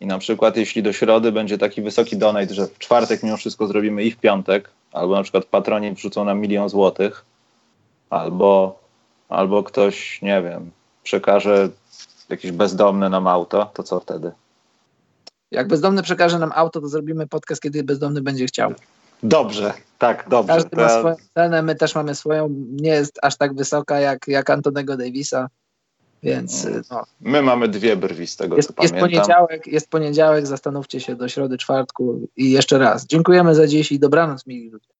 [0.00, 3.66] I na przykład jeśli do środy będzie taki wysoki donate, że w czwartek mimo wszystko
[3.66, 7.24] zrobimy i w piątek, albo na przykład patroni wrzucą nam milion złotych,
[8.10, 8.78] albo,
[9.28, 10.70] albo ktoś, nie wiem,
[11.02, 11.68] przekaże
[12.28, 14.32] jakiś bezdomny nam auto, to co wtedy?
[15.50, 18.74] Jak bezdomny przekaże nam auto, to zrobimy podcast, kiedy bezdomny będzie chciał.
[19.22, 20.54] Dobrze, tak, dobrze.
[20.54, 22.48] Każdy ma swoją cenę, my też mamy swoją.
[22.70, 25.48] Nie jest aż tak wysoka jak, jak Antonego Davisa,
[26.26, 29.10] więc y, no, My mamy dwie brwi z tego, jest, co jest, pamiętam.
[29.10, 33.06] poniedziałek, jest poniedziałek, zastanówcie się do środy, czwartku i jeszcze raz.
[33.06, 34.95] Dziękujemy za dziś i dobranoc, mili ludzie.